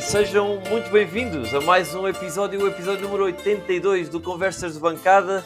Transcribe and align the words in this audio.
e 0.00 0.02
sejam 0.02 0.58
muito 0.70 0.90
bem-vindos 0.90 1.54
a 1.54 1.60
mais 1.60 1.94
um 1.94 2.08
episódio, 2.08 2.62
o 2.62 2.66
episódio 2.66 3.02
número 3.02 3.24
82 3.24 4.08
do 4.08 4.18
Conversas 4.18 4.72
de 4.72 4.80
Bancada. 4.80 5.44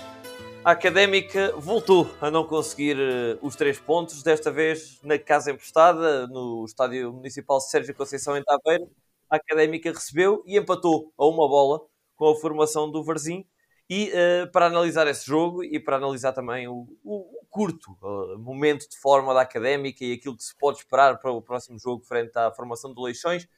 A 0.65 0.71
Académica 0.71 1.53
voltou 1.57 2.09
a 2.21 2.31
não 2.31 2.47
conseguir 2.47 2.97
uh, 2.97 3.37
os 3.43 3.57
três 3.57 3.81
pontos, 3.81 4.23
desta 4.23 4.53
vez 4.53 5.01
na 5.03 5.19
casa 5.19 5.51
emprestada, 5.51 6.29
no 6.29 6.65
Estádio 6.65 7.13
Municipal 7.13 7.61
Sérgio 7.61 7.93
Conceição 7.97 8.37
em 8.37 8.45
Taveira. 8.45 8.87
A 9.29 9.37
Académica 9.37 9.91
recebeu 9.91 10.45
e 10.47 10.57
empatou 10.57 11.13
a 11.19 11.27
uma 11.27 11.49
bola 11.49 11.81
com 12.15 12.29
a 12.29 12.37
formação 12.37 12.89
do 12.89 13.03
Varzim. 13.03 13.45
E 13.91 14.13
uh, 14.13 14.53
para 14.53 14.67
analisar 14.67 15.09
esse 15.09 15.27
jogo 15.27 15.65
e 15.65 15.81
para 15.81 15.97
analisar 15.97 16.33
também 16.33 16.69
o, 16.69 16.87
o, 17.03 17.41
o 17.41 17.47
curto 17.51 17.99
uh, 18.01 18.39
momento 18.39 18.89
de 18.89 18.97
forma 18.99 19.35
da 19.35 19.41
Académica 19.41 20.05
e 20.05 20.13
aquilo 20.13 20.37
que 20.37 20.45
se 20.45 20.57
pode 20.57 20.79
esperar 20.79 21.19
para 21.19 21.33
o 21.33 21.43
próximo 21.43 21.77
jogo 21.77 22.05
frente 22.05 22.39
à 22.39 22.53
formação 22.53 22.95
do 22.95 23.03
Leixões, 23.03 23.49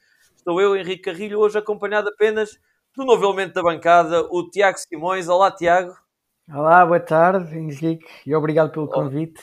estou 0.47 0.61
eu, 0.61 0.77
Henrique 0.77 1.01
Carrilho, 1.01 1.39
hoje 1.39 1.57
acompanhado 1.57 2.07
apenas 2.07 2.57
do 2.95 3.03
novo 3.03 3.25
elemento 3.25 3.53
da 3.53 3.61
bancada, 3.61 4.21
o 4.31 4.49
Tiago 4.49 4.77
Simões. 4.77 5.27
Olá, 5.27 5.51
Tiago. 5.51 5.93
Olá, 6.49 6.85
boa 6.85 7.01
tarde, 7.01 7.57
Henrique, 7.57 8.07
e 8.25 8.33
obrigado 8.33 8.71
pelo 8.71 8.87
convite. 8.87 9.41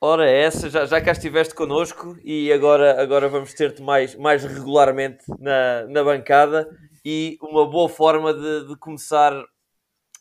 Ora, 0.00 0.26
essa, 0.26 0.70
já, 0.70 0.86
já 0.86 0.98
cá 0.98 1.12
estiveste 1.12 1.54
connosco 1.54 2.16
e 2.24 2.50
agora, 2.50 3.02
agora 3.02 3.28
vamos 3.28 3.52
ter-te 3.52 3.82
mais, 3.82 4.14
mais 4.14 4.42
regularmente 4.42 5.22
na, 5.38 5.86
na 5.88 6.02
bancada 6.02 6.66
e 7.04 7.36
uma 7.42 7.68
boa 7.68 7.90
forma 7.90 8.32
de, 8.32 8.66
de 8.66 8.76
começar 8.78 9.34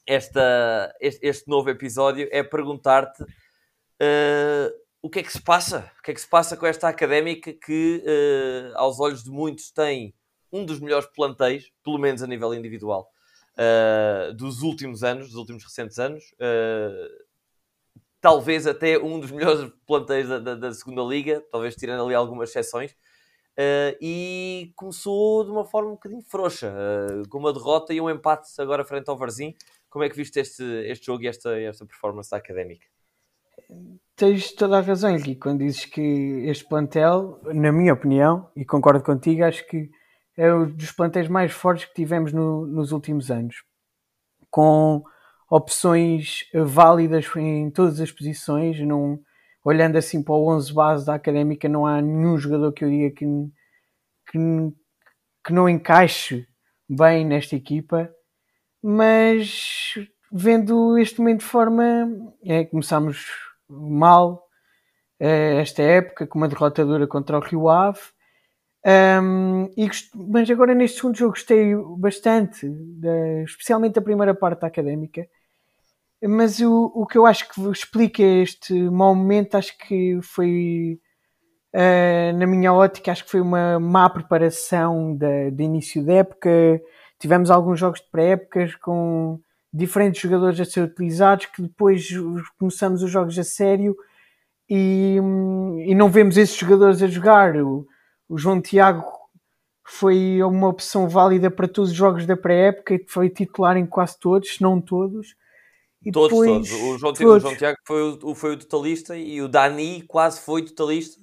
esta, 0.06 0.94
este, 1.00 1.26
este, 1.26 1.48
novo 1.48 1.70
episódio 1.70 2.28
é 2.30 2.44
perguntar-te 2.44 3.23
uh, 3.23 4.70
o 5.02 5.09
que 5.09 5.19
é 5.19 5.23
que 5.23 5.31
se 5.31 5.42
passa? 5.42 5.92
O 6.00 6.02
que 6.03 6.11
é 6.11 6.14
que 6.14 6.22
se 6.22 6.28
passa 6.28 6.58
com 6.58 6.66
esta 6.66 6.88
académica 6.89 7.53
que, 7.53 8.03
uh, 8.05 8.78
aos 8.78 9.00
olhos 9.00 9.23
de 9.23 9.31
muitos, 9.31 9.72
tem 9.72 10.14
um 10.52 10.66
dos 10.66 10.80
melhores 10.80 11.08
plantéis, 11.16 11.72
pelo 11.83 11.97
menos 11.97 12.22
a 12.22 12.28
nível 12.28 12.53
individual, 12.53 13.09
uh, 13.55 14.33
dos 14.33 14.61
últimos 14.61 15.03
anos, 15.03 15.27
dos 15.27 15.36
últimos 15.36 15.64
recentes 15.64 16.00
anos. 16.00 16.23
Uh, 16.33 17.25
talvez 18.20 18.67
até 18.67 18.97
um 18.97 19.20
dos 19.20 19.31
melhores 19.31 19.72
plantéis 19.88 20.27
da, 20.27 20.39
da, 20.39 20.55
da, 20.55 20.73
segunda 20.73 21.02
liga, 21.03 21.42
talvez 21.52 21.75
tirando 21.75 22.03
ali 22.03 22.14
algumas 22.14 22.50
exceções. 22.50 22.95
E 24.02 24.72
começou 24.73 25.44
de 25.44 25.52
uma 25.52 25.66
forma 25.66 25.89
um 25.89 25.95
bocadinho 25.95 26.22
frouxa, 26.22 26.73
com 27.30 27.39
uma 27.39 27.52
derrota 27.52 27.94
e 27.94 28.00
um 28.00 28.09
empate 28.09 28.50
agora 28.58 28.86
frente 28.86 29.09
ao 29.09 29.17
Varzim. 29.17 29.53
Como 29.89 30.02
é 30.05 30.09
que 30.09 30.16
viste 30.16 30.39
este, 30.39 30.64
este 30.64 31.08
jogo 31.08 31.23
e 31.23 31.27
esta, 31.27 31.59
esta 31.59 31.86
performance 31.86 32.33
Académica? 32.33 32.88
Tens 34.16 34.52
toda 34.52 34.78
a 34.78 34.81
razão, 34.81 35.12
Henrique, 35.12 35.39
quando 35.39 35.59
dizes 35.59 35.86
que 35.86 36.02
este 36.45 36.67
plantel, 36.67 37.39
na 37.53 37.72
minha 37.72 37.94
opinião, 37.94 38.50
e 38.56 38.66
concordo 38.66 39.02
contigo, 39.02 39.45
acho 39.45 39.66
que 39.67 39.89
é 40.36 40.53
um 40.53 40.70
dos 40.70 40.92
plantéis 40.92 41.28
mais 41.28 41.52
fortes 41.52 41.86
que 41.86 41.94
tivemos 41.94 42.34
no, 42.34 42.66
nos 42.66 42.92
últimos 42.92 43.31
anos, 43.31 43.56
com 44.50 45.03
opções 45.50 46.45
válidas 46.53 47.30
em 47.38 47.70
todas 47.72 48.00
as 48.02 48.11
posições. 48.11 48.80
Não, 48.81 49.20
olhando 49.64 49.98
assim 49.98 50.22
para 50.22 50.33
o 50.33 50.50
11 50.54 50.73
base 50.73 51.06
da 51.06 51.16
académica, 51.16 51.70
não 51.70 51.86
há 51.86 52.02
nenhum 52.02 52.38
jogador 52.38 52.73
que 52.73 52.83
eu 52.83 52.89
diga 52.89 53.16
que, 53.16 53.26
que, 54.31 54.39
que 55.45 55.54
não 55.54 55.70
encaixe 55.70 56.48
bem 56.89 57.26
nesta 57.26 57.56
equipa, 57.56 58.09
mas 58.83 59.94
vendo 60.31 60.98
este 60.98 61.20
momento 61.20 61.39
de 61.39 61.45
forma, 61.45 62.09
é, 62.44 62.66
começámos 62.66 63.48
mal 63.70 64.48
é, 65.20 65.61
esta 65.61 65.82
época 65.82 66.26
com 66.27 66.39
uma 66.39 66.48
derrota 66.48 66.86
dura 66.86 67.08
contra 67.08 67.38
o 67.38 67.42
Rio 67.42 67.70
Ave 67.70 67.99
um, 68.86 69.70
e, 69.77 69.89
mas 70.16 70.49
agora 70.49 70.73
neste 70.73 70.98
segundo 70.98 71.17
jogo 71.17 71.32
gostei 71.32 71.76
bastante, 71.98 72.66
especialmente 73.45 73.95
da 73.95 74.02
primeira 74.02 74.33
parte 74.33 74.61
da 74.61 74.67
académica. 74.67 75.27
Mas 76.21 76.60
o, 76.60 76.92
o 76.93 77.05
que 77.05 77.17
eu 77.17 77.26
acho 77.26 77.48
que 77.49 77.61
explica 77.70 78.21
este 78.21 78.73
mau 78.73 79.16
momento, 79.16 79.55
acho 79.55 79.77
que 79.77 80.20
foi, 80.22 80.99
uh, 81.73 82.38
na 82.38 82.45
minha 82.45 82.73
ótica, 82.73 83.11
acho 83.11 83.23
que 83.23 83.32
foi 83.32 83.42
uma 83.42 83.80
má 83.80 84.10
preparação 84.10 85.16
de, 85.16 85.52
de 85.52 85.64
início 85.64 86.05
da 86.05 86.14
época. 86.16 86.49
Tivemos 87.20 87.49
alguns 87.49 87.80
jogos 87.80 88.02
de 88.02 88.10
pré-épocas 88.10 88.76
com 88.76 89.39
diferentes 89.71 90.21
jogadores 90.21 90.59
a 90.59 90.65
ser 90.65 90.81
utilizados, 90.81 91.45
que 91.47 91.61
depois 91.61 92.07
começamos 92.57 93.03
os 93.03 93.11
jogos 93.11 93.37
a 93.37 93.43
sério 93.43 93.95
e, 94.69 95.17
e 95.85 95.95
não 95.95 96.09
vemos 96.09 96.37
esses 96.37 96.55
jogadores 96.55 97.02
a 97.02 97.07
jogar. 97.07 97.55
O, 97.57 97.87
o 98.27 98.37
João 98.37 98.61
Tiago 98.61 99.03
foi 99.83 100.41
uma 100.43 100.67
opção 100.67 101.09
válida 101.09 101.49
para 101.49 101.67
todos 101.67 101.89
os 101.89 101.95
jogos 101.95 102.25
da 102.25 102.37
pré-época 102.37 102.93
e 102.93 103.05
foi 103.07 103.30
titular 103.30 103.75
em 103.75 103.85
quase 103.85 104.19
todos, 104.19 104.55
se 104.55 104.61
não 104.61 104.80
todos. 104.80 105.35
E 106.05 106.11
todos, 106.11 106.30
depois, 106.30 106.69
todos. 106.69 106.71
O 106.71 106.97
João, 106.97 107.13
todos. 107.13 107.36
O 107.36 107.39
João 107.39 107.55
Tiago 107.55 107.77
foi 107.86 108.01
o, 108.21 108.36
foi 108.36 108.53
o 108.53 108.57
totalista 108.57 109.17
e 109.17 109.41
o 109.41 109.47
Dani 109.47 110.03
quase 110.03 110.41
foi 110.41 110.63
totalista. 110.63 111.19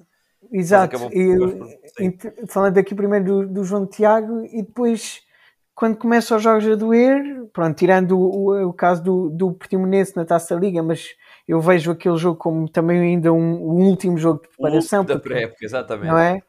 Exato. 0.52 0.96
E, 1.12 2.46
falando 2.48 2.78
aqui 2.78 2.94
primeiro 2.94 3.24
do, 3.24 3.46
do, 3.48 3.64
João 3.64 3.86
Tiago 3.86 4.44
e 4.44 4.62
depois 4.62 5.22
quando 5.76 5.98
começam 5.98 6.38
os 6.38 6.42
jogos 6.42 6.66
a 6.66 6.74
doer, 6.74 7.46
pronto, 7.52 7.76
tirando 7.76 8.18
o, 8.18 8.48
o, 8.48 8.68
o 8.70 8.72
caso 8.72 9.02
do, 9.02 9.28
do 9.28 9.52
Portimonense 9.52 10.16
na 10.16 10.24
Taça 10.24 10.54
Liga, 10.54 10.82
mas 10.82 11.10
eu 11.46 11.60
vejo 11.60 11.90
aquele 11.90 12.16
jogo 12.16 12.38
como 12.38 12.66
também 12.66 12.98
ainda 12.98 13.30
um, 13.30 13.38
um 13.38 13.86
último 13.86 14.16
jogo 14.16 14.40
de 14.40 14.48
preparação. 14.48 15.02
O 15.02 15.06
da 15.06 15.18
pré-época, 15.18 15.62
exatamente. 15.62 16.08
Não 16.08 16.18
é? 16.18 16.42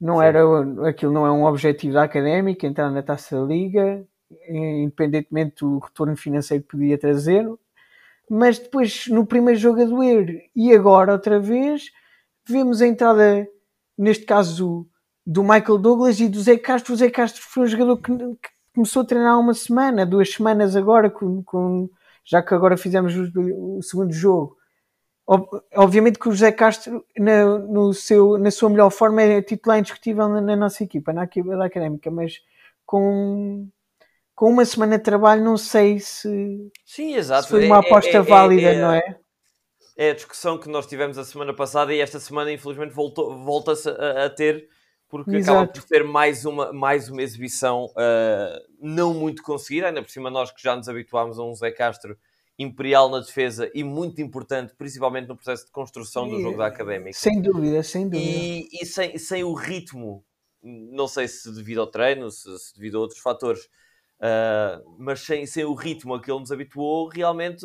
Não 0.00 0.18
Sim. 0.18 0.24
era, 0.24 0.88
aquilo 0.88 1.12
não 1.12 1.26
é 1.26 1.30
um 1.30 1.44
objetivo 1.44 1.92
da 1.92 2.04
académica, 2.04 2.66
entrar 2.66 2.90
na 2.90 3.02
taça 3.02 3.36
liga, 3.36 4.02
independentemente 4.48 5.56
do 5.60 5.78
retorno 5.78 6.16
financeiro 6.16 6.64
que 6.64 6.70
podia 6.70 6.96
trazer, 6.96 7.46
mas 8.30 8.58
depois 8.58 9.06
no 9.08 9.26
primeiro 9.26 9.60
jogo 9.60 9.82
a 9.82 9.84
doer 9.84 10.50
e 10.56 10.72
agora 10.72 11.12
outra 11.12 11.38
vez 11.38 11.90
vemos 12.48 12.80
a 12.80 12.86
entrada, 12.86 13.46
neste 13.96 14.24
caso 14.24 14.88
do 15.26 15.42
Michael 15.42 15.78
Douglas 15.78 16.18
e 16.18 16.30
do 16.30 16.40
Zé 16.40 16.56
Castro. 16.56 16.94
O 16.94 16.96
Zé 16.96 17.10
Castro 17.10 17.42
foi 17.42 17.64
um 17.64 17.66
jogador 17.66 17.98
que 17.98 18.10
começou 18.74 19.02
a 19.02 19.06
treinar 19.06 19.38
uma 19.38 19.54
semana, 19.54 20.04
duas 20.04 20.32
semanas 20.32 20.74
agora, 20.76 21.08
com, 21.08 21.42
com 21.42 21.88
já 22.24 22.42
que 22.42 22.54
agora 22.54 22.76
fizemos 22.76 23.14
o, 23.16 23.78
o 23.78 23.82
segundo 23.82 24.12
jogo 24.12 24.56
Obviamente 25.74 26.18
que 26.18 26.28
o 26.28 26.32
José 26.32 26.52
Castro, 26.52 27.04
na, 27.18 27.58
no 27.58 27.94
seu, 27.94 28.36
na 28.36 28.50
sua 28.50 28.68
melhor 28.68 28.90
forma, 28.90 29.22
é 29.22 29.40
titular 29.40 29.78
indiscutível 29.78 30.28
na, 30.28 30.40
na 30.40 30.54
nossa 30.54 30.84
equipa, 30.84 31.14
na 31.14 31.24
equipa 31.24 31.56
da 31.56 31.64
Académica, 31.64 32.10
mas 32.10 32.42
com, 32.84 33.66
com 34.34 34.50
uma 34.50 34.66
semana 34.66 34.98
de 34.98 35.04
trabalho, 35.04 35.42
não 35.42 35.56
sei 35.56 35.98
se, 35.98 36.70
Sim, 36.84 37.14
exato. 37.14 37.44
se 37.44 37.48
foi 37.48 37.64
uma 37.64 37.76
é, 37.76 37.78
aposta 37.78 38.10
é, 38.10 38.16
é, 38.16 38.22
válida, 38.22 38.68
é, 38.68 38.80
não 38.80 38.92
é? 38.92 39.16
É 39.96 40.10
a 40.10 40.14
discussão 40.14 40.58
que 40.58 40.68
nós 40.68 40.86
tivemos 40.86 41.16
a 41.16 41.24
semana 41.24 41.54
passada 41.54 41.94
e 41.94 42.00
esta 42.00 42.20
semana, 42.20 42.52
infelizmente, 42.52 42.92
volta-se 42.92 43.88
a, 43.88 44.26
a, 44.26 44.30
ter, 44.30 44.68
porque 45.22 45.36
Exato. 45.36 45.58
acaba 45.58 45.72
por 45.72 45.82
ser 45.82 46.02
mais 46.02 46.44
uma, 46.44 46.72
mais 46.72 47.08
uma 47.08 47.22
exibição 47.22 47.84
uh, 47.84 48.60
não 48.80 49.14
muito 49.14 49.44
conseguida, 49.44 49.86
ainda 49.86 50.02
por 50.02 50.10
cima 50.10 50.28
nós 50.28 50.50
que 50.50 50.60
já 50.60 50.74
nos 50.74 50.88
habituámos 50.88 51.38
a 51.38 51.44
um 51.44 51.54
Zé 51.54 51.70
Castro 51.70 52.18
imperial 52.58 53.08
na 53.08 53.20
defesa 53.20 53.70
e 53.72 53.84
muito 53.84 54.20
importante, 54.20 54.74
principalmente 54.76 55.28
no 55.28 55.36
processo 55.36 55.66
de 55.66 55.70
construção 55.70 56.28
do 56.28 56.40
jogo 56.40 56.58
da 56.58 56.66
Académica. 56.66 57.16
Sem 57.16 57.40
dúvida, 57.40 57.80
sem 57.84 58.08
dúvida. 58.08 58.28
E, 58.28 58.68
e 58.72 58.84
sem, 58.84 59.16
sem 59.16 59.44
o 59.44 59.54
ritmo, 59.54 60.24
não 60.60 61.06
sei 61.06 61.28
se 61.28 61.52
devido 61.54 61.80
ao 61.80 61.86
treino, 61.86 62.28
se, 62.30 62.58
se 62.58 62.74
devido 62.74 62.98
a 62.98 63.00
outros 63.00 63.20
fatores, 63.20 63.68
uh, 64.20 64.96
mas 64.98 65.20
sem, 65.20 65.46
sem 65.46 65.64
o 65.64 65.74
ritmo 65.74 66.14
a 66.14 66.20
que 66.20 66.28
ele 66.28 66.40
nos 66.40 66.50
habituou, 66.50 67.08
realmente 67.08 67.64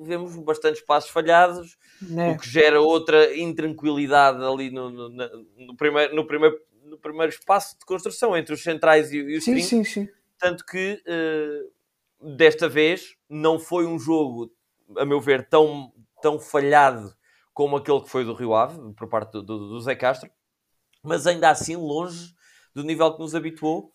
vemos 0.00 0.34
bastantes 0.36 0.80
passos 0.80 1.10
falhados, 1.10 1.76
é. 2.16 2.30
o 2.30 2.38
que 2.38 2.48
gera 2.48 2.80
outra 2.80 3.36
intranquilidade 3.36 4.42
ali 4.42 4.70
no, 4.70 4.90
no, 4.90 5.08
no, 5.08 5.76
primeiro, 5.76 6.14
no, 6.14 6.26
primeiro, 6.26 6.58
no 6.96 7.00
primeiro 7.00 7.30
espaço 7.30 7.78
de 7.78 7.84
construção 7.84 8.36
entre 8.36 8.54
os 8.54 8.62
centrais 8.62 9.12
e, 9.12 9.18
e 9.18 9.36
os 9.36 9.44
sim, 9.44 9.60
sim, 9.60 9.84
sim. 9.84 10.08
Tanto 10.38 10.64
que 10.64 11.02
uh, 11.06 12.34
desta 12.36 12.68
vez 12.68 13.16
não 13.28 13.58
foi 13.58 13.86
um 13.86 13.98
jogo, 13.98 14.50
a 14.96 15.04
meu 15.04 15.20
ver, 15.20 15.48
tão, 15.48 15.92
tão 16.20 16.38
falhado 16.38 17.14
como 17.52 17.76
aquele 17.76 18.00
que 18.00 18.10
foi 18.10 18.24
do 18.24 18.34
Rio 18.34 18.54
Ave, 18.54 18.92
por 18.94 19.08
parte 19.08 19.32
do, 19.32 19.42
do, 19.42 19.68
do 19.68 19.80
Zé 19.80 19.94
Castro, 19.94 20.30
mas 21.02 21.26
ainda 21.26 21.50
assim 21.50 21.76
longe 21.76 22.34
do 22.74 22.82
nível 22.82 23.12
que 23.12 23.20
nos 23.20 23.34
habituou. 23.34 23.92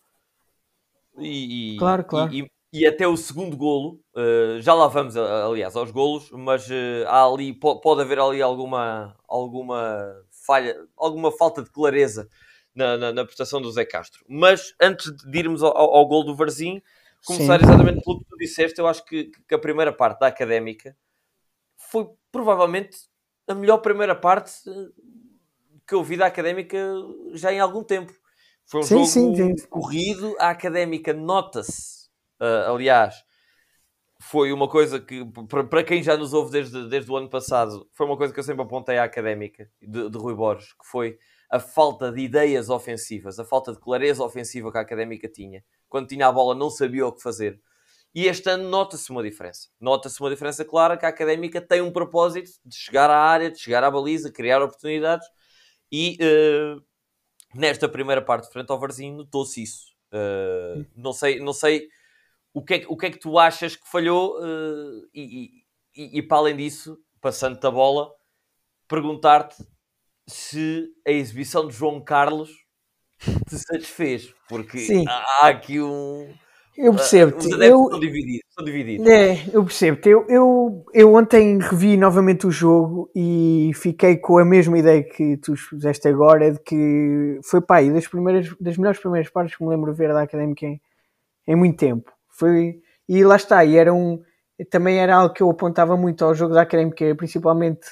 E, 1.18 1.76
claro, 1.78 2.04
claro. 2.04 2.32
E, 2.32 2.50
e, 2.72 2.86
até 2.86 3.06
o 3.06 3.16
segundo 3.16 3.56
golo, 3.56 4.00
uh, 4.16 4.60
já 4.60 4.74
lá 4.74 4.88
vamos, 4.88 5.16
aliás, 5.16 5.76
aos 5.76 5.90
golos, 5.90 6.30
mas 6.32 6.68
uh, 6.68 7.06
há 7.06 7.24
ali, 7.24 7.52
pode 7.52 8.00
haver 8.00 8.18
ali 8.18 8.40
alguma, 8.40 9.14
alguma 9.28 10.16
falha, 10.46 10.76
alguma 10.96 11.30
falta 11.30 11.62
de 11.62 11.70
clareza 11.70 12.28
na, 12.74 12.96
na, 12.96 13.12
na 13.12 13.24
prestação 13.24 13.60
do 13.60 13.70
Zé 13.70 13.84
Castro. 13.84 14.24
Mas 14.28 14.74
antes 14.80 15.12
de 15.12 15.38
irmos 15.38 15.62
ao, 15.62 15.76
ao, 15.76 15.94
ao 15.96 16.06
gol 16.06 16.24
do 16.24 16.34
Varzim, 16.34 16.82
começar 17.24 17.58
Sim. 17.58 17.66
exatamente 17.66 18.02
pelo 18.02 18.18
que 18.20 18.26
tu 18.28 18.36
disseste, 18.36 18.78
eu 18.80 18.86
acho 18.86 19.04
que, 19.04 19.30
que, 19.46 19.54
a 19.54 19.58
primeira 19.58 19.92
parte 19.92 20.20
da 20.20 20.26
académica 20.26 20.96
foi 21.76 22.08
provavelmente 22.30 22.98
a 23.46 23.54
melhor 23.54 23.78
primeira 23.78 24.14
parte 24.14 24.52
eh, 24.68 24.88
que 25.86 25.94
eu 25.94 26.02
vi 26.02 26.16
da 26.16 26.26
académica 26.26 26.78
já 27.34 27.52
em 27.52 27.60
algum 27.60 27.82
tempo. 27.82 28.12
Foi 28.64 28.80
um 28.80 28.84
sim, 28.84 28.94
jogo 28.94 29.06
sim, 29.06 29.56
sim. 29.56 29.66
corrido, 29.68 30.34
a 30.38 30.50
académica 30.50 31.12
nota-se, 31.12 32.08
uh, 32.40 32.72
aliás, 32.72 33.16
foi 34.20 34.52
uma 34.52 34.68
coisa 34.68 35.00
que, 35.00 35.24
para 35.68 35.82
quem 35.82 36.00
já 36.02 36.16
nos 36.16 36.32
ouve 36.32 36.52
desde, 36.52 36.88
desde 36.88 37.10
o 37.10 37.16
ano 37.16 37.28
passado, 37.28 37.88
foi 37.92 38.06
uma 38.06 38.16
coisa 38.16 38.32
que 38.32 38.38
eu 38.38 38.44
sempre 38.44 38.62
apontei 38.62 38.96
à 38.96 39.04
académica 39.04 39.68
de, 39.80 40.08
de 40.08 40.16
Rui 40.18 40.34
Borges, 40.34 40.72
que 40.74 40.86
foi 40.86 41.18
a 41.52 41.60
falta 41.60 42.10
de 42.10 42.22
ideias 42.22 42.70
ofensivas, 42.70 43.38
a 43.38 43.44
falta 43.44 43.72
de 43.72 43.78
clareza 43.78 44.24
ofensiva 44.24 44.72
que 44.72 44.78
a 44.78 44.80
académica 44.80 45.28
tinha. 45.28 45.62
Quando 45.86 46.08
tinha 46.08 46.26
a 46.26 46.32
bola, 46.32 46.54
não 46.54 46.70
sabia 46.70 47.06
o 47.06 47.12
que 47.12 47.22
fazer. 47.22 47.60
E 48.14 48.26
este 48.26 48.48
ano 48.48 48.70
nota-se 48.70 49.10
uma 49.10 49.22
diferença. 49.22 49.68
Nota-se 49.78 50.18
uma 50.18 50.30
diferença 50.30 50.64
clara 50.64 50.96
que 50.96 51.04
a 51.04 51.10
académica 51.10 51.60
tem 51.60 51.82
um 51.82 51.92
propósito 51.92 52.50
de 52.64 52.74
chegar 52.74 53.10
à 53.10 53.18
área, 53.18 53.50
de 53.50 53.58
chegar 53.58 53.84
à 53.84 53.90
baliza, 53.90 54.32
criar 54.32 54.62
oportunidades. 54.62 55.28
E 55.90 56.16
uh, 56.22 56.82
nesta 57.54 57.86
primeira 57.86 58.22
parte, 58.22 58.50
frente 58.50 58.70
ao 58.70 58.80
Varzinho, 58.80 59.14
notou-se 59.14 59.62
isso. 59.62 59.94
Uh, 60.10 60.86
não 60.96 61.12
sei, 61.12 61.38
não 61.38 61.52
sei 61.52 61.86
o 62.54 62.62
que, 62.64 62.74
é, 62.74 62.84
o 62.88 62.96
que 62.96 63.06
é 63.06 63.10
que 63.10 63.18
tu 63.18 63.38
achas 63.38 63.76
que 63.76 63.90
falhou 63.90 64.38
uh, 64.38 65.06
e, 65.12 65.64
e, 65.94 66.18
e, 66.18 66.22
para 66.22 66.38
além 66.38 66.56
disso, 66.56 66.98
passando-te 67.20 67.66
a 67.66 67.70
bola, 67.70 68.10
perguntar-te 68.88 69.62
se 70.26 70.88
a 71.06 71.10
exibição 71.10 71.66
de 71.66 71.74
João 71.74 72.00
Carlos 72.00 72.50
te 73.48 73.58
satisfez, 73.58 74.32
porque 74.48 74.78
Sim. 74.78 75.04
há 75.06 75.48
aqui 75.48 75.80
um. 75.80 76.28
Eu 76.76 76.94
percebo. 76.94 77.34
Uh, 77.34 77.38
os 77.38 77.46
eu, 77.46 77.88
são 77.90 78.00
divididos. 78.00 78.40
São 78.50 78.64
divididos. 78.64 79.06
É, 79.06 79.44
eu 79.52 79.62
percebo. 79.62 80.00
Eu, 80.04 80.26
eu, 80.28 80.84
eu 80.94 81.14
ontem 81.14 81.58
revi 81.58 81.96
novamente 81.96 82.46
o 82.46 82.50
jogo 82.50 83.10
e 83.14 83.70
fiquei 83.74 84.16
com 84.16 84.38
a 84.38 84.44
mesma 84.44 84.78
ideia 84.78 85.02
que 85.02 85.36
tu 85.36 85.54
fizeste 85.54 86.08
agora, 86.08 86.50
de 86.50 86.58
que 86.60 87.38
foi 87.44 87.60
pá, 87.60 87.82
das, 87.82 88.08
primeiras, 88.08 88.48
das 88.58 88.78
melhores 88.78 88.98
primeiras 88.98 89.30
partes 89.30 89.56
que 89.56 89.62
me 89.62 89.68
lembro 89.68 89.92
de 89.92 89.98
ver 89.98 90.12
da 90.12 90.22
Académica 90.22 90.64
em, 90.64 90.80
em 91.46 91.54
muito 91.54 91.76
tempo. 91.76 92.10
Foi, 92.30 92.80
e 93.06 93.22
lá 93.22 93.36
está, 93.36 93.62
e 93.64 93.76
era 93.76 93.92
um, 93.92 94.22
também 94.70 94.98
era 94.98 95.16
algo 95.16 95.34
que 95.34 95.42
eu 95.42 95.50
apontava 95.50 95.96
muito 95.96 96.24
ao 96.24 96.34
jogo 96.34 96.54
da 96.54 96.62
Académica, 96.62 97.14
principalmente 97.14 97.86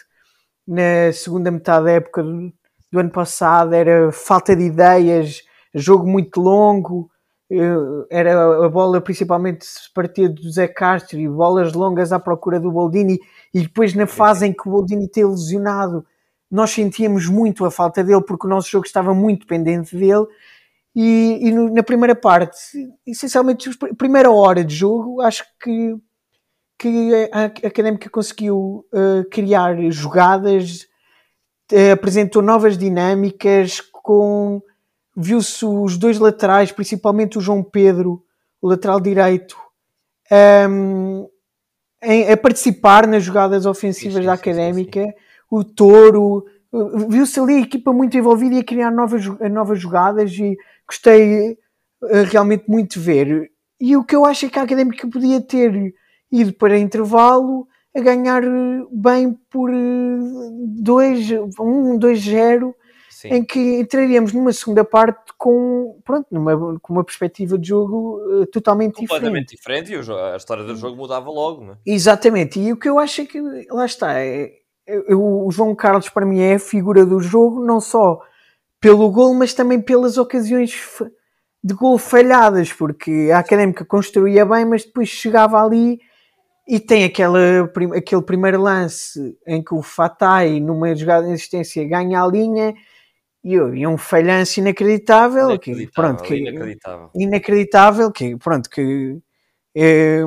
na 0.71 1.13
segunda 1.13 1.51
metade 1.51 1.85
da 1.87 1.93
época 1.93 2.23
do, 2.23 2.53
do 2.93 3.01
ano 3.01 3.11
passado, 3.11 3.75
era 3.75 4.13
falta 4.13 4.55
de 4.55 4.63
ideias, 4.63 5.43
jogo 5.75 6.07
muito 6.09 6.41
longo, 6.41 7.11
eh, 7.51 8.07
era 8.11 8.65
a 8.65 8.69
bola 8.69 9.01
principalmente 9.01 9.65
se 9.65 9.93
partia 9.93 10.29
do 10.29 10.49
Zé 10.51 10.69
Castro 10.69 11.19
e 11.19 11.29
bolas 11.29 11.73
longas 11.73 12.13
à 12.13 12.21
procura 12.21 12.61
do 12.61 12.71
Boldini 12.71 13.19
e 13.53 13.63
depois 13.63 13.95
na 13.95 14.07
fase 14.07 14.47
em 14.47 14.53
que 14.53 14.69
o 14.69 14.71
Boldini 14.71 15.09
tem 15.09 15.25
lesionado 15.25 16.07
nós 16.49 16.71
sentíamos 16.71 17.27
muito 17.27 17.65
a 17.65 17.71
falta 17.71 18.05
dele 18.05 18.23
porque 18.23 18.47
o 18.47 18.51
nosso 18.51 18.71
jogo 18.71 18.87
estava 18.87 19.13
muito 19.13 19.41
dependente 19.41 19.97
dele 19.97 20.27
e, 20.95 21.39
e 21.43 21.53
no, 21.53 21.71
na 21.71 21.83
primeira 21.83 22.15
parte, 22.15 22.59
essencialmente, 23.07 23.71
primeira 23.97 24.31
hora 24.31 24.65
de 24.65 24.75
jogo, 24.75 25.21
acho 25.21 25.45
que, 25.63 25.97
que 26.81 27.29
a, 27.31 27.45
Académica 27.45 28.09
conseguiu 28.09 28.87
uh, 28.91 29.29
criar 29.31 29.77
jogadas, 29.91 30.89
uh, 31.71 31.93
apresentou 31.93 32.41
novas 32.41 32.79
dinâmicas, 32.79 33.83
com 33.93 34.63
viu-se 35.15 35.63
os 35.63 35.99
dois 35.99 36.19
laterais, 36.19 36.73
principalmente 36.73 37.37
o 37.37 37.41
João 37.41 37.63
Pedro, 37.63 38.25
o 38.63 38.69
lateral 38.69 38.99
direito, 38.99 39.59
um, 40.71 41.29
em, 42.03 42.33
a 42.33 42.37
participar 42.39 43.07
nas 43.07 43.25
jogadas 43.25 43.67
ofensivas 43.67 44.15
sim, 44.15 44.21
sim, 44.21 44.27
da 44.27 44.33
Académica, 44.33 45.05
sim, 45.05 45.13
o 45.51 45.63
Touro, 45.63 46.47
viu-se 47.11 47.39
ali 47.39 47.57
a 47.57 47.61
equipa 47.61 47.93
muito 47.93 48.17
envolvida 48.17 48.55
e 48.55 48.61
a 48.61 48.65
criar 48.65 48.91
novas, 48.91 49.27
novas 49.51 49.79
jogadas 49.79 50.33
e 50.33 50.57
gostei 50.87 51.59
realmente 52.31 52.65
muito 52.69 52.99
de 52.99 53.01
ver. 53.01 53.51
E 53.79 53.97
o 53.97 54.05
que 54.05 54.17
eu 54.17 54.25
acho 54.25 54.47
é 54.47 54.49
que 54.49 54.59
a 54.59 54.63
Académica 54.63 55.07
podia 55.09 55.43
ter 55.43 55.93
ido 56.31 56.53
para 56.53 56.79
intervalo 56.79 57.67
a 57.95 58.01
ganhar 58.01 58.45
eh, 58.45 58.87
bem 58.91 59.33
por 59.51 59.71
2, 59.71 61.31
1, 61.59 61.99
2-0, 61.99 62.75
em 63.25 63.45
que 63.45 63.81
entraríamos 63.81 64.33
numa 64.33 64.53
segunda 64.53 64.85
parte 64.85 65.33
com, 65.37 66.01
pronto, 66.05 66.27
numa, 66.31 66.79
com 66.81 66.93
uma 66.93 67.05
perspectiva 67.05 67.59
de 67.59 67.69
jogo 67.69 68.19
uh, 68.19 68.47
totalmente 68.47 68.95
Completamente 68.95 69.57
diferente. 69.57 69.89
diferente 69.89 70.09
e 70.09 70.33
a 70.33 70.37
história 70.37 70.65
do 70.65 70.75
jogo 70.77 70.97
mudava 70.97 71.31
logo, 71.31 71.65
não 71.65 71.73
é? 71.75 71.77
Exatamente, 71.85 72.59
e 72.59 72.73
o 72.73 72.79
que 72.79 72.89
eu 72.89 72.99
acho 72.99 73.21
é 73.23 73.27
que, 73.27 73.41
lá 73.71 73.85
está, 73.85 74.19
é, 74.19 74.53
é, 74.87 75.15
o 75.15 75.51
João 75.51 75.75
Carlos 75.75 76.09
para 76.09 76.25
mim 76.25 76.41
é 76.41 76.55
a 76.55 76.59
figura 76.59 77.05
do 77.05 77.21
jogo, 77.21 77.63
não 77.65 77.81
só 77.81 78.21
pelo 78.81 79.11
gol, 79.11 79.35
mas 79.35 79.53
também 79.53 79.81
pelas 79.81 80.17
ocasiões 80.17 80.73
de 81.63 81.75
gol 81.75 81.99
falhadas, 81.99 82.73
porque 82.73 83.31
a 83.35 83.41
Académica 83.41 83.85
construía 83.85 84.47
bem, 84.47 84.65
mas 84.65 84.85
depois 84.85 85.09
chegava 85.09 85.63
ali 85.63 86.01
e 86.71 86.79
tem 86.79 87.03
aquela, 87.03 87.39
aquele 87.97 88.23
primeiro 88.23 88.63
lance 88.63 89.37
em 89.45 89.61
que 89.63 89.75
o 89.75 89.83
Fatai, 89.83 90.61
numa 90.61 90.95
jogada 90.95 91.27
de 91.27 91.33
insistência, 91.33 91.85
ganha 91.85 92.23
a 92.23 92.27
linha 92.29 92.73
e, 93.43 93.55
e 93.55 93.87
um 93.87 93.99
falhanço 93.99 94.61
inacreditável, 94.61 95.51
inacreditável 95.51 95.87
que, 95.87 95.93
pronto, 95.93 96.23
que, 96.23 96.37
inacreditável. 96.37 97.11
inacreditável, 97.15 98.13
que 98.13 98.37
pronto, 98.37 98.71
que 98.71 99.19
é, 99.75 100.21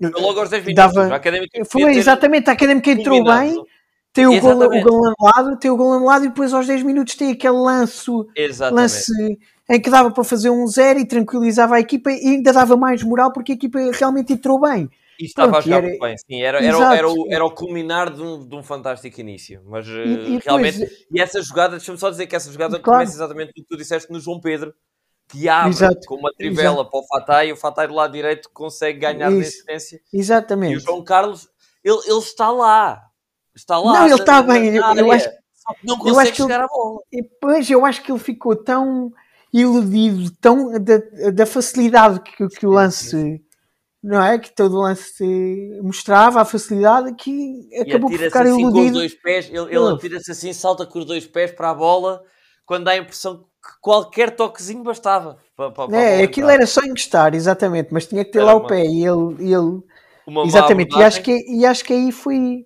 logo 0.00 0.40
aos 0.40 0.50
10 0.50 0.64
minutos, 0.64 0.94
dava, 0.94 1.20
foi 1.68 1.96
exatamente, 1.96 2.48
a 2.48 2.52
Académica 2.52 2.90
entrou 2.92 3.24
bem 3.24 3.60
tem 4.12 4.26
o 4.26 4.40
gol, 4.40 4.52
o 4.52 4.82
gol 4.82 5.06
anulado, 5.06 5.56
tem 5.58 5.70
o 5.70 5.76
gol 5.76 5.92
anulado 5.92 6.24
e 6.24 6.28
depois 6.28 6.52
aos 6.52 6.66
10 6.66 6.82
minutos 6.82 7.14
tem 7.14 7.32
aquele 7.32 7.56
lance, 7.56 8.10
lance 8.72 9.38
em 9.68 9.80
que 9.80 9.90
dava 9.90 10.10
para 10.10 10.24
fazer 10.24 10.50
um 10.50 10.66
zero 10.66 10.98
e 10.98 11.06
tranquilizava 11.06 11.76
a 11.76 11.80
equipa 11.80 12.10
e 12.10 12.26
ainda 12.26 12.52
dava 12.52 12.76
mais 12.76 13.02
moral 13.02 13.32
porque 13.32 13.52
a 13.52 13.54
equipa 13.54 13.78
realmente 13.92 14.32
entrou 14.32 14.60
bem. 14.60 14.88
E 15.18 15.24
estava 15.24 15.52
Pronto, 15.52 15.58
a 15.58 15.64
jogar 15.64 15.88
era... 15.88 15.98
bem, 15.98 16.16
sim, 16.18 16.42
era, 16.42 16.58
era, 16.58 16.96
era, 16.96 17.08
o, 17.08 17.26
era 17.28 17.44
o 17.44 17.50
culminar 17.50 18.12
de 18.12 18.22
um, 18.22 18.46
de 18.46 18.54
um 18.54 18.62
fantástico 18.62 19.20
início, 19.20 19.62
mas 19.66 19.86
e, 19.86 19.90
e 19.90 20.36
eh, 20.36 20.40
realmente, 20.44 20.78
depois... 20.78 21.06
e 21.10 21.20
essa 21.20 21.42
jogada, 21.42 21.76
deixa-me 21.76 21.98
só 21.98 22.08
dizer 22.08 22.26
que 22.26 22.36
essa 22.36 22.52
jogada 22.52 22.78
claro. 22.78 23.00
começa 23.00 23.16
exatamente 23.16 23.50
o 23.50 23.54
que 23.54 23.64
tu 23.64 23.76
disseste 23.76 24.12
no 24.12 24.20
João 24.20 24.40
Pedro, 24.40 24.72
que 25.28 25.48
abre 25.48 25.70
Exato. 25.70 26.06
com 26.06 26.14
uma 26.14 26.32
trivela 26.32 26.76
Exato. 26.76 26.90
para 26.90 27.00
o 27.00 27.06
Fatai 27.06 27.48
e 27.48 27.52
o 27.52 27.56
Fatai 27.56 27.88
do 27.88 27.94
lado 27.94 28.12
direito 28.12 28.48
consegue 28.52 29.00
ganhar 29.00 29.30
Isso. 29.30 29.36
na 29.36 29.42
assistência. 29.42 30.00
Exatamente. 30.12 30.74
E 30.74 30.76
o 30.76 30.80
João 30.80 31.02
Carlos, 31.02 31.48
ele, 31.84 31.98
ele 32.06 32.18
está 32.18 32.50
lá, 32.50 33.08
Está 33.58 33.76
lá. 33.76 33.92
Não, 33.92 34.06
ele 34.06 34.14
está 34.14 34.42
bem. 34.42 34.66
Eu, 34.68 34.82
eu, 34.94 35.12
acho, 35.12 35.28
não 35.82 35.98
consegue 35.98 36.14
eu 36.14 36.20
acho 36.20 36.30
que 36.32 36.42
chegar 36.42 36.54
ele, 36.56 36.64
a 36.64 36.68
bola. 36.68 37.00
Pois, 37.40 37.70
eu 37.70 37.84
acho 37.84 38.02
que 38.02 38.12
ele 38.12 38.20
ficou 38.20 38.54
tão 38.54 39.12
iludido, 39.52 40.30
tão 40.40 40.72
da, 40.80 40.98
da 41.32 41.44
facilidade 41.44 42.20
que, 42.20 42.48
que 42.48 42.66
o 42.66 42.70
lance. 42.70 43.42
Não 44.02 44.22
é? 44.22 44.38
Que 44.38 44.54
todo 44.54 44.76
o 44.76 44.82
lance 44.82 45.80
mostrava 45.82 46.40
a 46.40 46.44
facilidade 46.44 47.14
que 47.14 47.68
acabou 47.80 48.10
por 48.10 48.18
ficar 48.18 48.42
assim 48.42 48.60
iludido. 48.60 48.72
Com 48.72 48.86
os 48.86 48.92
dois 48.92 49.14
pés, 49.14 49.46
ele, 49.46 49.74
ele 49.74 49.88
atira-se 49.92 50.30
assim, 50.30 50.52
salta 50.52 50.86
com 50.86 50.98
os 50.98 51.04
dois 51.04 51.26
pés 51.26 51.50
para 51.50 51.70
a 51.70 51.74
bola, 51.74 52.22
quando 52.64 52.84
dá 52.84 52.92
a 52.92 52.96
impressão 52.96 53.38
que 53.38 53.80
qualquer 53.80 54.36
toquezinho 54.36 54.84
bastava. 54.84 55.38
Para, 55.56 55.70
para, 55.72 55.88
para 55.88 55.98
é, 55.98 56.22
aquilo 56.22 56.48
era 56.48 56.66
só 56.66 56.80
encostar, 56.82 57.34
exatamente, 57.34 57.88
mas 57.92 58.06
tinha 58.06 58.24
que 58.24 58.30
ter 58.30 58.38
era 58.38 58.46
lá 58.46 58.54
uma, 58.54 58.64
o 58.64 58.68
pé 58.68 58.84
e 58.84 59.04
ele. 59.04 59.52
Ele 59.52 59.82
exatamente, 60.46 60.96
e 60.96 61.02
acho, 61.02 61.22
que, 61.22 61.32
e 61.48 61.66
acho 61.66 61.84
que 61.84 61.92
aí 61.92 62.12
foi 62.12 62.64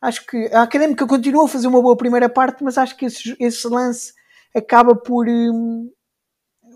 Acho 0.00 0.24
que 0.24 0.48
a 0.52 0.62
Académica 0.62 1.06
continua 1.06 1.44
a 1.44 1.48
fazer 1.48 1.66
uma 1.66 1.82
boa 1.82 1.96
primeira 1.96 2.28
parte, 2.28 2.64
mas 2.64 2.78
acho 2.78 2.96
que 2.96 3.04
esse, 3.04 3.36
esse 3.38 3.68
lance 3.68 4.14
acaba 4.56 4.96
por, 4.96 5.28
hum, 5.28 5.90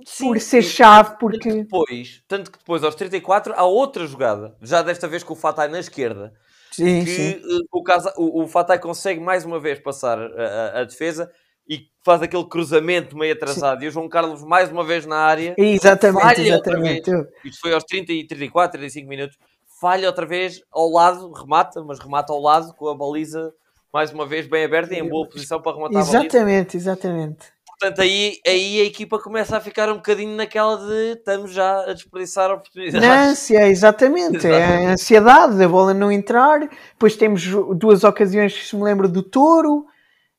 Sim, 0.05 0.27
por 0.27 0.41
ser 0.41 0.63
chave. 0.63 1.17
Porque... 1.19 1.49
Tanto 1.49 1.57
que, 1.57 1.63
depois, 1.63 2.23
tanto 2.29 2.53
que 2.53 2.59
depois, 2.59 2.85
aos 2.85 2.95
34, 2.95 3.55
há 3.57 3.65
outra 3.65 4.07
jogada, 4.07 4.57
já 4.61 4.83
desta 4.83 5.09
vez 5.09 5.23
com 5.23 5.33
o 5.33 5.37
Fatai 5.37 5.69
na 5.69 5.81
esquerda, 5.81 6.33
sim, 6.71 7.05
que 7.05 7.11
sim. 7.11 7.31
Eh, 7.31 7.67
o, 7.73 7.83
casa, 7.83 8.13
o, 8.17 8.43
o 8.43 8.49
Fatai 8.49 8.79
consegue 8.79 9.21
mais 9.21 9.45
uma 9.45 9.59
vez 9.59 9.79
passar 9.79 10.19
a, 10.19 10.25
a, 10.25 10.81
a 10.81 10.85
defesa 10.85 11.31
e 11.69 11.89
faz 12.05 12.23
aquele 12.23 12.45
cruzamento 12.45 13.17
meio 13.17 13.33
atrasado 13.33 13.79
Sim. 13.81 13.87
e 13.87 13.89
o 13.89 13.91
João 13.91 14.09
Carlos 14.09 14.45
mais 14.45 14.71
uma 14.71 14.85
vez 14.85 15.07
na 15.07 15.17
área 15.17 15.55
exatamente, 15.57 16.43
exatamente. 16.43 17.11
isto 17.43 17.61
foi 17.61 17.73
aos 17.73 17.85
30 17.85 18.13
e 18.13 18.27
34, 18.27 18.79
35 18.79 19.09
minutos 19.09 19.39
falha 19.81 20.07
outra 20.07 20.27
vez 20.27 20.61
ao 20.71 20.89
lado, 20.91 21.33
remata, 21.33 21.83
mas 21.83 21.99
remata 21.99 22.33
ao 22.33 22.41
lado 22.41 22.75
com 22.75 22.89
a 22.89 22.95
baliza 22.95 23.53
mais 23.93 24.13
uma 24.13 24.27
vez 24.27 24.47
bem 24.47 24.65
aberta 24.65 24.95
e 24.95 24.99
em 24.99 25.09
boa 25.09 25.29
posição 25.29 25.61
para 25.61 25.77
rematar 25.77 26.01
exatamente, 26.01 26.37
a 26.37 26.45
baliza. 26.45 26.77
Exatamente, 26.77 27.53
Portanto, 27.85 28.01
aí, 28.01 28.41
aí 28.47 28.81
a 28.81 28.85
equipa 28.85 29.19
começa 29.19 29.59
a 29.59 29.61
ficar 29.61 29.91
um 29.91 29.97
bocadinho 29.97 30.35
naquela 30.35 30.79
de 30.79 31.19
estamos 31.19 31.53
já 31.53 31.83
a 31.83 31.93
desperdiçar 31.93 32.51
oportunidades. 32.51 33.07
Na 33.07 33.25
ânsia, 33.25 33.69
exatamente. 33.69 34.39
exatamente. 34.39 34.47
É 34.47 34.87
a 34.87 34.93
ansiedade 34.93 35.59
da 35.59 35.69
bola 35.69 35.93
não 35.93 36.11
entrar. 36.11 36.61
Depois 36.61 37.15
temos 37.15 37.45
duas 37.77 38.03
ocasiões 38.03 38.57
que 38.57 38.67
se 38.67 38.75
me 38.75 38.83
lembro 38.83 39.07
do 39.07 39.23
Touro, 39.23 39.85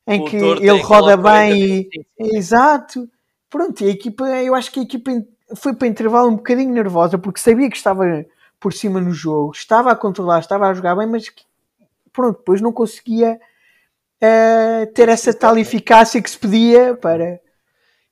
em 0.08 0.22
o 0.22 0.24
que 0.24 0.36
ele 0.36 0.82
roda 0.82 1.16
bem 1.16 1.88
e... 2.18 2.36
Exato. 2.36 3.08
Pronto, 3.48 3.84
e 3.84 3.86
a 3.86 3.90
equipa, 3.92 4.24
eu 4.24 4.52
acho 4.52 4.72
que 4.72 4.80
a 4.80 4.82
equipa 4.82 5.12
foi 5.54 5.72
para 5.72 5.86
intervalo 5.86 6.28
um 6.28 6.36
bocadinho 6.36 6.74
nervosa, 6.74 7.16
porque 7.16 7.38
sabia 7.38 7.70
que 7.70 7.76
estava 7.76 8.26
por 8.58 8.72
cima 8.72 9.00
no 9.00 9.12
jogo, 9.12 9.52
estava 9.54 9.92
a 9.92 9.96
controlar, 9.96 10.40
estava 10.40 10.66
a 10.66 10.74
jogar 10.74 10.96
bem, 10.96 11.06
mas 11.06 11.26
pronto, 12.12 12.38
depois 12.38 12.60
não 12.60 12.72
conseguia 12.72 13.38
uh, 14.22 14.86
ter 14.92 15.08
essa 15.08 15.32
tal 15.32 15.56
eficácia 15.58 16.20
que 16.22 16.30
se 16.30 16.38
pedia 16.38 16.94
para. 16.94 17.40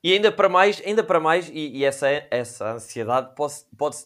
E 0.03 0.13
ainda 0.13 0.31
para 0.31 0.47
mais, 0.47 0.81
ainda 0.85 1.03
para 1.03 1.19
mais, 1.19 1.49
e, 1.49 1.77
e 1.77 1.85
essa, 1.85 2.07
essa 2.29 2.73
ansiedade 2.73 3.33
pode, 3.35 3.53
pode 3.75 3.97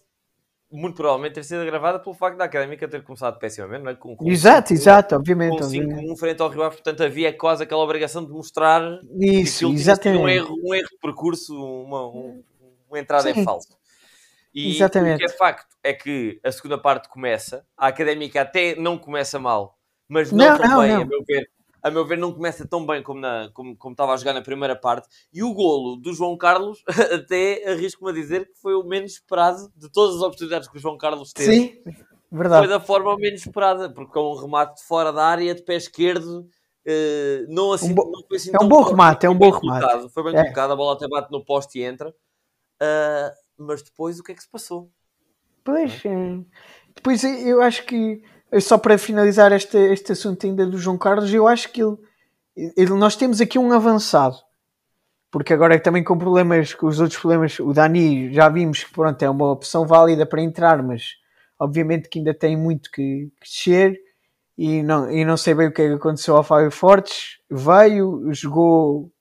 muito 0.71 0.95
provavelmente 0.95 1.33
ter 1.33 1.43
sido 1.43 1.61
agravada 1.61 1.99
pelo 1.99 2.15
facto 2.15 2.37
da 2.37 2.45
Académica 2.45 2.87
ter 2.87 3.03
começado 3.03 3.39
pessimamente, 3.39 3.83
não 3.83 3.91
é? 3.91 3.95
Com, 3.95 4.15
com 4.15 4.29
exato, 4.29 4.71
exato, 4.71 5.15
obviamente. 5.15 5.57
Com 5.57 5.65
5-1 5.65 6.17
frente 6.17 6.41
ao 6.41 6.49
Rio 6.49 6.63
Ave, 6.63 6.75
portanto 6.75 7.03
havia 7.03 7.33
quase 7.33 7.63
aquela 7.63 7.83
obrigação 7.83 8.23
de 8.23 8.31
mostrar 8.31 8.81
Isso, 9.19 9.67
que 9.67 9.75
exatamente. 9.75 10.21
Um 10.21 10.29
erro, 10.29 10.55
um 10.63 10.73
erro 10.73 10.89
de 10.89 10.97
percurso, 11.01 11.55
uma, 11.55 12.07
um, 12.07 12.43
uma 12.87 12.99
entrada 12.99 13.33
Sim. 13.33 13.41
em 13.41 13.43
falso. 13.43 13.77
E 14.53 14.75
exatamente. 14.75 15.15
o 15.15 15.17
que 15.27 15.33
é 15.33 15.37
facto 15.37 15.75
é 15.83 15.93
que 15.93 16.39
a 16.43 16.51
segunda 16.51 16.77
parte 16.77 17.09
começa, 17.09 17.65
a 17.77 17.87
Académica 17.87 18.41
até 18.41 18.75
não 18.75 18.97
começa 18.97 19.39
mal, 19.39 19.77
mas 20.07 20.31
não, 20.31 20.45
não 20.45 20.57
tão 20.57 20.79
bem, 20.81 20.93
não. 20.93 21.01
a 21.01 21.05
meu 21.05 21.23
ver, 21.25 21.49
a 21.81 21.89
meu 21.89 22.05
ver, 22.05 22.17
não 22.17 22.33
começa 22.33 22.67
tão 22.67 22.86
bem 22.86 23.01
como, 23.01 23.19
na, 23.19 23.50
como, 23.53 23.75
como 23.75 23.93
estava 23.93 24.13
a 24.13 24.17
jogar 24.17 24.33
na 24.33 24.41
primeira 24.41 24.75
parte. 24.75 25.07
E 25.33 25.43
o 25.43 25.53
golo 25.53 25.95
do 25.95 26.13
João 26.13 26.38
Carlos, 26.38 26.83
até 27.13 27.69
arrisco-me 27.69 28.12
a 28.12 28.13
dizer 28.13 28.48
que 28.48 28.59
foi 28.59 28.74
o 28.74 28.83
menos 28.83 29.13
esperado 29.13 29.71
de 29.75 29.89
todas 29.89 30.17
as 30.17 30.21
oportunidades 30.21 30.67
que 30.67 30.77
o 30.77 30.79
João 30.79 30.98
Carlos 30.98 31.31
teve. 31.31 31.51
Sim, 31.53 31.93
verdade. 32.31 32.67
Foi 32.67 32.77
da 32.77 32.79
forma 32.79 33.15
menos 33.17 33.41
esperada, 33.41 33.89
porque 33.89 34.12
com 34.12 34.33
um 34.33 34.36
remate 34.36 34.75
de 34.75 34.83
fora 34.83 35.12
da 35.13 35.25
área, 35.25 35.55
de 35.55 35.63
pé 35.63 35.75
esquerdo, 35.75 36.41
uh, 36.86 37.45
não, 37.48 37.71
assim, 37.71 37.91
um 37.91 37.95
bo... 37.95 38.12
não 38.12 38.24
foi 38.27 38.38
assim 38.38 38.51
É 38.53 38.63
um 38.63 38.67
bom 38.67 38.81
remate, 38.81 39.25
é 39.25 39.29
um 39.29 39.38
bom 39.38 39.50
remate. 39.50 39.81
Colocado, 39.81 40.09
foi 40.09 40.24
bem 40.24 40.36
é. 40.36 40.43
colocado, 40.43 40.71
a 40.71 40.75
bola 40.75 40.93
até 40.95 41.07
bate 41.07 41.31
no 41.31 41.43
poste 41.43 41.79
e 41.79 41.83
entra. 41.83 42.09
Uh, 42.09 43.31
mas 43.57 43.81
depois, 43.81 44.19
o 44.19 44.24
que 44.24 44.31
é 44.31 44.36
que 44.36 44.43
se 44.43 44.50
passou? 44.50 44.89
Pois, 45.63 46.03
é? 46.05 46.39
depois 46.95 47.24
eu 47.24 47.62
acho 47.62 47.86
que 47.86 48.24
só 48.59 48.77
para 48.77 48.97
finalizar 48.97 49.51
este, 49.51 49.77
este 49.77 50.11
assunto 50.11 50.45
ainda 50.45 50.65
do 50.65 50.77
João 50.77 50.97
Carlos, 50.97 51.33
eu 51.33 51.47
acho 51.47 51.71
que 51.71 51.81
ele, 51.81 51.97
ele, 52.75 52.93
nós 52.93 53.15
temos 53.15 53.39
aqui 53.41 53.59
um 53.59 53.71
avançado. 53.71 54.37
Porque 55.31 55.53
agora 55.53 55.75
é 55.75 55.79
também 55.79 56.03
com 56.03 56.17
problemas, 56.17 56.73
com 56.73 56.87
os 56.87 56.99
outros 56.99 57.19
problemas, 57.19 57.59
o 57.59 57.71
Dani 57.71 58.33
já 58.33 58.49
vimos 58.49 58.83
que 58.83 58.91
pronto, 58.91 59.21
é 59.21 59.29
uma 59.29 59.51
opção 59.51 59.85
válida 59.85 60.25
para 60.25 60.41
entrar, 60.41 60.81
mas 60.81 61.17
obviamente 61.59 62.09
que 62.09 62.17
ainda 62.17 62.33
tem 62.33 62.57
muito 62.57 62.89
que, 62.89 63.31
que 63.39 63.47
descer 63.47 63.99
e 64.57 64.81
não, 64.81 65.09
e 65.11 65.23
não 65.23 65.37
sei 65.37 65.53
bem 65.53 65.67
o 65.67 65.71
que, 65.71 65.83
é 65.83 65.87
que 65.87 65.93
aconteceu 65.93 66.35
ao 66.35 66.43
Fábio 66.43 66.71
Fortes. 66.71 67.37
Veio, 67.49 68.33
jogou 68.33 69.11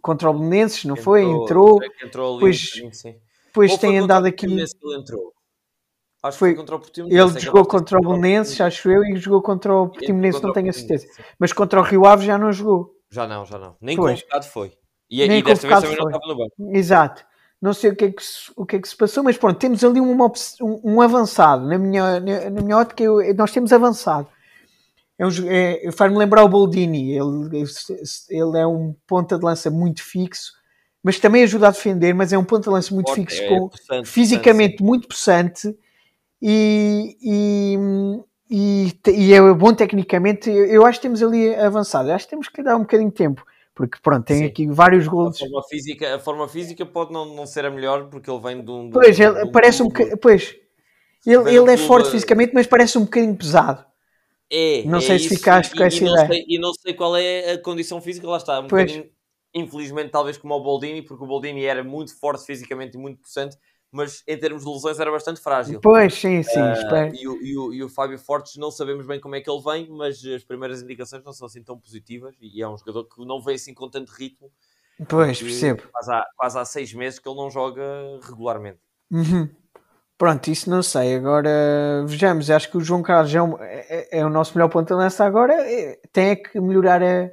contra 0.00 0.30
o 0.30 0.32
Belenenses, 0.32 0.84
não 0.84 0.94
entrou, 0.96 1.04
foi? 1.04 1.22
Entrou. 1.22 1.78
entrou 2.02 2.32
ali, 2.32 2.40
pois, 2.40 2.70
sim. 2.92 3.78
Tem 3.78 3.98
andado 3.98 4.26
aqui. 4.26 4.46
Ele 4.46 4.64
entrou. 4.96 5.32
Acho 6.22 6.38
foi, 6.38 6.50
que 6.50 6.56
foi 6.56 6.62
contra 6.62 6.76
o 6.76 6.78
Portimonense. 6.78 7.16
Ele 7.16 7.38
é 7.38 7.40
jogou 7.40 7.64
contra 7.64 7.98
o 7.98 8.00
Belenenses, 8.00 8.60
acho 8.60 8.90
eu, 8.90 9.02
e 9.04 9.16
jogou 9.16 9.40
contra 9.40 9.74
o 9.74 9.88
Portimonense, 9.88 10.42
não 10.42 10.52
tenho 10.52 10.68
a 10.68 10.72
certeza. 10.72 11.06
Mas 11.38 11.52
contra 11.52 11.80
o 11.80 11.82
Rio 11.82 12.04
Ave 12.04 12.26
já 12.26 12.36
não 12.36 12.52
jogou. 12.52 12.94
Já 13.10 13.26
não, 13.26 13.46
já 13.46 13.58
não. 13.58 13.76
Nem 13.80 13.96
pois. 13.96 14.20
convocado 14.20 14.46
foi. 14.46 14.72
E, 15.10 15.26
Nem 15.26 15.40
e 15.40 15.42
desta 15.42 15.66
vez 15.66 15.80
também 15.80 15.96
foi. 15.96 16.04
não 16.04 16.10
estava 16.10 16.32
no 16.32 16.38
banco. 16.38 16.76
Exato. 16.76 17.24
Não 17.60 17.74
sei 17.74 17.90
o 17.90 17.96
que, 17.96 18.04
é 18.06 18.10
que, 18.10 18.22
o 18.56 18.64
que 18.64 18.76
é 18.76 18.80
que 18.80 18.88
se 18.88 18.96
passou, 18.96 19.22
mas 19.22 19.36
pronto, 19.36 19.58
temos 19.58 19.84
ali 19.84 20.00
um, 20.00 20.16
um 20.84 21.00
avançado. 21.02 21.66
Na 21.66 21.76
minha, 21.76 22.20
na, 22.20 22.50
na 22.50 22.62
minha 22.62 22.76
ótica, 22.76 23.02
eu, 23.02 23.18
nós 23.34 23.50
temos 23.50 23.72
avançado. 23.72 24.28
É 25.18 25.26
um, 25.26 25.30
é, 25.46 25.92
Faz-me 25.92 26.16
lembrar 26.16 26.44
o 26.44 26.48
Boldini. 26.48 27.12
Ele, 27.12 27.64
ele 28.30 28.58
é 28.58 28.66
um 28.66 28.94
ponta 29.06 29.38
de 29.38 29.44
lança 29.44 29.70
muito 29.70 30.02
fixo, 30.02 30.52
mas 31.02 31.18
também 31.18 31.42
ajuda 31.42 31.68
a 31.68 31.70
defender. 31.70 32.14
Mas 32.14 32.32
é 32.32 32.38
um 32.38 32.44
ponta 32.44 32.64
de 32.64 32.70
lança 32.70 32.94
muito 32.94 33.12
fixo, 33.12 33.42
é, 33.42 33.48
com, 33.48 33.68
possante, 33.68 34.08
fisicamente 34.08 34.76
possante. 34.76 34.84
muito 34.84 35.08
possante 35.08 35.76
e, 36.42 37.16
e, 37.22 37.76
e, 38.50 38.92
e, 39.06 39.32
é 39.34 39.40
bom 39.52 39.74
tecnicamente. 39.74 40.50
Eu 40.50 40.86
acho 40.86 40.98
que 40.98 41.02
temos 41.02 41.22
ali 41.22 41.54
avançado. 41.54 42.10
Acho 42.10 42.24
que 42.24 42.30
temos 42.30 42.48
que 42.48 42.62
dar 42.62 42.76
um 42.76 42.80
bocadinho 42.80 43.10
de 43.10 43.16
tempo. 43.16 43.44
Porque 43.74 43.98
pronto, 44.02 44.24
tem 44.24 44.38
Sim. 44.38 44.44
aqui 44.44 44.66
vários 44.66 45.06
gols. 45.06 45.36
A 45.36 45.38
forma 45.38 45.62
física, 45.68 46.14
a 46.16 46.18
forma 46.18 46.48
física 46.48 46.84
pode 46.84 47.12
não, 47.12 47.24
não 47.34 47.46
ser 47.46 47.64
a 47.64 47.70
melhor 47.70 48.08
porque 48.10 48.30
ele 48.30 48.40
vem 48.40 48.62
de 48.62 48.70
um. 48.70 48.90
Pois, 48.90 49.18
ele 49.18 49.44
um, 49.44 49.52
parece 49.52 49.82
um 49.82 49.86
bocadinho. 49.86 50.18
Pois, 50.18 50.54
ele, 51.26 51.56
ele 51.56 51.72
é 51.72 51.76
forte 51.76 52.10
fisicamente, 52.10 52.52
mas 52.52 52.66
parece 52.66 52.98
um 52.98 53.04
bocadinho 53.04 53.36
pesado. 53.36 53.84
É, 54.52 54.82
não 54.84 54.98
é 54.98 55.00
sei 55.00 55.16
isso, 55.16 55.28
se 55.28 55.36
ficaste 55.36 55.74
com 55.74 55.84
essa 55.84 55.96
e 55.96 56.08
ideia. 56.08 56.26
Sei, 56.26 56.44
e 56.48 56.58
não 56.58 56.74
sei 56.74 56.92
qual 56.92 57.16
é 57.16 57.52
a 57.52 57.58
condição 57.62 58.00
física, 58.00 58.28
lá 58.28 58.36
está. 58.36 58.60
Um 58.60 58.66
pois. 58.66 59.02
infelizmente, 59.54 60.10
talvez 60.10 60.36
como 60.36 60.54
o 60.54 60.62
Boldini, 60.62 61.02
porque 61.02 61.22
o 61.22 61.26
Boldini 61.26 61.64
era 61.64 61.84
muito 61.84 62.18
forte 62.18 62.44
fisicamente 62.44 62.96
e 62.96 63.00
muito 63.00 63.20
possante, 63.20 63.56
mas 63.92 64.22
em 64.26 64.38
termos 64.38 64.64
de 64.64 64.70
lesões 64.70 65.00
era 65.00 65.10
bastante 65.10 65.40
frágil. 65.40 65.80
Pois, 65.80 66.14
sim, 66.14 66.42
sim. 66.42 66.60
Uh, 66.60 67.14
e, 67.14 67.28
o, 67.28 67.42
e, 67.42 67.58
o, 67.58 67.74
e 67.74 67.82
o 67.82 67.88
Fábio 67.88 68.18
Fortes 68.18 68.56
não 68.56 68.70
sabemos 68.70 69.06
bem 69.06 69.20
como 69.20 69.34
é 69.34 69.40
que 69.40 69.50
ele 69.50 69.62
vem, 69.62 69.88
mas 69.90 70.24
as 70.24 70.44
primeiras 70.44 70.82
indicações 70.82 71.24
não 71.24 71.32
são 71.32 71.46
assim 71.46 71.62
tão 71.62 71.78
positivas 71.78 72.34
e 72.40 72.62
é 72.62 72.68
um 72.68 72.76
jogador 72.78 73.04
que 73.04 73.24
não 73.24 73.42
vem 73.42 73.56
assim 73.56 73.74
com 73.74 73.88
tanto 73.88 74.12
ritmo. 74.12 74.50
Pois, 75.08 75.40
percebo. 75.40 75.82
Quase 75.90 76.12
há, 76.12 76.26
quase 76.36 76.58
há 76.58 76.64
seis 76.64 76.92
meses 76.92 77.18
que 77.18 77.28
ele 77.28 77.36
não 77.36 77.50
joga 77.50 77.82
regularmente. 78.22 78.78
Uhum. 79.10 79.48
Pronto, 80.16 80.48
isso 80.48 80.68
não 80.68 80.82
sei. 80.82 81.16
Agora 81.16 82.04
vejamos, 82.06 82.50
acho 82.50 82.70
que 82.70 82.76
o 82.76 82.80
João 82.80 83.02
Carlos 83.02 83.34
é, 83.34 83.42
um, 83.42 83.56
é, 83.58 84.18
é 84.18 84.26
o 84.26 84.28
nosso 84.28 84.56
melhor 84.56 84.68
ponto 84.68 84.86
de 84.86 84.94
lança 84.94 85.24
agora. 85.24 85.54
É, 85.54 85.98
tem 86.12 86.30
é 86.30 86.36
que 86.36 86.60
melhorar 86.60 87.02
a, 87.02 87.30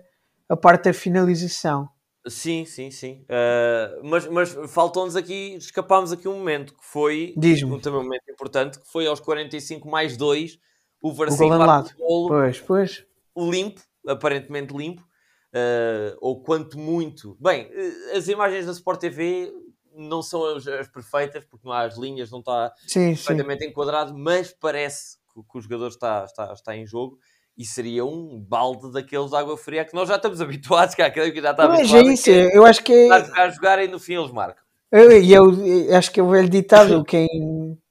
a 0.50 0.56
parte 0.56 0.86
da 0.86 0.94
finalização. 0.94 1.90
Sim, 2.30 2.66
sim, 2.66 2.92
sim. 2.92 3.26
Uh, 3.26 4.04
mas 4.04 4.28
mas 4.28 4.58
faltou-nos 4.70 5.16
aqui, 5.16 5.56
escapámos 5.56 6.12
aqui 6.12 6.28
um 6.28 6.38
momento 6.38 6.74
que 6.74 6.84
foi 6.86 7.34
um 7.66 7.80
também 7.80 8.00
um 8.00 8.04
momento 8.04 8.30
importante, 8.30 8.80
que 8.80 8.88
foi 8.88 9.08
aos 9.08 9.20
45 9.20 9.90
mais 9.90 10.18
2, 10.18 10.60
o 11.02 11.14
Varzinho 11.14 11.54
o 12.00 12.28
pois, 12.28 12.60
pois. 12.60 13.06
limpo, 13.38 13.82
aparentemente 14.08 14.76
limpo, 14.76 15.02
uh, 15.02 16.18
ou 16.20 16.42
quanto 16.42 16.78
muito. 16.78 17.38
Bem, 17.40 17.68
uh, 17.68 18.18
as 18.18 18.28
imagens 18.28 18.66
da 18.66 18.72
Sport 18.72 19.00
TV 19.00 19.54
não 19.94 20.22
são 20.22 20.46
as, 20.46 20.68
as, 20.68 20.88
perfeitas, 20.88 21.44
porque 21.46 21.68
não 21.68 21.74
há 21.74 21.84
as 21.84 21.98
linhas, 21.98 22.30
não 22.30 22.40
está 22.40 22.74
sim, 22.88 23.10
perfeitamente 23.10 23.64
sim. 23.64 23.70
enquadrado, 23.70 24.16
mas 24.18 24.52
parece 24.52 25.18
que, 25.34 25.42
que 25.42 25.58
o 25.58 25.62
jogador 25.62 25.88
está, 25.88 26.24
está, 26.26 26.54
está 26.54 26.76
em 26.76 26.86
jogo 26.86 27.20
e 27.58 27.66
seria 27.66 28.06
um 28.06 28.40
balde 28.40 28.92
daqueles 28.92 29.32
de 29.32 29.36
água 29.36 29.58
fria 29.58 29.84
que 29.84 29.94
nós 29.94 30.08
já 30.08 30.16
estamos 30.16 30.40
habituados, 30.42 30.94
que 30.94 31.02
aquele 31.02 31.32
que 31.32 31.42
já 31.42 31.52
está 31.52 31.68
Mas 31.68 31.80
habituado. 31.80 32.08
é 32.08 32.14
isso, 32.14 32.30
eu 32.30 32.66
acho 32.66 32.84
que 32.84 32.94
é... 32.94 33.12
A 33.12 33.50
jogar, 33.50 33.84
e 33.84 33.88
no 33.88 34.00
fim 34.00 34.16
eles 34.16 34.32
marcam. 34.32 34.64
E 34.94 35.34
eu, 35.34 35.52
eu, 35.66 35.98
acho 35.98 36.12
que 36.12 36.20
é 36.20 36.24
o 36.24 36.30
velho 36.30 36.50
ditado, 36.50 37.04
quem, 37.06 37.28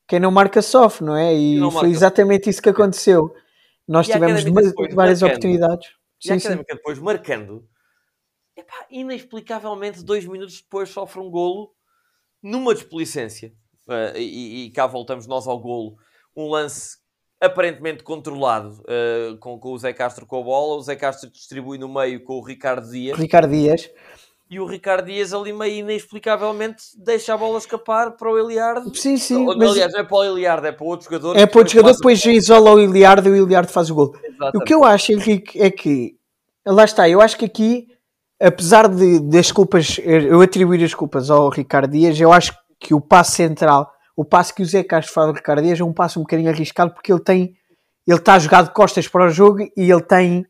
quem 0.08 0.20
não 0.20 0.30
marca 0.30 0.62
sofre, 0.62 1.04
não 1.04 1.16
é? 1.16 1.35
E 1.35 1.58
não 1.58 1.70
foi 1.70 1.90
exatamente 1.90 2.49
isso 2.49 2.62
que 2.62 2.70
aconteceu. 2.70 3.35
Nós 3.87 4.08
e 4.08 4.12
tivemos 4.12 4.42
várias 4.42 5.20
marcando, 5.20 5.23
oportunidades. 5.25 5.88
E 6.23 6.28
sim, 6.28 6.32
a 6.32 6.37
Académica 6.37 6.73
sim. 6.73 6.76
depois 6.76 6.99
marcando, 6.99 7.68
epá, 8.56 8.87
inexplicavelmente 8.90 10.02
dois 10.02 10.25
minutos 10.25 10.61
depois 10.62 10.88
sofre 10.88 11.20
um 11.20 11.30
golo 11.30 11.73
numa 12.42 12.75
desplicência. 12.75 13.52
Uh, 13.87 14.16
e, 14.16 14.64
e 14.64 14.70
cá 14.70 14.87
voltamos 14.87 15.26
nós 15.26 15.46
ao 15.46 15.61
golo. 15.61 15.96
Um 16.35 16.49
lance 16.49 16.96
aparentemente 17.40 18.02
controlado 18.02 18.83
uh, 18.83 19.37
com, 19.38 19.59
com, 19.59 19.73
o 19.73 19.78
Zé 19.78 19.93
Castro 19.93 20.26
com 20.26 20.40
a 20.40 20.43
bola. 20.43 20.76
O 20.76 20.83
Zé 20.83 20.97
Castro 20.97 21.31
distribui 21.31 21.78
no 21.78 21.88
meio 21.93 22.23
com 22.25 22.35
o 22.35 22.45
Ricardo 22.45 22.90
Dias. 22.90 23.19
Ricardo 23.19 23.50
Dias. 23.50 23.90
E 24.49 24.61
o 24.61 24.66
Ricardo 24.66 25.07
Dias 25.07 25.35
ali 25.35 25.52
meio 25.52 25.81
inexplicavelmente 25.81 26.85
deixa 26.97 27.35
a 27.35 27.37
bola 27.37 27.59
escapar 27.59 28.12
para 28.12 28.31
o 28.31 28.38
Eliardo. 28.38 28.95
Sim, 28.97 29.16
sim. 29.16 29.45
Ou, 29.45 29.57
mas... 29.57 29.73
Aliás, 29.73 29.93
não 29.93 30.00
é 30.00 30.05
para 30.05 30.16
o 30.16 30.25
Eliardo, 30.25 30.66
é 30.69 30.73
para 30.73 30.87
outro 30.87 31.05
jogador. 31.05 31.37
É 31.37 31.47
para 31.47 31.59
outro 31.59 31.75
jogador, 31.75 31.97
depois 31.97 32.25
o... 32.25 32.31
isola 32.31 32.73
o 32.73 32.81
Eliardo 32.81 33.28
e 33.28 33.40
o 33.40 33.45
Eliardo 33.45 33.73
faz 33.73 33.90
o 33.90 33.95
gol. 33.95 34.14
Exatamente. 34.23 34.57
O 34.57 34.61
que 34.61 34.73
eu 34.73 34.85
acho, 34.85 35.12
Henrique, 35.12 35.61
é 35.61 35.71
que... 35.71 36.14
Lá 36.64 36.85
está, 36.85 37.09
eu 37.09 37.21
acho 37.21 37.37
que 37.37 37.45
aqui, 37.45 37.88
apesar 38.40 38.88
de, 38.88 39.21
das 39.21 39.50
culpas, 39.50 39.99
eu 40.05 40.40
atribuir 40.40 40.85
as 40.85 40.95
culpas 40.95 41.28
ao 41.28 41.49
Ricardo 41.49 41.90
Dias, 41.90 42.19
eu 42.21 42.33
acho 42.33 42.52
que 42.78 42.95
o 42.95 43.00
passo 43.00 43.33
central 43.33 43.93
o 44.16 44.25
passo 44.25 44.54
que 44.54 44.62
o 44.62 44.66
Zé 44.66 44.82
Castro 44.82 45.12
faz 45.12 45.26
do 45.28 45.35
Ricardo 45.35 45.62
Dias 45.62 45.78
é 45.78 45.85
um 45.85 45.92
passo 45.92 46.18
um 46.18 46.23
bocadinho 46.23 46.50
arriscado 46.50 46.92
porque 46.92 47.12
ele 47.12 47.20
tem 47.20 47.54
ele 48.06 48.18
está 48.18 48.38
jogado 48.38 48.68
de 48.68 48.75
costas 48.75 49.06
para 49.06 49.26
o 49.26 49.28
jogo 49.28 49.61
e 49.76 49.90
ele 49.90 50.02
tem 50.02 50.46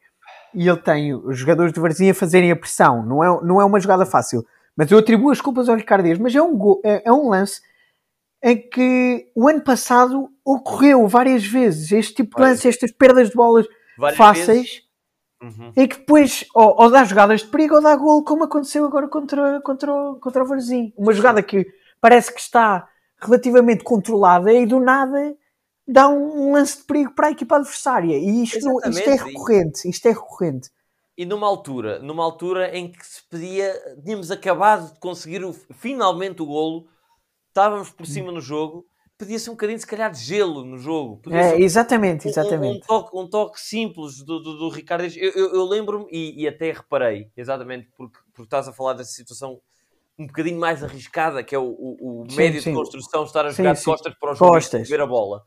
e 0.54 0.66
ele 0.66 0.78
tem 0.78 1.14
os 1.14 1.38
jogadores 1.38 1.72
de 1.72 1.80
Varzinha 1.80 2.14
fazerem 2.14 2.50
a 2.50 2.56
pressão. 2.56 3.04
Não 3.04 3.22
é, 3.22 3.44
não 3.44 3.60
é 3.60 3.64
uma 3.64 3.78
jogada 3.78 4.06
fácil. 4.06 4.44
Mas 4.74 4.90
eu 4.90 4.98
atribuo 4.98 5.30
as 5.30 5.40
culpas 5.40 5.68
ao 5.68 5.76
Ricardo 5.76 6.04
Dias. 6.04 6.18
Mas 6.18 6.34
é 6.34 6.40
um, 6.40 6.80
é, 6.82 7.02
é 7.08 7.12
um 7.12 7.28
lance 7.28 7.60
em 8.42 8.56
que 8.56 9.30
o 9.34 9.48
ano 9.48 9.60
passado 9.60 10.30
ocorreu 10.42 11.06
várias 11.08 11.44
vezes. 11.44 11.92
Este 11.92 12.14
tipo 12.14 12.36
de 12.36 12.42
lance, 12.42 12.68
estas 12.68 12.90
perdas 12.90 13.28
de 13.28 13.36
bolas 13.36 13.66
várias 13.98 14.16
fáceis 14.16 14.82
uhum. 15.42 15.72
em 15.76 15.86
que 15.86 15.98
depois 15.98 16.46
ou, 16.54 16.74
ou, 16.82 16.90
dá 16.90 17.04
jogadas 17.04 17.40
de 17.40 17.48
perigo 17.48 17.74
ou 17.74 17.82
dá 17.82 17.94
gol 17.94 18.24
como 18.24 18.44
aconteceu 18.44 18.84
agora 18.86 19.08
contra, 19.08 19.60
contra, 19.60 19.92
contra 20.20 20.42
o 20.42 20.46
Varzinho. 20.46 20.92
Uma 20.96 21.12
jogada 21.12 21.42
que 21.42 21.66
parece 22.00 22.32
que 22.32 22.40
está 22.40 22.88
relativamente 23.18 23.84
controlada 23.84 24.52
e 24.52 24.66
do 24.66 24.80
nada 24.80 25.36
dá 25.86 26.08
um, 26.08 26.52
lance 26.52 26.78
de 26.78 26.84
perigo 26.84 27.12
para 27.14 27.28
a 27.28 27.30
equipa 27.30 27.56
adversária. 27.56 28.18
E 28.18 28.42
isto, 28.42 28.58
isto 28.88 29.08
é 29.08 29.14
recorrente, 29.14 29.88
isto 29.88 30.06
é 30.06 30.10
recorrente. 30.10 30.70
E 31.16 31.24
numa 31.24 31.46
altura, 31.46 31.98
numa 32.00 32.22
altura 32.22 32.76
em 32.76 32.92
que 32.92 33.06
se 33.06 33.22
pedia, 33.30 33.72
tínhamos 34.04 34.30
acabado 34.30 34.92
de 34.92 35.00
conseguir 35.00 35.44
o, 35.44 35.52
finalmente 35.52 36.42
o 36.42 36.46
golo, 36.46 36.88
estávamos 37.48 37.90
por 37.90 38.06
cima 38.06 38.30
no 38.30 38.40
jogo, 38.40 38.86
pedia-se 39.16 39.48
um 39.48 39.54
bocadinho, 39.54 39.78
se 39.78 39.86
calhar, 39.86 40.10
de 40.10 40.18
gelo 40.18 40.62
no 40.62 40.76
jogo. 40.76 41.22
É, 41.30 41.58
exatamente, 41.58 42.28
exatamente. 42.28 42.74
Um, 42.74 42.76
um, 42.76 42.80
toque, 42.80 43.16
um 43.16 43.30
toque 43.30 43.60
simples 43.60 44.22
do, 44.22 44.40
do, 44.40 44.58
do 44.58 44.68
Ricardo. 44.68 45.04
Eu, 45.16 45.32
eu, 45.32 45.54
eu 45.54 45.64
lembro-me, 45.64 46.06
e, 46.10 46.42
e, 46.42 46.48
até 46.48 46.70
reparei, 46.70 47.30
exatamente, 47.34 47.88
porque, 47.96 48.18
porque 48.34 48.42
estás 48.42 48.68
a 48.68 48.72
falar 48.72 48.92
dessa 48.92 49.12
situação 49.12 49.58
um 50.18 50.26
bocadinho 50.26 50.58
mais 50.58 50.82
arriscada, 50.82 51.42
que 51.42 51.54
é 51.54 51.58
o, 51.58 51.64
o, 51.64 52.22
o 52.22 52.30
sim, 52.30 52.36
médio 52.36 52.62
sim. 52.62 52.70
de 52.70 52.76
construção 52.76 53.24
estar 53.24 53.44
a 53.44 53.50
jogar 53.50 53.74
sim, 53.74 53.80
de 53.80 53.84
costas 53.84 54.14
para 54.18 54.32
os 54.32 54.38
costas. 54.38 54.88
ver 54.88 55.00
a 55.00 55.06
bola. 55.06 55.42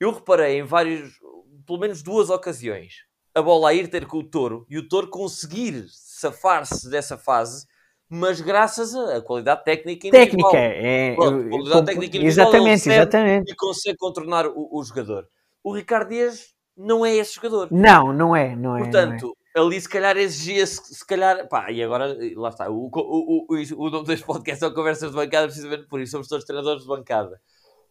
Eu 0.00 0.12
reparei 0.12 0.58
em 0.58 0.62
vários, 0.62 1.18
pelo 1.66 1.78
menos 1.78 2.02
duas 2.02 2.30
ocasiões, 2.30 3.04
a 3.34 3.42
bola 3.42 3.70
a 3.70 3.74
ir 3.74 3.88
ter 3.88 4.06
com 4.06 4.18
o 4.18 4.24
touro 4.24 4.66
e 4.70 4.78
o 4.78 4.88
touro 4.88 5.08
conseguir 5.08 5.86
safar-se 5.88 6.88
dessa 6.88 7.18
fase, 7.18 7.66
mas 8.08 8.40
graças 8.40 8.94
à 8.94 9.20
qualidade 9.20 9.64
técnica 9.64 10.08
individual. 10.08 10.50
Técnica, 10.52 10.86
é. 10.86 11.14
Pronto, 11.14 11.48
qualidade 11.48 11.86
técnica 11.86 12.16
individual 12.16 12.48
exatamente, 12.48 12.90
exatamente. 12.90 13.52
E 13.52 13.56
consegue 13.56 13.98
contornar 13.98 14.46
o, 14.46 14.68
o, 14.70 14.82
jogador. 14.84 15.28
O 15.62 15.74
Ricardo 15.74 16.08
Dias 16.08 16.54
não 16.76 17.04
é 17.04 17.14
esse 17.14 17.34
jogador. 17.34 17.68
Não, 17.70 18.12
não 18.12 18.34
é, 18.34 18.54
não 18.54 18.76
é. 18.76 18.80
Portanto, 18.80 19.22
não 19.22 19.30
é. 19.30 19.43
Ali 19.54 19.80
se 19.80 19.88
calhar 19.88 20.16
exigia-se, 20.16 20.94
se 20.94 21.06
calhar, 21.06 21.48
pá, 21.48 21.70
e 21.70 21.82
agora, 21.82 22.16
lá 22.36 22.48
está, 22.48 22.68
o, 22.68 22.90
o, 22.92 23.46
o, 23.48 23.86
o 23.86 23.90
nome 23.90 24.06
deste 24.06 24.26
podcast 24.26 24.64
é 24.64 24.70
Conversas 24.70 25.10
de 25.10 25.16
Bancada, 25.16 25.46
precisamente 25.46 25.86
por 25.86 26.00
isso, 26.00 26.12
somos 26.12 26.28
todos 26.28 26.44
treinadores 26.44 26.82
de 26.82 26.88
bancada. 26.88 27.40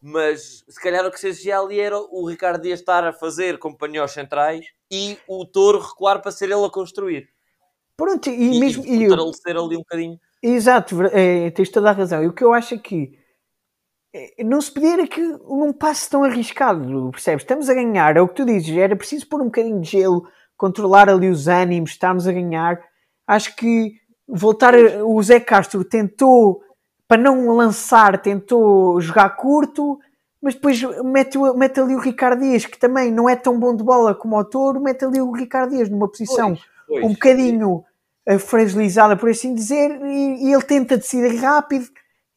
Mas 0.01 0.65
se 0.67 0.81
calhar 0.81 1.05
o 1.05 1.11
que 1.11 1.19
se 1.19 1.29
exigia 1.29 1.57
ali 1.57 1.79
era 1.79 1.97
o 1.97 2.27
Ricardo 2.27 2.61
Dias 2.61 2.81
estar 2.81 3.05
a 3.05 3.13
fazer 3.13 3.57
companhões 3.57 4.11
centrais 4.11 4.65
e 4.91 5.17
o 5.25 5.45
Touro 5.45 5.79
recuar 5.79 6.21
para 6.21 6.29
ser 6.29 6.45
ele 6.51 6.65
a 6.65 6.69
construir. 6.69 7.29
Pronto, 7.95 8.29
e, 8.29 8.57
e 8.57 8.59
mesmo. 8.59 8.83
E 8.85 9.07
fortalecer 9.07 9.55
ali 9.55 9.77
um 9.77 9.79
bocadinho. 9.79 10.19
Exato, 10.41 11.01
é, 11.03 11.51
tens 11.51 11.69
toda 11.69 11.89
a 11.89 11.93
razão. 11.93 12.21
E 12.21 12.27
o 12.27 12.33
que 12.33 12.43
eu 12.43 12.53
acho 12.53 12.77
que 12.79 13.17
é, 14.13 14.43
não 14.43 14.59
se 14.59 14.73
podia 14.73 14.93
era 14.93 15.07
que 15.07 15.21
num 15.21 15.71
passo 15.71 16.09
tão 16.09 16.25
arriscado, 16.25 17.09
percebes? 17.11 17.43
Estamos 17.43 17.69
a 17.69 17.73
ganhar, 17.73 18.17
é 18.17 18.21
o 18.21 18.27
que 18.27 18.35
tu 18.35 18.45
dizes, 18.45 18.75
era 18.77 18.97
preciso 18.97 19.27
pôr 19.27 19.41
um 19.41 19.45
bocadinho 19.45 19.79
de 19.79 19.89
gelo, 19.89 20.27
controlar 20.57 21.09
ali 21.09 21.29
os 21.29 21.47
ânimos, 21.47 21.91
estamos 21.91 22.27
a 22.27 22.31
ganhar. 22.31 22.79
Acho 23.27 23.55
que 23.55 23.93
voltar, 24.27 24.73
o 25.03 25.21
Zé 25.21 25.39
Castro 25.39 25.83
tentou, 25.83 26.61
para 27.07 27.21
não 27.21 27.49
lançar, 27.55 28.21
tentou 28.21 28.99
jogar 29.01 29.29
curto, 29.35 29.99
mas 30.41 30.55
depois 30.55 30.81
mete, 31.03 31.37
mete 31.55 31.79
ali 31.79 31.95
o 31.95 31.99
Ricardo 31.99 32.41
Dias, 32.41 32.65
que 32.65 32.77
também 32.77 33.11
não 33.11 33.29
é 33.29 33.35
tão 33.35 33.57
bom 33.57 33.75
de 33.75 33.83
bola 33.83 34.13
como 34.13 34.37
o 34.37 34.43
Toro, 34.43 34.81
mete 34.81 35.05
ali 35.05 35.21
o 35.21 35.31
Ricardo 35.31 35.71
Dias 35.71 35.89
numa 35.89 36.09
posição 36.09 36.49
pois, 36.49 36.61
pois, 36.87 37.05
um 37.05 37.13
bocadinho 37.13 37.83
uh, 38.29 38.39
fragilizada, 38.39 39.15
por 39.15 39.29
assim 39.29 39.53
dizer, 39.53 39.91
e, 40.03 40.47
e, 40.47 40.53
ele 40.53 40.63
tenta 40.63 40.97
decidir 40.97 41.37
rápido 41.37 41.85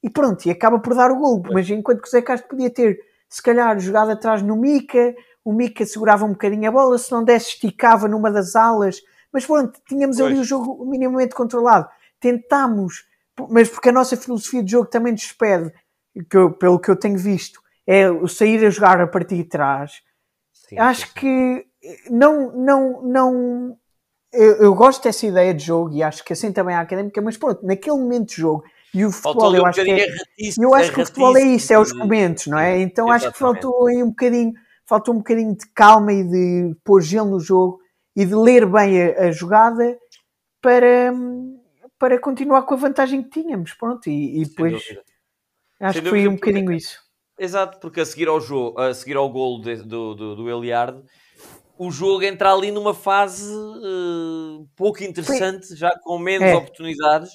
e 0.02 0.08
pronto, 0.08 0.46
e 0.46 0.50
acaba 0.50 0.78
por 0.78 0.94
dar 0.94 1.10
o 1.10 1.16
gol. 1.16 1.42
Mas 1.52 1.68
enquanto 1.68 2.00
que 2.00 2.06
o 2.06 2.10
Zé 2.10 2.22
Castro 2.22 2.48
podia 2.48 2.70
ter, 2.70 2.96
se 3.28 3.42
calhar, 3.42 3.76
jogado 3.80 4.12
atrás 4.12 4.40
no 4.40 4.54
Mica, 4.54 5.14
o 5.46 5.52
Mica 5.52 5.86
segurava 5.86 6.24
um 6.24 6.30
bocadinho 6.30 6.68
a 6.68 6.72
bola, 6.72 6.98
se 6.98 7.12
não 7.12 7.22
desse, 7.22 7.50
esticava 7.50 8.08
numa 8.08 8.32
das 8.32 8.56
alas, 8.56 9.00
mas 9.32 9.46
pronto, 9.46 9.80
tínhamos 9.86 10.16
pois. 10.16 10.28
ali 10.28 10.40
o 10.40 10.44
jogo 10.44 10.84
minimamente 10.84 11.36
controlado. 11.36 11.88
Tentámos, 12.18 13.04
mas 13.48 13.68
porque 13.68 13.90
a 13.90 13.92
nossa 13.92 14.16
filosofia 14.16 14.60
de 14.60 14.72
jogo 14.72 14.88
também 14.88 15.12
nos 15.12 15.30
pede, 15.32 15.72
que 16.28 16.36
eu, 16.36 16.52
pelo 16.52 16.80
que 16.80 16.90
eu 16.90 16.96
tenho 16.96 17.16
visto, 17.16 17.60
é 17.86 18.10
o 18.10 18.26
sair 18.26 18.66
a 18.66 18.70
jogar 18.70 19.00
a 19.00 19.06
partir 19.06 19.36
de 19.36 19.44
trás. 19.44 19.92
Sim, 20.52 20.80
Acho 20.80 21.06
sim. 21.06 21.12
que 21.14 21.66
não, 22.10 22.50
não, 22.52 23.02
não. 23.02 23.78
Eu, 24.32 24.56
eu, 24.56 24.74
gosto 24.74 25.04
dessa 25.04 25.28
ideia 25.28 25.54
de 25.54 25.64
jogo 25.64 25.94
e 25.94 26.02
acho 26.02 26.24
que 26.24 26.32
assim 26.32 26.50
também 26.50 26.74
é 26.74 26.78
a 26.78 26.80
académica, 26.80 27.22
mas 27.22 27.36
pronto, 27.36 27.64
naquele 27.64 27.96
momento 27.96 28.30
de 28.30 28.36
jogo 28.36 28.64
e 28.92 29.04
o 29.04 29.12
futebol, 29.12 29.54
eu 29.54 29.64
acho 29.64 29.84
que 29.84 29.90
é, 29.92 30.08
eu 30.58 30.74
acho 30.74 30.92
que 30.92 31.02
o 31.02 31.06
futebol 31.06 31.36
é 31.36 31.42
isso, 31.42 31.72
é 31.72 31.78
os 31.78 31.92
momentos, 31.92 32.48
não 32.48 32.58
é? 32.58 32.80
Então 32.80 33.06
Exatamente. 33.06 33.26
acho 33.26 33.32
que 33.32 33.38
faltou 33.38 33.86
aí 33.86 34.02
um 34.02 34.08
bocadinho, 34.08 34.52
faltou 34.86 35.14
um 35.14 35.18
bocadinho 35.18 35.56
de 35.56 35.66
calma 35.74 36.12
e 36.12 36.24
de 36.24 36.76
pôr 36.84 37.02
gelo 37.02 37.30
no 37.30 37.40
jogo 37.40 37.80
e 38.14 38.24
de 38.24 38.34
ler 38.34 38.66
bem 38.66 39.02
a, 39.02 39.26
a 39.26 39.30
jogada 39.30 39.98
para, 40.62 41.12
para 41.98 42.18
continuar 42.18 42.62
com 42.62 42.74
a 42.74 42.78
vantagem 42.78 43.22
que 43.22 43.30
tínhamos, 43.30 43.74
pronto, 43.74 44.08
e, 44.08 44.40
e 44.40 44.44
depois 44.46 44.82
acho 45.80 46.02
que 46.02 46.08
foi 46.08 46.26
um 46.26 46.34
bocadinho 46.34 46.72
isso. 46.72 47.04
Exato, 47.38 47.78
porque 47.80 48.00
a 48.00 48.06
seguir 48.06 48.28
ao 48.28 48.40
jogo, 48.40 48.80
a 48.80 48.94
seguir 48.94 49.16
ao 49.16 49.28
golo 49.28 49.60
de, 49.60 49.76
do, 49.76 50.14
do, 50.14 50.36
do 50.36 50.50
Eliardo, 50.50 51.04
o 51.78 51.90
jogo 51.90 52.22
entra 52.22 52.52
ali 52.52 52.70
numa 52.70 52.94
fase 52.94 53.52
uh, 53.52 54.66
pouco 54.74 55.04
interessante, 55.04 55.66
Sim. 55.66 55.76
já 55.76 55.90
com 56.02 56.18
menos 56.18 56.48
é. 56.48 56.54
oportunidades, 56.54 57.30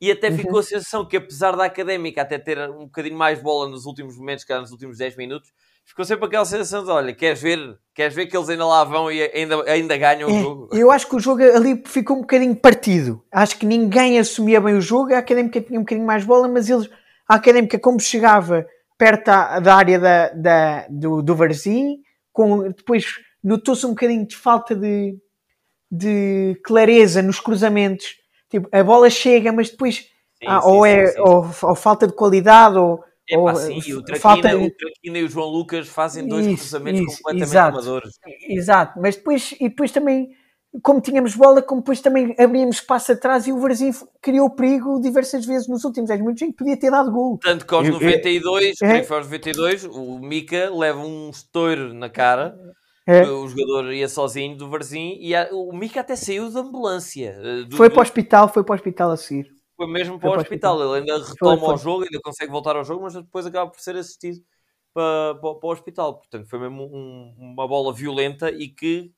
e 0.00 0.10
até 0.10 0.28
uhum. 0.28 0.36
ficou 0.36 0.58
a 0.60 0.62
sensação 0.62 1.06
que 1.06 1.16
apesar 1.16 1.56
da 1.56 1.64
Académica 1.64 2.22
até 2.22 2.38
ter 2.38 2.58
um 2.70 2.84
bocadinho 2.84 3.16
mais 3.16 3.42
bola 3.42 3.68
nos 3.68 3.86
últimos 3.86 4.16
momentos, 4.16 4.44
que 4.44 4.56
nos 4.56 4.70
últimos 4.70 4.98
10 4.98 5.16
minutos, 5.16 5.50
ficou 5.84 6.04
sempre 6.04 6.26
aquela 6.26 6.44
sensação 6.44 6.84
de, 6.84 6.90
olha, 6.90 7.14
queres 7.14 7.40
ver, 7.40 7.78
queres 7.94 8.14
ver 8.14 8.26
que 8.26 8.36
eles 8.36 8.48
ainda 8.48 8.66
lá 8.66 8.84
vão 8.84 9.10
e 9.10 9.22
ainda, 9.22 9.62
ainda 9.70 9.96
ganham 9.96 10.28
é, 10.28 10.32
o 10.32 10.42
jogo? 10.42 10.68
Eu 10.72 10.90
acho 10.90 11.08
que 11.08 11.16
o 11.16 11.20
jogo 11.20 11.42
ali 11.42 11.82
ficou 11.86 12.16
um 12.16 12.20
bocadinho 12.20 12.56
partido. 12.56 13.22
Acho 13.30 13.58
que 13.58 13.66
ninguém 13.66 14.18
assumia 14.18 14.60
bem 14.60 14.74
o 14.74 14.80
jogo, 14.80 15.14
a 15.14 15.18
Académica 15.18 15.60
tinha 15.60 15.78
um 15.78 15.82
bocadinho 15.82 16.06
mais 16.06 16.24
bola, 16.24 16.48
mas 16.48 16.68
eles, 16.68 16.88
a 17.28 17.36
Académica 17.36 17.78
como 17.78 18.00
chegava 18.00 18.66
perto 18.98 19.26
da, 19.26 19.60
da 19.60 19.74
área 19.74 19.98
da, 19.98 20.28
da, 20.30 20.86
do, 20.88 21.22
do 21.22 21.34
Varzim, 21.34 21.98
com, 22.32 22.68
depois 22.70 23.16
notou-se 23.42 23.84
um 23.84 23.90
bocadinho 23.90 24.26
de 24.26 24.36
falta 24.36 24.74
de, 24.74 25.16
de 25.90 26.58
clareza 26.64 27.22
nos 27.22 27.38
cruzamentos. 27.38 28.16
Tipo, 28.50 28.68
a 28.72 28.82
bola 28.82 29.10
chega, 29.10 29.52
mas 29.52 29.70
depois 29.70 29.96
sim, 29.96 30.46
ah, 30.46 30.60
sim, 30.60 30.68
ou 30.68 30.86
é 30.86 31.08
sim, 31.08 31.20
ou, 31.20 31.46
ou, 31.62 31.74
falta 31.74 32.06
de 32.06 32.12
qualidade 32.12 32.78
ou, 32.78 33.04
é, 33.30 33.38
ou 33.38 33.54
sim, 33.54 33.78
o 33.94 34.02
Traquina, 34.02 34.20
falta... 34.20 34.56
o 34.56 34.70
Traquina 34.70 35.18
e 35.18 35.24
o 35.24 35.28
João 35.28 35.48
Lucas 35.48 35.88
fazem 35.88 36.26
dois 36.26 36.46
isso, 36.46 36.58
cruzamentos 36.58 37.00
isso, 37.00 37.22
completamente 37.22 37.50
exato, 37.50 37.78
amadores. 37.78 38.18
Exato, 38.48 39.00
mas 39.00 39.16
depois 39.16 39.52
e 39.52 39.68
depois 39.68 39.90
também 39.90 40.30
como 40.82 41.00
tínhamos 41.00 41.36
bola, 41.36 41.62
como 41.62 41.80
depois 41.80 42.00
também 42.00 42.34
abríamos 42.38 42.76
espaço 42.76 43.12
atrás 43.12 43.46
e 43.46 43.52
o 43.52 43.58
Varzim 43.60 43.92
criou 44.20 44.50
perigo 44.50 45.00
diversas 45.00 45.46
vezes 45.46 45.68
nos 45.68 45.84
últimos 45.84 46.08
10 46.08 46.20
minutos 46.20 46.42
em 46.42 46.50
que 46.50 46.56
podia 46.56 46.76
ter 46.76 46.90
dado 46.90 47.12
gol. 47.12 47.38
Tanto 47.40 47.66
que 47.66 47.74
aos 47.74 47.88
92, 47.88 48.82
é, 48.82 48.86
é, 48.86 48.98
aos 48.98 49.26
92, 49.26 49.84
o 49.84 50.18
Mica 50.18 50.70
leva 50.74 50.98
um 50.98 51.30
estouro 51.30 51.94
na 51.94 52.08
cara. 52.08 52.56
É. 53.06 53.22
O 53.22 53.46
jogador 53.46 53.92
ia 53.92 54.08
sozinho 54.08 54.56
do 54.56 54.68
Varzim 54.68 55.18
e 55.20 55.34
a, 55.34 55.48
o 55.52 55.72
Mica 55.72 56.00
até 56.00 56.16
saiu 56.16 56.50
da 56.50 56.60
ambulância. 56.60 57.36
Eh, 57.38 57.64
do, 57.64 57.76
foi 57.76 57.90
para 57.90 57.98
o 57.98 58.02
hospital, 58.02 58.48
foi 58.48 58.64
para 58.64 58.72
o 58.72 58.76
hospital 58.76 59.10
a 59.10 59.16
seguir. 59.16 59.46
Foi 59.76 59.86
mesmo 59.86 60.18
para, 60.18 60.30
o, 60.30 60.36
hospital. 60.36 60.76
hospital. 60.76 60.96
Ele 60.96 61.10
ainda 61.10 61.24
retoma 61.24 61.56
foi, 61.56 61.60
foi. 61.60 61.70
ao 61.70 61.78
jogo, 61.78 62.04
ainda 62.04 62.20
consegue 62.22 62.50
voltar 62.50 62.76
ao 62.76 62.84
jogo, 62.84 63.02
mas 63.02 63.14
depois 63.14 63.46
acaba 63.46 63.70
por 63.70 63.80
ser 63.80 63.96
assistido 63.96 64.42
para, 64.92 65.34
para, 65.34 65.54
para 65.54 65.68
o 65.68 65.72
hospital. 65.72 66.18
Portanto, 66.18 66.48
foi 66.48 66.58
mesmo 66.58 66.84
um, 66.84 67.34
uma 67.38 67.66
bola 67.66 67.92
violenta 67.92 68.50
e 68.50 68.68
que 68.68 69.12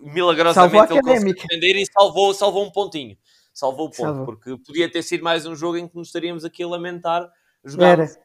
milagrosamente 0.00 0.92
ele 0.92 1.02
conseguiu 1.02 1.34
defender 1.34 1.76
e 1.76 1.84
salvou, 1.86 2.32
salvou 2.32 2.64
um 2.64 2.70
pontinho. 2.70 3.16
Salvou 3.52 3.86
o 3.86 3.90
ponto, 3.90 4.02
salvou. 4.02 4.24
porque 4.26 4.56
podia 4.64 4.90
ter 4.90 5.02
sido 5.02 5.24
mais 5.24 5.44
um 5.44 5.56
jogo 5.56 5.76
em 5.76 5.88
que 5.88 5.96
nos 5.96 6.08
estaríamos 6.08 6.44
aqui 6.44 6.62
a 6.62 6.68
lamentar. 6.68 7.28
Jogámos, 7.64 8.16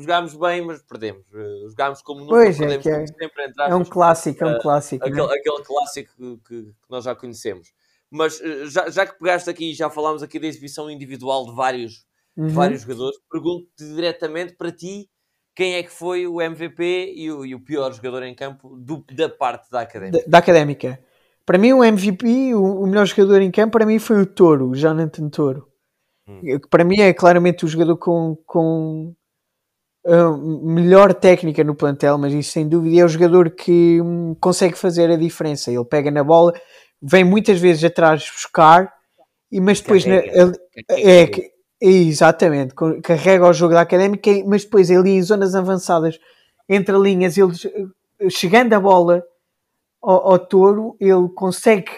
jogámos 0.00 0.36
bem, 0.36 0.60
mas 0.60 0.82
perdemos. 0.82 1.24
Uh, 1.32 1.70
jogámos 1.70 2.02
como 2.02 2.20
nunca 2.20 2.34
pois 2.34 2.60
é, 2.60 2.78
perdemos, 2.78 2.86
é, 2.86 3.06
sempre. 3.06 3.44
Entre 3.44 3.64
é 3.64 3.74
um 3.74 3.84
clássico, 3.84 4.44
é 4.44 4.46
um 4.46 4.58
clássico. 4.58 5.04
Uh, 5.04 5.08
aquele, 5.08 5.38
aquele, 5.38 5.64
clássico 5.64 6.12
que, 6.16 6.38
que, 6.46 6.72
nós 6.90 7.04
já 7.04 7.14
conhecemos. 7.14 7.72
Mas 8.14 8.38
uh, 8.40 8.66
já, 8.70 8.88
já 8.88 9.04
que 9.04 9.18
pegaste 9.18 9.50
aqui, 9.50 9.74
já 9.74 9.90
falámos 9.90 10.22
aqui 10.22 10.38
da 10.38 10.46
exibição 10.46 10.88
individual 10.88 11.46
de 11.46 11.54
vários, 11.54 12.04
uhum. 12.36 12.46
de 12.46 12.52
vários 12.52 12.82
jogadores, 12.82 13.16
pergunto-te 13.28 13.84
diretamente 13.92 14.54
para 14.54 14.70
ti 14.70 15.08
quem 15.56 15.74
é 15.74 15.82
que 15.82 15.90
foi 15.90 16.24
o 16.24 16.40
MVP 16.40 17.12
e 17.16 17.32
o, 17.32 17.44
e 17.44 17.54
o 17.56 17.60
pior 17.60 17.92
jogador 17.92 18.22
em 18.22 18.34
campo 18.34 18.76
do, 18.76 19.04
da 19.12 19.28
parte 19.28 19.68
da 19.68 19.80
académica. 19.80 20.18
Da, 20.18 20.24
da 20.30 20.38
académica. 20.38 21.00
Para 21.44 21.58
mim, 21.58 21.72
o 21.72 21.82
MVP, 21.82 22.54
o, 22.54 22.82
o, 22.82 22.86
melhor 22.86 23.04
jogador 23.04 23.42
em 23.42 23.50
campo, 23.50 23.72
para 23.72 23.86
mim 23.86 23.98
foi 23.98 24.22
o 24.22 24.26
Toro, 24.26 24.70
o 24.70 24.76
Jonathan 24.76 25.28
Toro. 25.28 25.68
Hum. 26.28 26.40
Para 26.70 26.84
mim 26.84 27.00
é 27.00 27.12
claramente 27.12 27.64
o 27.64 27.68
jogador 27.68 27.96
com, 27.96 28.36
com 28.46 29.12
uh, 30.06 30.66
melhor 30.66 31.12
técnica 31.14 31.64
no 31.64 31.74
plantel, 31.74 32.16
mas 32.16 32.32
isso 32.32 32.52
sem 32.52 32.68
dúvida 32.68 33.00
é 33.00 33.04
o 33.04 33.08
jogador 33.08 33.50
que 33.50 34.00
um, 34.00 34.34
consegue 34.36 34.78
fazer 34.78 35.10
a 35.10 35.16
diferença. 35.16 35.70
Ele 35.70 35.84
pega 35.84 36.10
na 36.10 36.22
bola, 36.24 36.52
vem 37.06 37.22
muitas 37.22 37.60
vezes 37.60 37.84
atrás 37.84 38.30
buscar, 38.32 38.90
e, 39.52 39.60
mas 39.60 39.80
depois 39.80 40.06
na, 40.06 40.14
é, 40.14 40.42
é, 40.88 41.28
exatamente, 41.80 42.74
carrega 43.02 43.46
o 43.46 43.52
jogo 43.52 43.74
da 43.74 43.82
académica, 43.82 44.30
mas 44.46 44.64
depois 44.64 44.90
ali 44.90 45.10
em 45.10 45.22
zonas 45.22 45.54
avançadas, 45.54 46.18
entre 46.66 46.96
linhas, 46.96 47.36
ele 47.36 47.52
chegando 48.30 48.72
a 48.72 48.80
bola 48.80 49.22
ao, 50.02 50.32
ao 50.32 50.38
touro, 50.38 50.96
ele 50.98 51.28
consegue, 51.34 51.90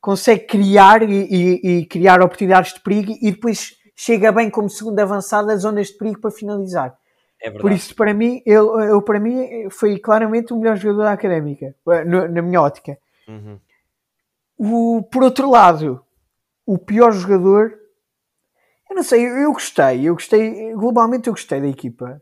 consegue 0.00 0.46
criar 0.46 1.08
e, 1.08 1.28
e, 1.30 1.78
e, 1.78 1.86
criar 1.86 2.20
oportunidades 2.20 2.74
de 2.74 2.80
perigo 2.80 3.12
e 3.22 3.30
depois 3.30 3.76
chega 3.94 4.32
bem 4.32 4.50
como 4.50 4.68
segundo 4.68 4.98
avançado 4.98 5.50
às 5.50 5.62
zonas 5.62 5.88
de 5.88 5.96
perigo 5.96 6.20
para 6.20 6.30
finalizar. 6.32 6.98
É 7.40 7.50
Por 7.50 7.70
isso, 7.70 7.94
para 7.94 8.12
mim, 8.12 8.42
ele, 8.44 8.68
ele, 8.82 9.00
para 9.02 9.20
mim 9.20 9.70
foi 9.70 9.98
claramente 9.98 10.52
o 10.52 10.58
melhor 10.58 10.76
jogador 10.76 11.04
da 11.04 11.12
académica, 11.12 11.74
na, 11.86 12.28
na 12.28 12.42
minha 12.42 12.60
ótica. 12.60 12.98
Uhum. 13.28 13.58
O, 14.62 15.02
por 15.02 15.22
outro 15.22 15.50
lado, 15.50 16.04
o 16.66 16.76
pior 16.76 17.12
jogador, 17.12 17.72
eu 18.90 18.96
não 18.96 19.02
sei, 19.02 19.24
eu, 19.24 19.36
eu 19.38 19.52
gostei, 19.52 20.06
eu 20.06 20.12
gostei, 20.12 20.74
globalmente 20.74 21.28
eu 21.28 21.32
gostei 21.32 21.60
da 21.60 21.68
equipa. 21.68 22.20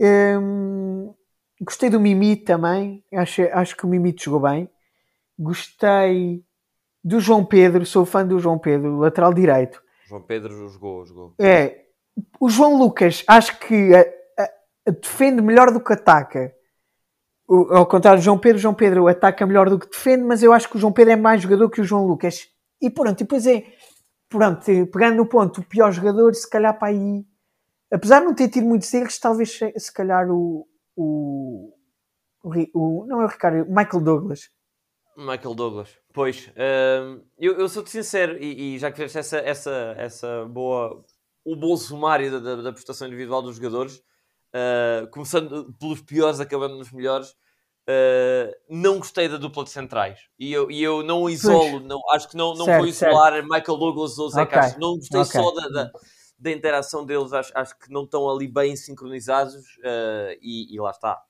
Hum, 0.00 1.14
Gostei 1.62 1.88
do 1.88 2.00
Mimi 2.00 2.34
também. 2.34 3.04
Acho, 3.14 3.42
acho 3.52 3.76
que 3.76 3.84
o 3.86 3.88
Mimi 3.88 4.14
jogou 4.18 4.40
bem. 4.40 4.68
Gostei 5.38 6.44
do 7.04 7.20
João 7.20 7.44
Pedro. 7.44 7.86
Sou 7.86 8.04
fã 8.04 8.26
do 8.26 8.40
João 8.40 8.58
Pedro, 8.58 8.98
lateral 8.98 9.32
direito. 9.32 9.80
João 10.08 10.22
Pedro 10.22 10.68
jogou, 10.68 11.06
jogou. 11.06 11.34
É, 11.40 11.84
o 12.40 12.48
João 12.50 12.76
Lucas 12.76 13.22
acho 13.28 13.60
que 13.60 13.94
a, 13.94 14.00
a, 14.42 14.44
a 14.88 14.90
defende 14.90 15.40
melhor 15.40 15.70
do 15.70 15.80
que 15.82 15.92
ataca. 15.92 16.52
Ao 17.70 17.86
contrário 17.86 18.20
do 18.20 18.24
João 18.24 18.38
Pedro, 18.38 18.58
João 18.58 18.74
Pedro 18.74 19.06
ataca 19.08 19.46
melhor 19.46 19.68
do 19.68 19.78
que 19.78 19.88
defende, 19.88 20.24
mas 20.24 20.42
eu 20.42 20.52
acho 20.52 20.70
que 20.70 20.76
o 20.76 20.80
João 20.80 20.92
Pedro 20.92 21.12
é 21.12 21.16
mais 21.16 21.42
jogador 21.42 21.68
que 21.68 21.80
o 21.80 21.84
João 21.84 22.06
Lucas. 22.06 22.48
E 22.80 22.88
pronto, 22.88 23.20
e 23.20 23.24
depois 23.24 23.46
é, 23.46 23.64
pronto, 24.28 24.64
pegando 24.64 25.16
no 25.16 25.26
ponto, 25.26 25.60
o 25.60 25.64
pior 25.64 25.92
jogador, 25.92 26.34
se 26.34 26.48
calhar 26.48 26.78
para 26.78 26.88
aí, 26.88 27.24
apesar 27.92 28.20
de 28.20 28.26
não 28.26 28.34
ter 28.34 28.48
tido 28.48 28.66
muitos 28.66 28.92
erros, 28.94 29.18
talvez 29.18 29.58
se 29.76 29.92
calhar 29.92 30.30
o, 30.30 30.66
o, 30.96 31.74
o, 32.74 33.06
não 33.06 33.20
é 33.20 33.24
o 33.26 33.28
Ricardo, 33.28 33.66
Michael 33.68 34.02
Douglas. 34.02 34.48
Michael 35.16 35.54
Douglas, 35.54 35.98
pois, 36.14 36.48
uh, 36.48 37.22
eu, 37.38 37.58
eu 37.58 37.68
sou-te 37.68 37.90
sincero, 37.90 38.42
e, 38.42 38.76
e, 38.76 38.78
já 38.78 38.90
que 38.90 38.96
fizeste 38.96 39.18
essa, 39.18 39.38
essa, 39.38 39.94
essa 39.98 40.44
boa, 40.46 41.04
o 41.44 41.54
bom 41.54 41.76
sumário 41.76 42.30
da, 42.30 42.38
da, 42.38 42.62
da 42.62 42.72
prestação 42.72 43.06
individual 43.06 43.42
dos 43.42 43.56
jogadores, 43.56 44.02
uh, 44.52 45.06
começando 45.10 45.72
pelos 45.78 46.00
piores, 46.00 46.40
acabando 46.40 46.78
nos 46.78 46.90
melhores, 46.90 47.34
uh, 47.88 48.54
não 48.68 48.98
gostei 48.98 49.28
da 49.28 49.36
dupla 49.36 49.64
de 49.64 49.70
centrais. 49.70 50.20
E 50.38 50.52
eu, 50.52 50.70
e 50.70 50.82
eu 50.82 51.02
não 51.02 51.28
isolo, 51.28 51.80
não, 51.80 52.00
acho 52.12 52.28
que 52.28 52.36
não, 52.36 52.54
não 52.54 52.64
certo, 52.64 52.78
vou 52.78 52.88
isolar 52.88 53.32
certo. 53.32 53.48
Michael 53.48 53.78
Douglas 53.78 54.18
ou 54.18 54.30
Zé 54.30 54.42
okay. 54.42 54.58
Castro. 54.58 54.80
Não 54.80 54.96
gostei 54.96 55.20
okay. 55.20 55.40
só 55.40 55.50
da, 55.52 55.68
da, 55.68 55.92
da, 56.38 56.50
interação 56.50 57.04
deles, 57.04 57.32
acho, 57.32 57.52
acho 57.54 57.78
que 57.78 57.90
não 57.90 58.04
estão 58.04 58.28
ali 58.28 58.48
bem 58.48 58.76
sincronizados 58.76 59.54
uh, 59.54 60.38
e, 60.40 60.74
e, 60.74 60.80
lá 60.80 60.90
está. 60.90 61.22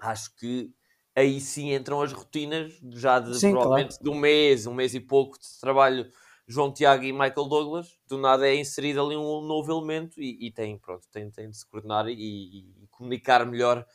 Acho 0.00 0.34
que 0.36 0.70
aí 1.14 1.40
sim 1.40 1.72
entram 1.72 2.02
as 2.02 2.12
rotinas 2.12 2.72
já 2.92 3.20
de 3.20 3.38
sim, 3.38 3.52
provavelmente 3.52 3.96
claro. 3.98 4.04
de 4.04 4.10
um 4.10 4.14
mês, 4.14 4.66
um 4.66 4.74
mês 4.74 4.94
e 4.94 5.00
pouco 5.00 5.38
de 5.38 5.46
trabalho 5.60 6.10
João 6.46 6.72
Tiago 6.72 7.04
e 7.04 7.12
Michael 7.12 7.48
Douglas, 7.48 7.98
do 8.06 8.18
nada 8.18 8.46
é 8.46 8.54
inserido 8.54 9.00
ali 9.00 9.16
um 9.16 9.40
novo 9.40 9.72
elemento 9.72 10.20
e, 10.20 10.46
e 10.46 10.50
tem, 10.50 10.78
pronto, 10.78 11.06
tem, 11.10 11.30
tem 11.30 11.48
de 11.48 11.56
se 11.56 11.66
coordenar 11.66 12.06
e, 12.06 12.12
e, 12.12 12.86
comunicar 12.90 13.46
melhor. 13.46 13.86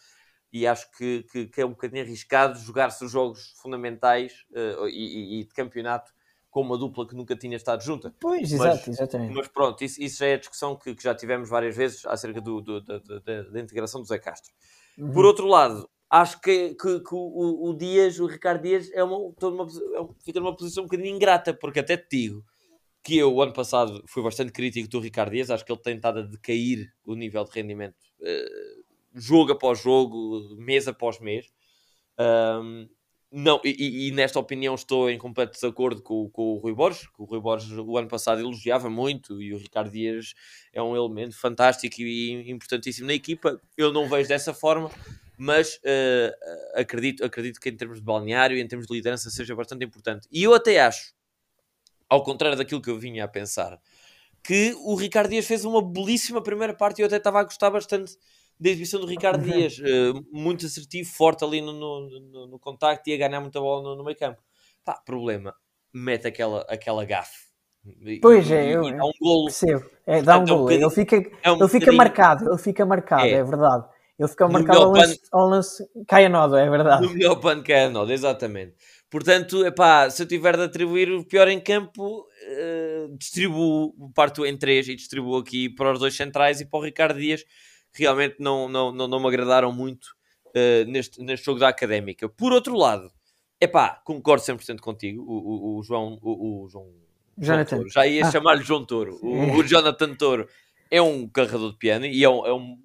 E 0.52 0.66
acho 0.66 0.90
que, 0.92 1.24
que, 1.32 1.46
que, 1.48 1.62
é 1.62 1.66
um 1.66 1.70
bocadinho 1.70 2.04
arriscado 2.04 2.58
jogar-se 2.60 3.06
os 3.06 3.12
jogos 3.12 3.54
fundamentais 3.62 4.46
uh, 4.52 4.88
e, 4.88 5.44
de 5.44 5.54
campeonato 5.54 6.12
com 6.50 6.62
uma 6.62 6.78
dupla 6.78 7.08
que 7.08 7.16
nunca 7.16 7.36
tinha 7.36 7.56
estado 7.56 7.84
junta. 7.84 8.14
Pois, 8.20 8.52
mas, 8.52 8.54
exato, 8.54 8.90
exatamente. 8.90 9.34
Mas 9.34 9.48
pronto, 9.48 9.84
isso, 9.84 10.02
isso 10.02 10.18
já 10.18 10.26
é 10.26 10.34
a 10.34 10.40
discussão 10.40 10.76
que, 10.76 10.96
que 10.96 11.04
já 11.04 11.14
tivemos 11.14 11.48
várias 11.48 11.76
vezes 11.76 12.06
acerca 12.06 12.42
do, 12.42 12.60
do, 12.62 12.82
do, 12.82 13.00
da, 13.00 13.42
da, 13.44 13.60
integração 13.60 14.02
do 14.02 14.08
Zé 14.08 14.18
Castro. 14.18 14.52
Uhum. 14.98 15.12
Por 15.12 15.26
outro 15.26 15.46
lado, 15.46 15.88
acho 16.10 16.42
que, 16.42 16.74
que, 16.74 17.00
que 17.02 17.14
o, 17.14 17.70
o, 17.70 17.74
Dias, 17.78 18.20
o 18.20 18.26
Ricardo 18.26 18.64
Dias, 18.64 18.90
é 18.94 19.04
uma, 19.04 19.18
uma, 19.18 19.68
é 19.94 20.00
uma, 20.00 20.16
fica 20.26 20.40
numa 20.40 20.56
posição 20.56 20.84
um 20.84 20.88
bocadinho 20.88 21.16
ingrata, 21.16 21.54
porque 21.54 21.80
até 21.80 21.96
te 21.96 22.08
digo 22.10 22.44
que 23.04 23.18
eu, 23.18 23.34
o 23.34 23.42
ano 23.42 23.54
passado, 23.54 24.04
fui 24.08 24.22
bastante 24.22 24.52
crítico 24.52 24.90
do 24.90 25.00
Ricardo 25.00 25.32
Dias, 25.32 25.50
acho 25.50 25.64
que 25.64 25.72
ele 25.72 25.82
tem 25.82 25.96
estado 25.96 26.20
a 26.20 26.24
decair 26.24 26.92
o 27.06 27.16
nível 27.16 27.44
de 27.46 27.52
rendimento 27.52 27.96
uh, 28.22 28.79
jogo 29.14 29.52
após 29.52 29.82
jogo, 29.82 30.56
mês 30.58 30.88
após 30.88 31.20
mês. 31.20 31.48
Um, 32.20 32.88
não, 33.32 33.62
e, 33.64 34.08
e, 34.08 34.12
nesta 34.12 34.40
opinião 34.40 34.74
estou 34.74 35.08
em 35.10 35.18
completo 35.18 35.54
desacordo 35.54 36.02
com, 36.02 36.28
com 36.30 36.54
o 36.54 36.58
Rui 36.58 36.74
Borges, 36.74 37.08
que 37.08 37.22
o 37.22 37.26
Rui 37.26 37.40
Borges 37.40 37.72
o 37.72 37.98
ano 37.98 38.08
passado 38.08 38.42
elogiava 38.42 38.90
muito 38.90 39.40
e 39.40 39.54
o 39.54 39.58
Ricardo 39.58 39.92
Dias 39.92 40.34
é 40.74 40.82
um 40.82 40.96
elemento 40.96 41.40
fantástico 41.40 42.02
e 42.02 42.50
importantíssimo 42.50 43.06
na 43.06 43.14
equipa. 43.14 43.62
Eu 43.78 43.94
não 43.94 44.10
vejo 44.10 44.28
dessa 44.28 44.52
forma 44.52 44.90
mas 45.40 45.76
uh, 45.76 46.36
acredito, 46.76 47.24
acredito 47.24 47.62
que 47.62 47.70
em 47.70 47.78
termos 47.78 48.00
de 48.00 48.04
balneário 48.04 48.58
e 48.58 48.62
em 48.62 48.68
termos 48.68 48.86
de 48.86 48.94
liderança 48.94 49.30
seja 49.30 49.56
bastante 49.56 49.86
importante. 49.86 50.28
E 50.30 50.44
eu 50.44 50.54
até 50.54 50.82
acho, 50.82 51.14
ao 52.10 52.22
contrário 52.22 52.58
daquilo 52.58 52.82
que 52.82 52.90
eu 52.90 53.00
vinha 53.00 53.24
a 53.24 53.28
pensar, 53.28 53.80
que 54.44 54.76
o 54.82 54.96
Ricardo 54.96 55.30
Dias 55.30 55.46
fez 55.46 55.64
uma 55.64 55.82
belíssima 55.82 56.44
primeira 56.44 56.74
parte 56.74 57.00
e 57.00 57.04
eu 57.04 57.08
até 57.08 57.16
estava 57.16 57.40
a 57.40 57.44
gostar 57.46 57.70
bastante 57.70 58.18
da 58.60 58.70
exibição 58.70 59.00
do 59.00 59.08
Ricardo 59.08 59.46
uhum. 59.46 59.52
Dias, 59.52 59.80
uh, 59.80 60.26
muito 60.32 60.66
assertivo, 60.66 61.10
forte 61.10 61.44
ali 61.44 61.62
no, 61.62 61.72
no, 61.72 62.10
no, 62.10 62.48
no 62.48 62.60
contacto 62.60 63.10
e 63.10 63.14
a 63.14 63.18
ganhar 63.18 63.40
muita 63.40 63.60
bola 63.60 63.82
no, 63.84 63.96
no 63.96 64.04
meio 64.04 64.18
campo. 64.18 64.42
Pá, 64.84 65.02
problema, 65.06 65.54
mete 65.94 66.28
aquela, 66.28 66.62
aquela 66.70 67.06
gafe. 67.06 67.50
Pois 68.22 68.52
é, 68.52 68.76
eu, 68.76 68.84
dá 68.84 69.06
um 69.06 69.12
golo. 69.22 69.46
Percebo. 69.46 69.90
É, 70.06 70.22
dá 70.22 70.38
um 70.38 70.46
golo. 70.46 70.72
ele 70.72 70.90
fica, 70.90 71.16
é 71.42 71.52
um 71.52 71.58
ele 71.58 71.68
fica 71.70 71.92
marcado, 71.92 72.50
ele 72.50 72.58
fica 72.58 72.86
marcado, 72.86 73.24
é, 73.24 73.32
é 73.32 73.44
verdade. 73.44 73.86
Ele 74.20 74.28
fica 74.28 74.50
marcado 74.50 74.80
ao 74.80 74.92
lance, 74.92 75.22
ao 75.32 75.48
lance, 75.48 75.90
cai 76.06 76.26
a 76.26 76.30
nodo, 76.30 76.58
é 76.58 76.70
verdade. 76.70 77.08
No 77.08 77.14
melhor 77.14 77.38
pano 77.38 77.64
cai 77.64 77.86
a 77.86 77.90
nodo, 77.90 78.12
exatamente. 78.12 78.76
Portanto, 79.10 79.66
epá, 79.66 80.10
se 80.10 80.22
eu 80.22 80.28
tiver 80.28 80.58
de 80.58 80.64
atribuir 80.64 81.10
o 81.10 81.24
pior 81.24 81.48
em 81.48 81.60
campo, 81.60 82.28
uh, 82.28 83.18
distribuo, 83.18 83.94
parto 84.14 84.46
em 84.46 84.58
três 84.58 84.90
e 84.90 84.96
distribuo 84.96 85.38
aqui 85.38 85.70
para 85.70 85.94
os 85.94 86.00
dois 86.00 86.16
centrais 86.16 86.60
e 86.60 86.66
para 86.66 86.80
o 86.80 86.84
Ricardo 86.84 87.18
Dias. 87.18 87.46
Realmente 87.94 88.36
não, 88.40 88.70
não, 88.70 88.92
não, 88.92 89.08
não 89.08 89.20
me 89.20 89.28
agradaram 89.28 89.72
muito 89.72 90.06
uh, 90.48 90.86
neste, 90.88 91.22
neste 91.22 91.46
jogo 91.46 91.60
da 91.60 91.70
Académica. 91.70 92.30
Por 92.30 92.52
outro 92.54 92.76
lado, 92.76 93.12
epá, 93.60 94.02
concordo 94.04 94.44
100% 94.44 94.80
contigo, 94.80 95.24
o, 95.24 95.76
o, 95.76 95.80
o 95.80 95.84
João... 95.84 96.20
O, 96.22 96.64
o 96.64 96.70
João 96.70 96.88
Jonathan. 97.38 97.88
Já 97.88 98.06
ia 98.06 98.26
ah. 98.26 98.32
chamar-lhe 98.32 98.64
João 98.64 98.86
Toro. 98.86 99.18
O, 99.22 99.60
o 99.60 99.64
Jonathan 99.64 100.14
Toro 100.14 100.48
é 100.92 101.02
um 101.02 101.28
carregador 101.28 101.72
de 101.72 101.78
piano 101.78 102.06
e 102.06 102.24
é 102.24 102.30
um, 102.30 102.46
é 102.46 102.54
um 102.54 102.78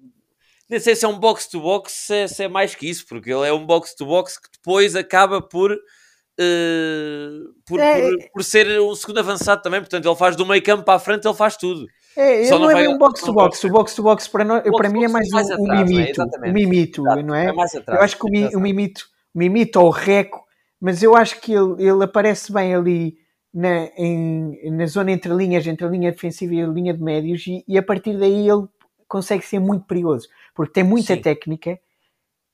nem 0.69 0.79
sei 0.79 0.95
se 0.95 1.05
é 1.05 1.07
um 1.07 1.19
box-to-box, 1.19 1.91
se, 1.91 2.15
é, 2.15 2.27
se, 2.27 2.43
é 2.43 2.47
mais 2.47 2.73
que 2.73 2.89
isso, 2.89 3.05
porque 3.05 3.31
ele 3.31 3.47
é 3.47 3.53
um 3.53 3.65
box-to-box 3.65 4.39
que 4.39 4.49
depois 4.51 4.95
acaba 4.95 5.39
por, 5.39 5.71
uh, 5.71 7.53
por, 7.65 7.79
é, 7.79 8.01
por, 8.01 8.31
por, 8.33 8.43
ser 8.43 8.79
um 8.81 8.95
segundo 8.95 9.19
avançado 9.19 9.61
também. 9.61 9.79
Portanto, 9.79 10.07
ele 10.07 10.15
faz 10.15 10.35
do 10.35 10.45
meio 10.45 10.63
campo 10.63 10.83
para 10.83 10.95
a 10.95 10.99
frente, 10.99 11.27
ele 11.27 11.35
faz 11.35 11.55
tudo. 11.55 11.85
É, 12.17 12.39
ele 12.39 12.45
Só 12.47 12.57
não, 12.57 12.65
não 12.65 12.71
é 12.71 12.75
bem 12.75 12.87
um 12.87 12.97
box-to-box. 12.97 13.63
O 13.63 13.69
box-to-box 13.69 14.27
para, 14.27 14.43
nós, 14.43 14.63
para 14.63 14.89
mim 14.89 15.03
é 15.03 15.07
mais, 15.07 15.29
mais 15.29 15.49
um, 15.49 15.53
atrás, 15.53 15.89
mimito. 15.89 16.21
É? 16.21 16.49
Um 16.49 16.53
mimito, 16.53 17.03
não 17.03 17.35
é? 17.35 17.45
é 17.45 17.49
atrás, 17.49 17.73
eu 17.73 18.01
acho 18.01 18.17
que 18.17 18.25
o, 18.25 18.57
o 18.57 18.59
mimito, 18.59 19.05
o 19.33 19.39
mimito 19.39 19.79
ou 19.79 19.87
o 19.87 19.91
reco, 19.91 20.43
mas 20.79 21.03
eu 21.03 21.15
acho 21.15 21.41
que 21.41 21.53
ele, 21.53 21.83
ele 21.83 22.03
aparece 22.03 22.51
bem 22.51 22.73
ali 22.73 23.17
na, 23.53 23.89
em, 23.97 24.71
na 24.71 24.85
zona 24.85 25.11
entre 25.11 25.33
linhas, 25.33 25.65
entre 25.67 25.85
a 25.85 25.89
linha 25.89 26.11
defensiva 26.11 26.53
e 26.53 26.61
a 26.61 26.67
linha 26.67 26.93
de 26.93 27.01
médios, 27.01 27.45
e, 27.47 27.63
e 27.67 27.77
a 27.77 27.83
partir 27.83 28.17
daí 28.17 28.47
ele 28.47 28.65
consegue 29.07 29.45
ser 29.45 29.59
muito 29.59 29.85
perigoso 29.85 30.27
porque 30.55 30.71
tem 30.71 30.83
muita 30.83 31.13
Sim. 31.13 31.21
técnica, 31.21 31.77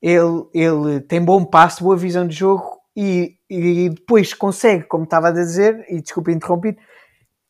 ele, 0.01 0.43
ele 0.53 0.99
tem 1.01 1.23
bom 1.23 1.45
passo, 1.45 1.83
boa 1.83 1.95
visão 1.95 2.27
de 2.27 2.35
jogo 2.35 2.81
e, 2.97 3.35
e 3.47 3.89
depois 3.89 4.33
consegue, 4.33 4.85
como 4.85 5.03
estava 5.03 5.27
a 5.27 5.31
dizer, 5.31 5.85
e 5.87 6.01
desculpa 6.01 6.31
interrompido, 6.31 6.79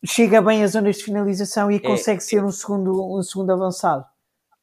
chega 0.06 0.42
bem 0.42 0.64
às 0.64 0.72
zonas 0.72 0.98
de 0.98 1.04
finalização 1.04 1.72
e 1.72 1.76
é, 1.76 1.80
consegue 1.80 2.22
ser 2.22 2.44
um 2.44 2.52
segundo, 2.52 3.18
um 3.18 3.22
segundo 3.22 3.52
avançado. 3.52 4.06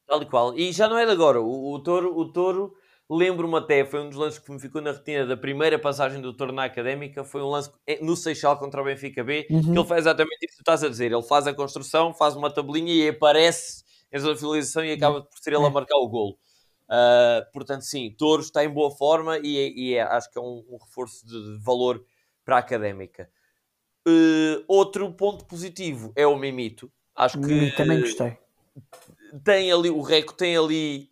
Tal 0.07 0.23
e 0.23 0.27
qual. 0.27 0.57
E 0.57 0.73
já 0.73 0.89
não 0.89 0.99
é 0.99 1.05
de 1.05 1.13
agora. 1.13 1.41
O, 1.41 1.75
o 1.75 1.83
Toro, 1.83 2.17
o 2.17 2.33
Toro 2.33 2.73
lembro-me 3.11 3.57
até, 3.57 3.85
foi 3.85 4.01
um 4.01 4.09
dos 4.09 4.19
lances 4.19 4.39
que 4.39 4.51
me 4.51 4.61
ficou 4.61 4.83
na 4.83 4.93
retina 4.93 5.27
da 5.27 5.37
primeira 5.37 5.79
passagem 5.79 6.21
do 6.21 6.35
Toro 6.35 6.53
na 6.53 6.65
Académica, 6.65 7.25
foi 7.25 7.43
um 7.43 7.49
lance 7.49 7.71
no 8.03 8.15
Seixal 8.15 8.59
contra 8.59 8.83
o 8.83 8.85
Benfica 8.85 9.25
B, 9.25 9.47
uhum. 9.51 9.63
que 9.63 9.71
ele 9.71 9.85
faz 9.85 10.01
exatamente 10.01 10.45
isso 10.45 10.59
que 10.59 10.59
tu 10.59 10.61
estás 10.61 10.85
a 10.85 10.89
dizer. 10.89 11.11
Ele 11.13 11.23
faz 11.23 11.47
a 11.47 11.55
construção, 11.55 12.13
faz 12.13 12.37
uma 12.37 12.53
tabelinha 12.53 12.93
e 12.93 13.09
aparece 13.09 13.83
em 14.13 14.19
zona 14.19 14.35
de 14.35 14.41
finalização 14.41 14.85
e 14.85 14.93
acaba 14.93 15.23
por 15.23 15.39
ser 15.39 15.55
ele 15.55 15.65
a 15.65 15.71
marcar 15.71 15.97
o 15.97 16.09
golo. 16.09 16.39
Uh, 16.89 17.45
portanto, 17.53 17.83
sim, 17.83 18.15
Touro 18.17 18.41
está 18.41 18.65
em 18.65 18.71
boa 18.71 18.91
forma 18.91 19.39
e, 19.39 19.59
é, 19.59 19.69
e 19.69 19.95
é, 19.95 20.03
acho 20.03 20.31
que 20.31 20.39
é 20.39 20.43
um, 20.43 20.65
um 20.71 20.79
reforço 20.79 21.27
de, 21.27 21.33
de, 21.33 21.63
valor 21.63 22.03
para 22.45 22.57
a 22.57 22.59
académica. 22.61 23.29
Uh, 24.09 24.65
outro 24.67 25.13
ponto 25.13 25.45
positivo 25.45 26.13
é 26.17 26.27
o 26.27 26.37
Mimito. 26.37 26.91
Acho 27.15 27.39
que 27.41 27.73
também 27.77 28.01
gostei. 28.01 28.39
Tem 29.45 29.71
ali, 29.71 29.91
o 29.91 30.01
Reco 30.01 30.33
tem 30.33 30.57
ali 30.57 31.11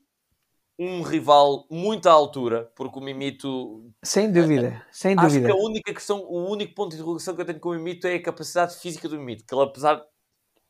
um 0.79 1.03
rival 1.03 1.67
muito 1.71 2.09
à 2.09 2.13
altura, 2.13 2.71
porque 2.75 2.99
o 2.99 3.03
Mimito. 3.03 3.91
Sem 4.03 4.31
dúvida, 4.31 4.83
sem 4.91 5.15
acho 5.19 5.27
dúvida. 5.27 5.47
que 5.47 5.53
a 5.53 5.57
única 5.57 5.93
questão, 5.93 6.21
o 6.21 6.51
único 6.51 6.75
ponto 6.75 6.91
de 6.91 6.97
interrogação 6.97 7.35
que 7.35 7.43
eu 7.43 7.47
tenho 7.47 7.61
com 7.61 7.71
o 7.71 7.75
Mimito 7.75 8.07
é 8.07 8.15
a 8.15 8.23
capacidade 8.23 8.77
física 8.77 9.09
do 9.09 9.19
Mimito, 9.19 9.45
que 9.47 9.55
ele, 9.55 9.65
apesar 9.65 10.03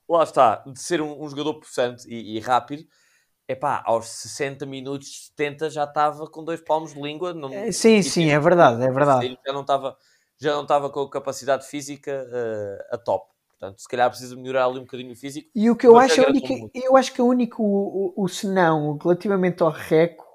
lá 0.08 0.22
está, 0.22 0.64
de 0.66 0.80
ser 0.80 1.00
um, 1.00 1.22
um 1.22 1.28
jogador 1.28 1.54
possante 1.54 2.08
e, 2.08 2.36
e 2.36 2.40
rápido, 2.40 2.84
epá, 3.48 3.82
aos 3.84 4.06
60 4.08 4.64
minutos, 4.64 5.26
70 5.28 5.70
já 5.70 5.84
estava 5.84 6.28
com 6.28 6.44
dois 6.44 6.60
palmos 6.60 6.94
de 6.94 7.00
língua. 7.00 7.34
Não, 7.34 7.52
é, 7.52 7.72
sim, 7.72 8.02
sim, 8.02 8.30
é 8.30 8.38
verdade, 8.38 8.82
é 8.82 8.90
verdade. 8.90 9.38
Já 9.44 9.52
não 9.52 9.62
estava, 9.62 9.96
já 10.38 10.52
não 10.52 10.62
estava 10.62 10.90
com 10.90 11.00
a 11.00 11.10
capacidade 11.10 11.66
física 11.66 12.26
uh, 12.28 12.94
a 12.94 12.98
top. 12.98 13.26
Portanto, 13.58 13.80
se 13.80 13.88
calhar 13.88 14.10
precisa 14.10 14.36
melhorar 14.36 14.66
ali 14.66 14.78
um 14.78 14.82
bocadinho 14.82 15.12
o 15.12 15.16
físico. 15.16 15.48
E 15.54 15.70
o 15.70 15.76
que 15.76 15.86
eu 15.86 15.96
acho, 15.96 16.20
é 16.20 16.28
única, 16.28 16.54
eu 16.74 16.96
acho 16.96 17.12
que 17.12 17.22
o 17.22 17.26
único, 17.26 17.62
o, 17.62 18.12
o, 18.16 18.24
o 18.24 18.28
senão, 18.28 18.98
relativamente 19.02 19.62
ao 19.62 19.70
Reco, 19.70 20.26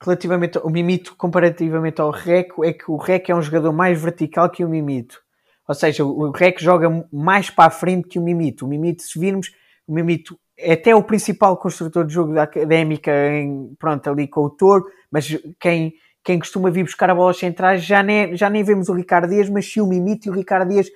relativamente 0.00 0.56
ao 0.56 0.70
Mimito, 0.70 1.16
comparativamente 1.16 2.00
ao 2.00 2.10
Reco, 2.10 2.64
é 2.64 2.72
que 2.72 2.90
o 2.90 2.96
Reco 2.96 3.32
é 3.32 3.34
um 3.34 3.42
jogador 3.42 3.72
mais 3.72 4.00
vertical 4.00 4.48
que 4.48 4.64
o 4.64 4.68
Mimito. 4.68 5.20
Ou 5.68 5.74
seja, 5.74 6.02
o 6.02 6.30
Rec 6.30 6.58
joga 6.60 6.88
mais 7.12 7.50
para 7.50 7.66
a 7.66 7.70
frente 7.70 8.08
que 8.08 8.18
o 8.18 8.22
Mimito. 8.22 8.64
O 8.64 8.68
Mimito, 8.68 9.02
se 9.02 9.18
virmos, 9.18 9.52
o 9.86 9.92
Mimito 9.92 10.40
é 10.56 10.72
até 10.72 10.94
o 10.94 11.02
principal 11.02 11.58
construtor 11.58 12.06
de 12.06 12.14
jogo 12.14 12.32
da 12.32 12.44
académica, 12.44 13.12
em, 13.28 13.74
pronto, 13.78 14.08
ali 14.08 14.26
com 14.26 14.40
o 14.40 14.50
Toro, 14.50 14.86
mas 15.10 15.28
quem, 15.60 15.92
quem 16.28 16.38
costuma 16.38 16.70
vir 16.70 16.84
buscar 16.84 17.08
a 17.08 17.14
bola 17.14 17.32
centrais 17.32 17.82
já 17.82 18.02
nem, 18.02 18.36
já 18.36 18.50
nem 18.50 18.62
vemos 18.62 18.90
o 18.90 18.92
Ricardo 18.92 19.30
Dias, 19.30 19.48
mas 19.48 19.64
sim 19.72 19.80
o 19.80 19.86
Mimito 19.86 20.28
e 20.28 20.30
o 20.30 20.34
Ricardo 20.34 20.68
Dias 20.68 20.88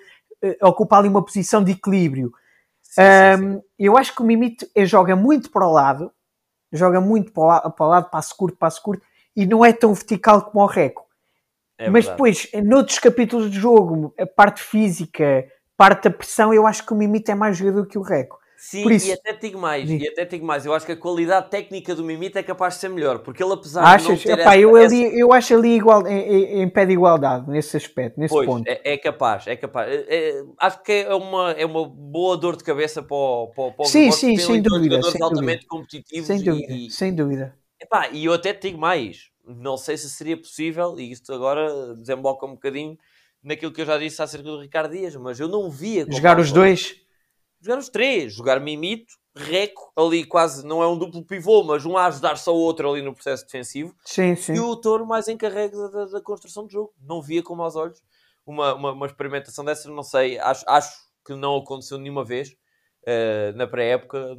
uh, 0.45 0.69
ocupa 0.69 0.99
ali 0.99 1.09
uma 1.09 1.25
posição 1.25 1.65
de 1.65 1.73
equilíbrio. 1.73 2.35
Sim, 2.83 3.03
Um, 3.03 3.05
sim, 3.13 3.33
sim. 3.33 3.63
Eu 3.79 3.97
acho 3.97 4.15
que 4.15 4.21
o 4.21 4.25
Mimito 4.27 4.67
eh, 4.75 4.85
joga 4.85 5.17
muito 5.17 5.51
para 5.51 5.67
o 5.67 5.73
lado, 5.73 6.13
joga 6.71 7.01
muito 7.01 7.33
para 7.33 7.43
o, 7.43 7.47
la- 7.47 7.71
para 7.71 7.87
o 7.87 7.89
lado, 7.89 8.11
passo 8.11 8.37
curto, 8.37 8.59
passo 8.59 8.83
curto, 8.83 9.07
e 9.35 9.47
não 9.47 9.65
é 9.65 9.73
tão 9.73 9.95
vertical 9.95 10.43
como 10.43 10.63
o 10.63 10.67
Reco. 10.67 11.07
É 11.79 11.91
Mas 11.91 12.05
verdade. 12.05 12.11
depois, 12.11 12.49
noutros 12.65 12.99
capítulos 12.99 13.51
do 13.51 13.57
jogo, 13.57 14.15
a 14.21 14.27
parte 14.27 14.63
física, 14.63 15.47
parte 15.79 16.05
da 16.05 16.11
pressão, 16.15 16.53
eu 16.53 16.67
acho 16.67 16.85
que 16.85 16.93
o 16.93 16.97
Mimito 16.97 17.31
é 17.31 17.35
mais 17.35 17.57
jogador 17.57 17.87
que 17.87 17.99
o 17.99 18.03
Reco. 18.03 18.39
Sim, 18.65 18.85
por 18.85 18.93
isso- 18.93 19.09
e 19.09 19.13
até 19.13 19.33
digo 19.33 19.59
mais, 19.59 19.89
Diz. 19.89 20.01
e 20.01 20.09
até 20.09 20.25
digo 20.25 20.47
mais, 20.47 20.65
eu 20.65 20.73
acho 20.73 20.87
que 20.87 20.93
a 20.93 20.97
qualidade 20.97 21.51
técnica 21.51 21.97
do 21.97 22.05
Mimita 22.05 22.39
é 22.39 22.45
capaz 22.45 22.75
de 22.75 22.81
ser 22.81 22.91
melhor, 22.91 23.19
porque 23.19 23.43
ele 23.43 23.53
apesar 23.55 23.81
de 23.99 24.05
não 24.05 24.13
Achas? 24.13 24.23
ter 24.23 24.39
Epá, 24.39 24.53
essa- 24.53 24.57
eu, 24.61 24.77
essa- 24.77 24.95
ali, 24.95 25.19
eu 25.19 25.33
acho 25.33 25.55
ali 25.55 25.69
igual, 25.75 26.07
em, 26.07 26.63
em- 26.63 26.69
pé 26.69 26.87
de 26.87 26.93
igualdade, 26.93 27.51
nesse 27.51 27.77
aspecto, 27.77 28.21
nesse 28.21 28.33
Pois, 28.33 28.47
ponto. 28.47 28.65
é, 28.69 28.93
é 28.93 28.97
capaz, 28.97 29.49
é 29.49 29.57
capaz. 29.57 29.91
É- 29.91 30.07
é- 30.09 30.45
acho 30.61 30.81
que 30.85 30.93
é 30.93 31.13
uma, 31.13 31.51
é 31.51 31.67
uma 31.67 31.85
boa 31.89 32.37
dor 32.37 32.57
de 32.57 32.63
cabeça 32.63 33.03
para 33.03 33.17
o, 33.17 33.49
para, 33.49 33.65
o- 33.65 33.73
para 33.73 33.83
o 33.83 33.85
Sim, 33.89 33.99
Gregório, 34.13 34.15
sim, 34.21 34.39
sem 34.39 34.63
dúvida, 34.63 35.03
sem 35.03 35.23
altamente 35.23 35.67
competitivos 35.67 36.27
sem 36.29 36.41
dúvida, 36.45 36.73
e, 36.73 36.89
sem 36.89 37.13
dúvida. 37.13 37.57
Epá, 37.81 38.11
e 38.13 38.25
eu 38.27 38.33
até 38.33 38.53
digo 38.53 38.79
mais, 38.79 39.25
não 39.45 39.77
sei 39.77 39.97
se 39.97 40.09
seria 40.09 40.37
possível, 40.37 41.01
e 41.01 41.11
isto 41.11 41.33
agora 41.35 41.97
desemboca 41.97 42.47
um 42.47 42.53
bocadinho 42.53 42.97
naquilo 43.43 43.73
que 43.73 43.81
eu 43.81 43.87
já 43.87 43.99
disse 43.99 44.23
acerca 44.23 44.45
do 44.49 44.61
Ricardo 44.61 44.93
Dias, 44.93 45.17
mas 45.17 45.41
eu 45.41 45.49
não 45.49 45.69
via 45.69 46.07
Jogar 46.09 46.39
os 46.39 46.53
dois, 46.53 46.95
Jogar 47.63 47.79
os 47.79 47.89
três, 47.89 48.35
jogar 48.35 48.61
Mimito, 48.61 49.15
Reco, 49.35 49.93
ali 49.97 50.25
quase, 50.25 50.67
não 50.67 50.83
é 50.83 50.87
um 50.87 50.99
duplo 50.99 51.25
pivô, 51.25 51.63
mas 51.63 51.87
um 51.87 51.97
a 51.97 52.07
ajudar-se 52.07 52.47
ao 52.49 52.57
outro 52.57 52.91
ali 52.91 53.01
no 53.01 53.15
processo 53.15 53.45
defensivo, 53.47 53.95
sim, 54.05 54.37
sim. 54.37 54.53
e 54.55 54.59
o 54.59 54.77
Touro 54.77 55.07
mais 55.07 55.27
encarregue 55.29 55.75
da, 55.75 56.05
da- 56.07 56.21
construção 56.21 56.67
do 56.67 56.71
jogo. 56.73 56.93
Não 57.01 57.23
via 57.23 57.43
como 57.43 57.63
aos 57.63 57.75
olhos 57.77 58.03
uma, 58.45 58.75
uma, 58.75 58.93
uma 58.93 59.07
experimentação 59.07 59.65
dessas, 59.65 59.87
não 59.87 60.03
sei, 60.03 60.39
acho, 60.39 60.65
acho 60.69 60.99
que 61.25 61.35
não 61.35 61.57
aconteceu 61.57 61.97
nenhuma 61.99 62.25
vez 62.25 62.55
eh, 63.07 63.53
na 63.53 63.67
pré-época, 63.67 64.37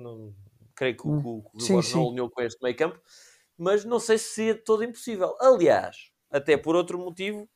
creio 0.76 0.98
que, 0.98 1.08
o- 1.08 1.22
que 1.22 1.28
o 1.28 1.38
o 1.54 1.58
Sim, 1.60 1.82
Gregório 1.82 1.90
não 1.90 2.02
sim. 2.02 2.08
alinhou 2.10 2.30
com 2.30 2.42
este 2.42 2.62
meio 2.62 2.76
campo, 2.76 3.00
mas 3.58 3.86
não 3.86 4.00
sei 4.00 4.18
se 4.18 4.34
seria 4.36 4.56
todo 4.64 4.84
impossível. 4.84 5.36
Aliás, 5.40 6.12
até 6.30 6.58
por 6.58 6.76
outro 6.76 7.00
motivo, 7.00 7.48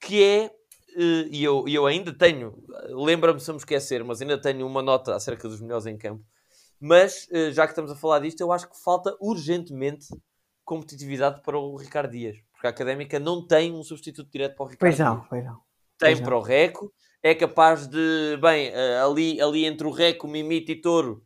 que 0.00 0.22
é, 0.22 0.50
e 0.96 1.42
eu, 1.44 1.64
eu 1.68 1.86
ainda 1.86 2.12
tenho, 2.16 2.62
lembra-me 2.88 3.40
se 3.40 3.50
eu 3.50 3.54
me 3.54 3.58
esquecer, 3.60 4.02
mas 4.04 4.20
ainda 4.20 4.40
tenho 4.40 4.66
uma 4.66 4.82
nota 4.82 5.14
acerca 5.14 5.48
dos 5.48 5.60
melhores 5.60 5.86
em 5.86 5.96
campo, 5.96 6.24
mas 6.80 7.28
eh, 7.30 7.50
já 7.52 7.64
que 7.66 7.72
estamos 7.72 7.90
a 7.90 7.96
falar 7.96 8.20
disto, 8.20 8.40
eu 8.40 8.52
acho 8.52 8.68
que 8.68 8.80
falta 8.82 9.16
urgentemente 9.20 10.06
competitividade 10.64 11.42
para 11.42 11.58
o 11.58 11.76
Ricardo 11.76 12.10
Dias, 12.12 12.36
porque 12.52 12.66
a 12.66 12.70
Académica 12.70 13.18
não 13.18 13.46
tem 13.46 13.72
um 13.72 13.82
substituto 13.82 14.30
direto 14.30 14.54
para 14.56 14.64
o 14.64 14.68
Ricardo 14.68 14.80
Pois 14.80 14.98
não, 14.98 15.16
Dias. 15.16 15.26
pois 15.28 15.44
não. 15.44 15.54
Tem 15.54 15.60
pois 16.10 16.20
não. 16.20 16.24
para 16.26 16.36
o 16.36 16.40
Reco, 16.42 16.92
é 17.22 17.34
capaz 17.34 17.86
de, 17.86 18.36
bem, 18.40 18.68
eh, 18.68 19.00
ali, 19.00 19.40
ali 19.40 19.64
entre 19.64 19.86
o 19.86 19.90
Reco, 19.90 20.28
Mimito 20.28 20.70
e 20.70 20.80
Touro, 20.80 21.24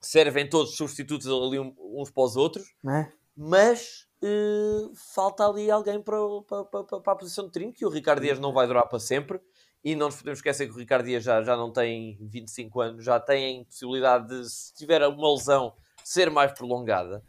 servem 0.00 0.48
todos 0.48 0.74
substitutos 0.76 1.26
ali 1.28 1.58
uns 1.60 2.10
para 2.10 2.24
os 2.24 2.34
outros, 2.36 2.64
Não 2.82 2.94
é? 2.94 3.12
mas 3.36 4.06
eh, 4.22 4.90
falta 4.94 5.46
ali 5.46 5.70
alguém 5.70 6.00
para, 6.00 6.16
para, 6.46 6.64
para, 6.64 7.00
para 7.00 7.12
a 7.12 7.16
posição 7.16 7.46
de 7.46 7.52
trinco 7.52 7.76
e 7.80 7.84
o 7.84 7.90
Ricardo 7.90 8.22
Dias 8.22 8.38
não 8.38 8.52
vai 8.52 8.66
durar 8.66 8.88
para 8.88 8.98
sempre. 9.00 9.40
E 9.84 9.96
não 9.96 10.06
nos 10.06 10.16
podemos 10.16 10.38
esquecer 10.38 10.68
que 10.68 10.74
o 10.74 10.78
Ricardo 10.78 11.06
Dias 11.06 11.24
já, 11.24 11.42
já 11.42 11.56
não 11.56 11.72
tem 11.72 12.16
25 12.20 12.80
anos, 12.80 13.04
já 13.04 13.18
tem 13.18 13.64
possibilidade 13.64 14.28
de, 14.28 14.48
se 14.48 14.72
tiver 14.74 15.04
uma 15.08 15.32
lesão, 15.32 15.74
ser 16.04 16.30
mais 16.30 16.52
prolongada. 16.52 17.24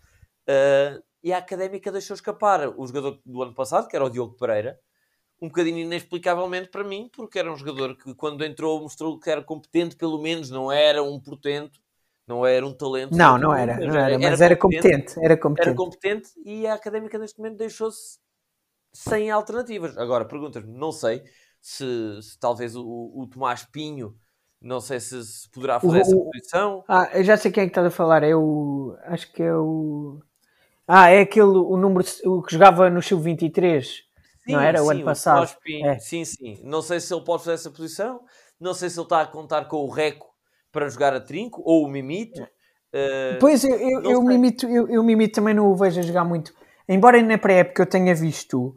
Eh, 0.47 1.01
e 1.23 1.34
a 1.34 1.38
académica 1.39 1.91
deixou 1.91 2.13
escapar 2.13 2.67
o 2.77 2.86
jogador 2.86 3.19
do 3.25 3.41
ano 3.41 3.56
passado, 3.56 3.88
que 3.88 3.95
era 3.95 4.06
o 4.06 4.10
Diogo 4.10 4.36
Pereira, 4.38 4.79
um 5.41 5.47
bocadinho 5.47 5.79
inexplicavelmente 5.79 6.69
para 6.69 6.84
mim, 6.84 7.10
porque 7.12 7.39
era 7.39 7.51
um 7.51 7.56
jogador 7.58 7.97
que, 7.97 8.13
quando 8.13 8.45
entrou, 8.45 8.82
mostrou 8.82 9.19
que 9.19 9.29
era 9.29 9.41
competente, 9.41 9.95
pelo 9.95 10.21
menos, 10.21 10.49
não 10.49 10.71
era 10.71 11.01
um 11.01 11.19
portento, 11.19 11.79
não 12.27 12.45
era 12.45 12.65
um 12.65 12.73
talento. 12.73 13.15
Não, 13.15 13.38
não 13.38 13.53
era, 13.55 13.77
não 13.77 13.95
era, 13.95 14.19
mas 14.19 14.41
era 14.41 14.55
competente, 14.55 15.13
era 15.19 15.25
era 15.33 15.38
competente. 15.38 15.75
competente 15.75 16.29
e 16.45 16.65
a 16.67 16.73
académica 16.73 17.17
neste 17.17 17.38
momento 17.38 17.57
deixou-se 17.57 18.17
sem 18.93 19.29
alternativas. 19.31 19.97
Agora, 19.97 20.25
perguntas-me, 20.25 20.71
não 20.77 20.91
sei 20.91 21.23
se, 21.62 22.19
se 22.21 22.39
talvez 22.39 22.75
o, 22.75 22.83
o 22.83 23.27
Tomás 23.27 23.65
Pinho, 23.65 24.15
não 24.62 24.79
sei 24.79 24.99
se, 24.99 25.23
se 25.23 25.49
poderá 25.49 25.79
fazer 25.79 25.97
O- 25.97 26.01
essa 26.01 26.15
o- 26.15 26.31
posição. 26.31 26.83
Ah, 26.88 27.09
eu 27.13 27.23
já 27.23 27.38
sei 27.38 27.51
quem 27.51 27.63
é 27.63 27.65
que 27.65 27.71
estás 27.71 27.88
a 27.88 27.91
falar, 27.91 28.23
é 28.23 28.36
o. 28.36 28.95
Acho 29.03 29.31
que 29.31 29.43
é 29.43 29.55
o. 29.55 30.19
Ah, 30.88 31.09
é 31.09 31.21
aquele, 31.21 31.45
o 31.47 31.77
número, 31.77 32.05
o 32.25 32.41
que 32.41 32.53
jogava 32.53 32.89
no 32.89 33.01
Sub-23. 33.01 34.03
Não 34.47 34.59
era 34.59 34.83
o 34.83 34.89
ano 34.89 35.05
passado? 35.05 35.36
Tomás 35.38 35.55
Pinho, 35.63 35.88
É. 35.88 35.99
Sim, 35.99 36.25
sim. 36.25 36.59
Não 36.63 36.81
sei 36.81 36.99
se 36.99 37.13
ele 37.13 37.23
pode 37.23 37.43
fazer 37.43 37.55
essa 37.55 37.71
posição, 37.71 38.21
não 38.59 38.73
sei 38.73 38.89
se 38.89 38.99
ele 38.99 39.05
está 39.05 39.21
a 39.21 39.27
contar 39.27 39.65
com 39.65 39.77
o 39.77 39.89
Reco 39.89 40.32
para 40.73 40.89
jogar 40.89 41.13
a 41.13 41.21
trinco 41.21 41.62
ou 41.63 41.86
o 41.86 41.88
Mimito. 41.88 42.45
Eh, 42.91 43.38
Pois 43.39 43.63
eu, 43.63 43.75
eu, 43.75 44.01
eu, 44.01 44.17
sei. 44.17 44.27
me 44.27 44.36
imito, 44.36 44.67
eu, 44.67 44.89
eu 44.89 45.03
me 45.03 45.13
imito 45.13 45.36
também 45.36 45.53
não 45.53 45.71
o 45.71 45.75
vejo 45.75 45.99
a 45.99 46.03
jogar 46.03 46.25
muito. 46.25 46.53
Embora 46.89 47.21
na 47.21 47.38
pré-época 47.38 47.83
eu 47.83 47.86
tenha 47.86 48.13
visto 48.13 48.75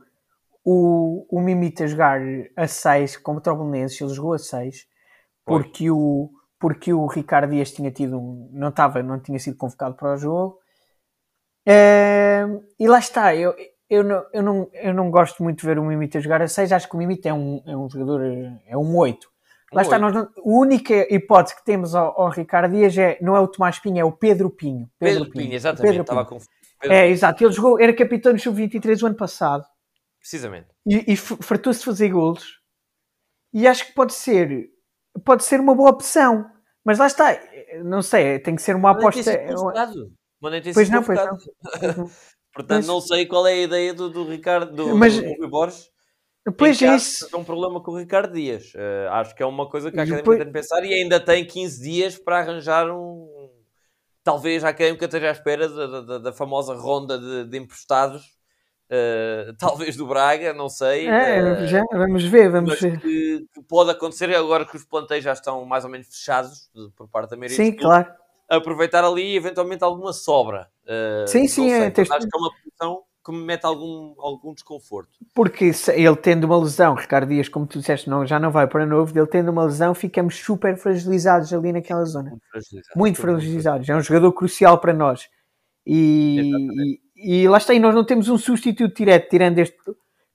o, 0.65 1.27
o 1.29 1.41
Mimito 1.41 1.83
a 1.83 1.87
jogar 1.87 2.21
a 2.55 2.69
6 2.69 3.17
contra 3.17 3.53
o 3.53 3.57
Belenenses, 3.57 4.01
ele 4.01 4.15
jogou 4.15 4.35
a 4.35 4.39
6 4.39 4.87
Pois. 5.45 5.65
porque 5.65 5.91
o, 5.91 6.31
porque 6.61 6.93
o 6.93 7.07
Ricardo 7.07 7.51
Dias 7.51 7.73
tinha 7.73 7.91
tido 7.91 8.19
um, 8.19 8.51
não, 8.53 8.69
estava, 8.69 9.03
não 9.03 9.19
tinha 9.19 9.39
sido 9.39 9.57
convocado 9.57 9.97
para 9.97 10.15
o 10.15 10.17
jogo. 10.17 10.59
Ehm, 11.67 12.61
e 12.79 12.87
lá 12.87 12.99
está, 12.99 13.35
eu, 13.35 13.55
eu, 13.89 14.05
não, 14.05 14.27
eu, 14.33 14.43
não, 14.43 14.71
eu 14.73 14.95
não 14.95 15.11
gosto 15.11 15.43
muito 15.43 15.61
de 15.61 15.67
ver 15.67 15.79
o 15.79 15.85
Mimito 15.85 16.19
a 16.19 16.21
jogar 16.21 16.43
a 16.43 16.49
6, 16.49 16.73
acho 16.73 16.89
que 16.89 16.95
o 16.95 16.99
Mimito 16.99 17.27
é 17.27 17.33
um, 17.33 17.63
é 17.67 17.77
um 17.77 17.89
jogador, 17.89 18.23
é 18.67 18.77
um 18.77 18.97
8. 18.97 19.36
Lá 19.77 19.83
está, 19.83 19.99
nós 19.99 20.13
não- 20.15 20.23
a 20.23 20.31
única 20.45 21.15
hipótese 21.15 21.55
que 21.57 21.65
temos 21.65 21.95
ao, 21.95 22.21
ao 22.21 22.29
Ricardo 22.31 22.73
Dias 22.75 22.97
é, 22.99 23.19
não 23.21 23.37
é 23.37 23.41
o 23.41 23.47
Tomás 23.49 23.79
Pinho, 23.79 23.99
é 23.99 24.05
o 24.05 24.11
Pedro 24.13 24.51
Pinho. 24.51 24.89
Pedro, 24.99 25.31
Pinho, 25.31 25.53
exatamente. 25.55 25.83
Pedro 25.91 26.03
estava 26.03 26.25
Pinho. 26.25 26.41
com... 26.41 26.47
Pedro 26.81 26.97
É, 26.97 27.03
Pinho, 27.03 27.13
exato. 27.13 27.45
Ele 27.45 27.53
jogou, 27.53 27.81
era 27.81 27.93
capitão 27.95 28.33
do 28.33 28.39
Sub-23 28.41 29.03
o 29.03 29.07
ano 29.07 29.15
passado 29.17 29.65
Precisamente. 30.21 30.69
e, 30.87 31.13
e 31.13 31.17
fartou-se 31.17 31.81
de 31.81 31.85
fazer 31.87 32.09
golos. 32.09 32.61
E 33.53 33.67
acho 33.67 33.87
que 33.87 33.93
pode 33.95 34.13
ser, 34.13 34.69
pode 35.25 35.45
ser 35.45 35.61
uma 35.61 35.75
boa 35.75 35.91
opção. 35.91 36.51
Mas 36.85 36.99
lá 36.99 37.07
está, 37.07 37.37
não 37.85 38.01
sei, 38.03 38.39
tem 38.39 38.55
que 38.55 38.63
ser 38.63 38.77
uma 38.77 38.93
Mas 38.95 39.03
nem 39.17 39.25
tem 39.25 39.35
aposta. 39.35 39.55
convocado. 39.55 40.13
Mas 40.41 40.63
tem 40.63 40.73
Pois 40.75 40.91
não, 40.91 41.03
pois 41.03 41.19
não. 41.25 41.37
Portanto, 42.55 42.77
Mas- 42.79 42.87
não 42.87 43.01
sei 43.01 43.27
qual 43.27 43.47
é 43.47 43.53
a 43.53 43.63
ideia 43.63 43.93
do, 43.93 44.09
do 44.09 44.25
Ricardo, 44.29 44.73
do, 44.75 44.97
Mas- 44.97 45.17
do 45.21 45.23
Rui 45.39 45.49
Borges. 45.49 45.91
Pois 46.57 46.81
em 46.81 46.87
é 46.89 46.97
isso. 46.97 47.25
seja 47.25 47.37
um 47.37 47.45
problema 47.45 47.81
com 47.81 47.91
o 47.93 47.99
Ricardo 47.99 48.33
Dias. 48.35 48.73
Eh, 48.75 49.09
acho 49.11 49.35
que 49.35 49.43
é 49.43 49.47
uma 49.47 49.69
coisa 49.69 49.91
que 49.91 49.99
a 49.99 50.03
Académica 50.03 50.23
depois- 50.23 50.39
tem 50.39 50.47
de 50.47 50.53
pensar 50.53 50.85
e 50.85 50.95
ainda 50.95 51.19
tem 51.19 51.45
15 51.45 51.83
dias 51.83 52.17
para 52.19 52.39
arranjar 52.39 52.91
um. 52.91 53.51
Talvez 54.23 54.65
a 54.65 54.69
Académica 54.71 55.05
esteja 55.05 55.29
à 55.29 55.33
espera 55.33 55.69
da, 55.69 56.01
da- 56.01 56.19
da 56.19 56.33
famosa 56.33 56.75
ronda 56.75 57.19
de, 57.19 57.45
de 57.45 57.59
emprestados, 57.59 58.23
eh, 58.91 59.53
talvez 59.59 59.97
do 59.97 60.07
Braga, 60.07 60.53
não 60.53 60.69
sei. 60.69 61.09
É, 61.09 61.39
eh, 61.39 61.67
já, 61.67 61.83
vamos 61.93 62.25
ver, 62.25 62.51
vamos 62.51 62.79
ver. 62.81 63.01
que, 63.01 63.47
que 63.55 63.63
pode 63.63 63.91
acontecer 63.91 64.35
agora 64.35 64.65
que 64.65 64.77
os 64.77 64.85
plantéis 64.85 65.23
já 65.25 65.33
estão 65.33 65.65
mais 65.65 65.85
ou 65.85 65.91
menos 65.91 66.07
fechados 66.09 66.71
por 66.97 67.09
parte 67.09 67.31
da 67.31 67.37
maioria 67.37 67.57
Sim, 67.57 67.73
claro. 67.73 68.07
aproveitar 68.49 69.05
ali 69.05 69.37
eventualmente 69.37 69.83
alguma 69.85 70.13
sobra. 70.13 70.69
Sim, 71.27 71.49
sim, 71.49 71.69
sei, 71.71 71.73
é, 71.87 71.91
tens- 71.91 72.11
Acho 72.11 72.27
que 72.29 72.37
é 72.37 72.39
uma 72.41 72.51
posição 72.53 73.03
que 73.27 73.33
me 73.33 73.45
mete 73.45 73.65
algum, 73.65 74.15
algum 74.19 74.55
desconforto. 74.55 75.11
Porque 75.35 75.73
ele 75.93 76.17
tendo 76.17 76.45
uma 76.45 76.61
lesão, 76.61 76.95
Ricardo 76.95 77.29
Dias, 77.29 77.49
como 77.49 77.67
tu 77.67 77.81
disseste, 77.81 78.09
não, 78.09 78.25
já 78.25 78.39
não 78.39 78.53
vai 78.53 78.69
para 78.69 78.87
novo, 78.87 79.19
ele 79.19 79.27
tendo 79.27 79.51
uma 79.51 79.65
lesão, 79.65 79.93
ficamos 79.95 80.37
super 80.37 80.77
fragilizados 80.77 81.53
ali 81.53 81.73
naquela 81.73 82.05
zona. 82.05 82.31
Muito 82.31 82.47
fragilizado. 82.49 82.87
muito 82.87 82.93
Tudo 82.93 82.99
muito 82.99 83.21
fragilizados. 83.21 83.89
É 83.89 83.97
um 83.97 84.01
jogador 84.01 84.33
crucial 84.33 84.79
para 84.79 84.93
nós. 84.93 85.29
E, 85.85 87.01
e, 87.17 87.43
e 87.43 87.49
lá 87.49 87.59
está, 87.59 87.75
e 87.75 87.81
nós 87.81 87.97
não 87.97 88.05
temos 88.05 88.29
um 88.29 88.39
substituto 88.39 88.97
direto, 88.97 89.29
tirando 89.29 89.59
este 89.59 89.77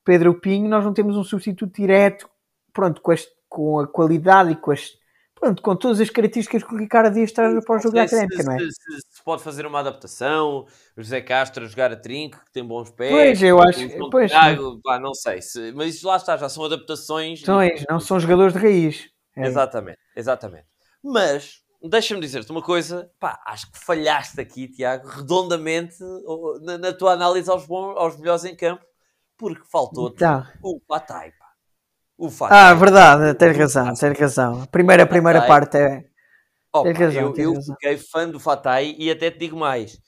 Pedro 0.04 0.34
Pinho, 0.34 0.70
nós 0.70 0.84
não 0.84 0.94
temos 0.94 1.16
um 1.16 1.24
substituto 1.24 1.74
direto, 1.74 2.30
pronto, 2.74 3.02
com, 3.02 3.14
este, 3.14 3.32
com 3.48 3.80
a 3.80 3.88
qualidade 3.88 4.52
e 4.52 4.56
com 4.58 4.72
as, 4.72 4.98
pronto, 5.42 5.62
com 5.62 5.76
todas 5.76 6.00
as 6.00 6.10
características 6.10 6.64
que 6.64 6.74
o 6.74 6.78
Ricardo 6.78 7.14
Dias 7.14 7.32
traz 7.32 7.66
para 7.66 7.76
o 7.76 7.80
jogo 7.80 7.96
da 7.96 8.04
Académica, 8.04 8.38
se, 8.38 8.46
não 8.46 8.54
é? 8.54 8.60
se- 8.60 8.66
se- 8.72 9.02
se 9.10 9.24
pode 9.26 9.44
fazer 9.44 9.66
uma 9.66 9.80
adaptação, 9.80 10.66
o 10.96 11.02
José 11.02 11.20
Castro 11.20 11.68
jogar 11.68 11.92
a 11.92 11.96
trinco, 11.98 12.38
que 12.46 12.52
tem 12.54 12.64
bons 12.64 12.90
pés. 12.92 13.12
Pois, 13.12 13.44
eu 13.44 13.60
acho- 13.62 13.90
João 13.90 14.10
pois, 14.10 14.32
pá, 14.84 15.00
não 15.00 15.14
sei. 15.14 15.42
Se, 15.42 15.72
mas 15.74 15.96
isso 15.96 16.08
lá 16.08 16.16
está, 16.16 16.38
já 16.38 16.48
são 16.48 16.64
adaptações. 16.64 17.42
São 17.42 17.62
eles, 17.62 17.84
não 17.90 18.00
são 18.00 18.20
jogadores 18.20 18.54
de 18.54 18.60
raiz. 18.60 19.10
É. 19.36 19.48
Exatamente, 19.48 20.00
exatamente. 20.16 20.66
Mas, 21.04 21.62
deixa-me 21.82 22.22
dizer-te 22.22 22.52
uma 22.52 22.62
coisa, 22.62 23.10
pá, 23.20 23.42
acho 23.46 23.72
que 23.72 23.80
falhaste 23.80 24.40
aqui, 24.40 24.68
Tiago, 24.68 25.08
redondamente 25.08 25.96
na, 26.62 26.78
na 26.78 26.94
tua 26.94 27.14
análise 27.14 27.50
aos, 27.50 27.66
bons, 27.66 27.98
aos 27.98 28.18
melhores 28.18 28.46
em 28.46 28.56
campo, 28.56 28.86
porque 29.38 29.64
faltou-te 29.72 30.18
Então. 30.18 30.46
o 30.62 30.80
Fatai, 30.88 31.32
pá. 31.32 31.41
O 32.22 32.30
Fatai. 32.30 32.70
Ah, 32.70 32.74
verdade, 32.76 33.34
tens 33.34 33.58
razão, 33.58 33.94
tens 33.96 34.20
razão. 34.20 34.62
A 34.62 34.68
primeira, 34.68 35.02
a 35.02 35.08
primeira 35.08 35.42
Fatai. 35.42 35.60
parte 35.60 35.78
é. 35.78 36.06
Opa, 36.72 36.84
Tens 36.84 37.00
razão, 37.00 37.22
eu, 37.24 37.34
tens 37.34 37.44
eu 37.46 37.54
razão. 37.56 37.76
fiquei 37.76 37.98
fã 37.98 38.30
do 38.30 38.40
Fatai 38.40 38.96
e 38.96 39.10
até 39.10 39.32
te 39.32 39.40
digo 39.40 39.58
mais. 39.58 40.00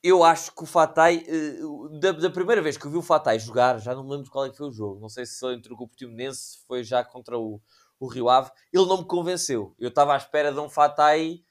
Eu 0.00 0.22
acho 0.22 0.54
que 0.54 0.62
o 0.62 0.66
Fatai, 0.66 1.24
uh, 1.28 1.88
da, 1.98 2.12
da, 2.12 2.30
primeira 2.30 2.62
vez 2.62 2.76
que 2.76 2.86
eu 2.86 2.90
vi 2.90 2.98
o 2.98 3.02
Fatai 3.02 3.40
jogar, 3.40 3.80
já 3.80 3.96
não 3.96 4.04
me 4.04 4.10
lembro 4.12 4.30
qual 4.30 4.46
é 4.46 4.50
que 4.50 4.56
foi 4.56 4.68
o 4.68 4.72
jogo, 4.72 5.00
não 5.00 5.08
sei 5.08 5.26
se 5.26 5.40
foi 5.40 5.54
entre 5.54 5.72
o 5.72 5.76
Portimonense, 5.76 6.60
foi 6.68 6.84
já 6.84 7.02
contra 7.02 7.36
o, 7.36 7.60
o 7.98 8.06
Rio 8.06 8.28
Ave, 8.28 8.52
ele 8.72 8.86
não 8.86 8.98
me 8.98 9.04
convenceu. 9.04 9.74
Eu 9.76 9.88
estava 9.88 10.14
à 10.14 10.16
espera 10.16 10.52
de 10.52 10.60
um 10.60 10.68
Fatai, 10.68 11.42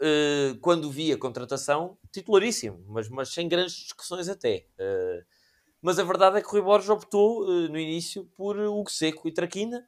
uh, 0.00 0.58
quando 0.62 0.90
vi 0.90 1.12
a 1.12 1.18
contratação, 1.18 1.98
titularíssimo, 2.10 2.82
mas, 2.88 3.10
mas 3.10 3.28
sem 3.28 3.46
grandes 3.46 3.74
discussões 3.74 4.30
até. 4.30 4.66
Uh, 4.78 5.33
mas 5.84 5.98
a 5.98 6.04
verdade 6.04 6.38
é 6.38 6.40
que 6.40 6.48
o 6.48 6.50
Rui 6.50 6.62
Borges 6.62 6.88
optou 6.88 7.46
no 7.68 7.78
início 7.78 8.24
por 8.34 8.58
Hugo 8.58 8.90
Seco 8.90 9.28
e 9.28 9.32
Traquina, 9.32 9.86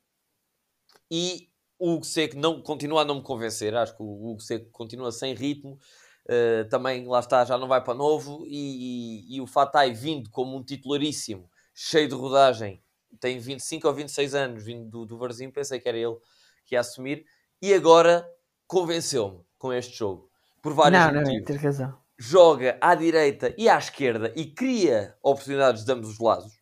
e 1.10 1.48
o 1.78 1.94
Hugo 1.94 2.04
Seco 2.04 2.36
não, 2.36 2.60
continua 2.60 3.02
a 3.02 3.04
não 3.04 3.16
me 3.16 3.22
convencer, 3.22 3.74
acho 3.74 3.96
que 3.96 4.02
o 4.02 4.30
Hugo 4.30 4.40
Seco 4.40 4.70
continua 4.70 5.10
sem 5.10 5.34
ritmo, 5.34 5.78
Uh, 6.26 6.68
também 6.68 7.06
lá 7.06 7.20
está, 7.20 7.44
já 7.44 7.56
não 7.56 7.68
vai 7.68 7.80
para 7.82 7.94
novo. 7.94 8.44
E, 8.46 9.28
e, 9.28 9.36
e, 9.36 9.40
o 9.40 9.46
Fatai 9.46 9.92
vindo 9.92 10.28
como 10.30 10.56
um 10.56 10.62
titularíssimo, 10.62 11.48
cheio 11.72 12.08
de 12.08 12.16
rodagem, 12.16 12.82
tem 13.20 13.38
25 13.38 13.86
ou 13.86 13.94
26 13.94 14.34
anos, 14.34 14.64
vindo 14.64 14.90
do, 14.90 15.06
do 15.06 15.18
Varzim, 15.18 15.50
pensei 15.50 15.78
que 15.78 15.88
era 15.88 15.96
ele 15.96 16.16
que 16.64 16.74
ia 16.74 16.80
assumir. 16.80 17.24
E 17.62 17.72
agora 17.72 18.28
convenceu-me 18.66 19.40
com 19.56 19.72
este 19.72 19.96
jogo, 19.96 20.28
por 20.60 20.74
vários 20.74 21.00
não, 21.00 21.20
motivos. 21.20 21.48
Não, 21.48 21.56
razão. 21.62 22.05
Joga 22.18 22.78
à 22.80 22.94
direita 22.94 23.54
e 23.58 23.68
à 23.68 23.76
esquerda 23.76 24.32
e 24.34 24.46
cria 24.46 25.14
oportunidades 25.22 25.84
de 25.84 25.92
ambos 25.92 26.10
os 26.10 26.18
lados. 26.18 26.52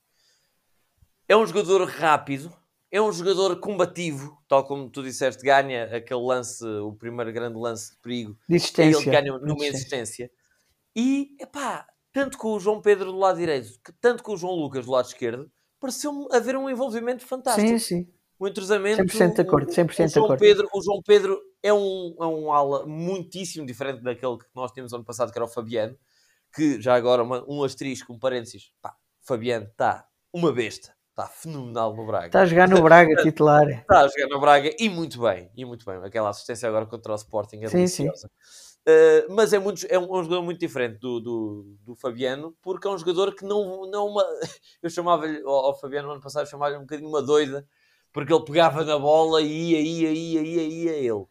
É 1.28 1.36
um 1.36 1.46
jogador 1.46 1.88
rápido, 1.88 2.52
é 2.90 3.00
um 3.00 3.12
jogador 3.12 3.58
combativo, 3.60 4.36
tal 4.48 4.64
como 4.64 4.90
tu 4.90 5.02
disseste, 5.02 5.44
ganha 5.44 5.84
aquele 5.96 6.20
lance, 6.20 6.64
o 6.64 6.92
primeiro 6.92 7.32
grande 7.32 7.58
lance 7.58 7.92
de 7.92 7.98
perigo. 7.98 8.36
De 8.48 8.56
existência. 8.56 8.98
Ele 8.98 9.10
ganha 9.10 9.38
numa 9.38 9.64
existência. 9.64 10.30
E, 10.94 11.36
epá, 11.40 11.86
tanto 12.12 12.38
com 12.38 12.54
o 12.54 12.60
João 12.60 12.80
Pedro 12.80 13.10
do 13.10 13.18
lado 13.18 13.38
direito, 13.38 13.68
tanto 14.00 14.22
com 14.22 14.34
o 14.34 14.36
João 14.36 14.54
Lucas 14.54 14.86
do 14.86 14.92
lado 14.92 15.06
esquerdo, 15.06 15.50
pareceu-me 15.80 16.28
haver 16.30 16.56
um 16.56 16.70
envolvimento 16.70 17.26
fantástico. 17.26 17.68
Sim, 17.68 17.78
sim. 17.78 18.13
O 18.38 18.48
entrosamento. 18.48 19.02
100% 19.02 19.34
de 19.34 19.40
acordo, 19.40 19.70
100% 19.70 20.06
o, 20.06 20.08
João 20.08 20.24
acordo. 20.24 20.40
Pedro, 20.40 20.68
o 20.72 20.82
João 20.82 21.02
Pedro 21.02 21.40
é 21.62 21.72
um, 21.72 22.14
é 22.20 22.26
um 22.26 22.52
ala 22.52 22.86
muitíssimo 22.86 23.66
diferente 23.66 24.02
daquele 24.02 24.38
que 24.38 24.46
nós 24.54 24.72
tínhamos 24.72 24.92
ano 24.92 25.04
passado, 25.04 25.32
que 25.32 25.38
era 25.38 25.44
o 25.44 25.48
Fabiano, 25.48 25.96
que 26.54 26.80
já 26.80 26.94
agora, 26.94 27.22
uma, 27.22 27.44
um 27.48 27.62
asterisco, 27.62 28.12
um 28.12 28.18
parênteses, 28.18 28.72
pá, 28.82 28.94
Fabiano 29.20 29.66
está 29.66 30.06
uma 30.32 30.52
besta 30.52 30.94
Está 31.16 31.28
fenomenal 31.28 31.94
no 31.94 32.04
Braga. 32.04 32.26
Está 32.26 32.40
a 32.40 32.46
jogar 32.46 32.68
no 32.68 32.82
Braga, 32.82 33.14
titular. 33.22 33.68
Está 33.70 34.00
a 34.02 34.08
jogar 34.08 34.28
no 34.28 34.40
Braga 34.40 34.74
e 34.76 34.88
muito 34.88 35.20
bem. 35.20 35.48
E 35.56 35.64
muito 35.64 35.86
bem. 35.86 35.94
Aquela 36.02 36.30
assistência 36.30 36.68
agora 36.68 36.86
contra 36.86 37.12
o 37.12 37.14
Sporting 37.14 37.60
é 37.62 37.68
sim, 37.68 37.76
deliciosa. 37.76 38.28
Uh, 38.86 39.32
mas 39.32 39.52
é, 39.52 39.60
muito, 39.60 39.86
é, 39.88 39.96
um, 39.96 40.02
é 40.02 40.18
um 40.18 40.22
jogador 40.24 40.42
muito 40.42 40.58
diferente 40.58 40.98
do, 40.98 41.20
do, 41.20 41.76
do, 41.84 41.94
Fabiano, 41.94 42.52
porque 42.60 42.88
é 42.88 42.90
um 42.90 42.98
jogador 42.98 43.32
que 43.32 43.44
não, 43.44 43.88
não 43.88 44.08
uma... 44.08 44.24
Eu 44.82 44.90
chamava-lhe, 44.90 45.40
ao, 45.42 45.66
ao, 45.66 45.78
Fabiano 45.78 46.08
no 46.08 46.14
ano 46.14 46.20
passado, 46.20 46.48
chamava-lhe 46.48 46.78
um 46.78 46.80
bocadinho 46.80 47.08
uma 47.08 47.22
doida, 47.22 47.64
porque 48.14 48.32
ele 48.32 48.44
pegava 48.44 48.84
na 48.84 48.96
bola 48.96 49.42
e 49.42 49.72
ia, 49.72 49.80
ia, 49.80 50.10
ia, 50.12 50.40
ia, 50.40 50.62
ia 50.62 50.92
ele. 50.92 51.26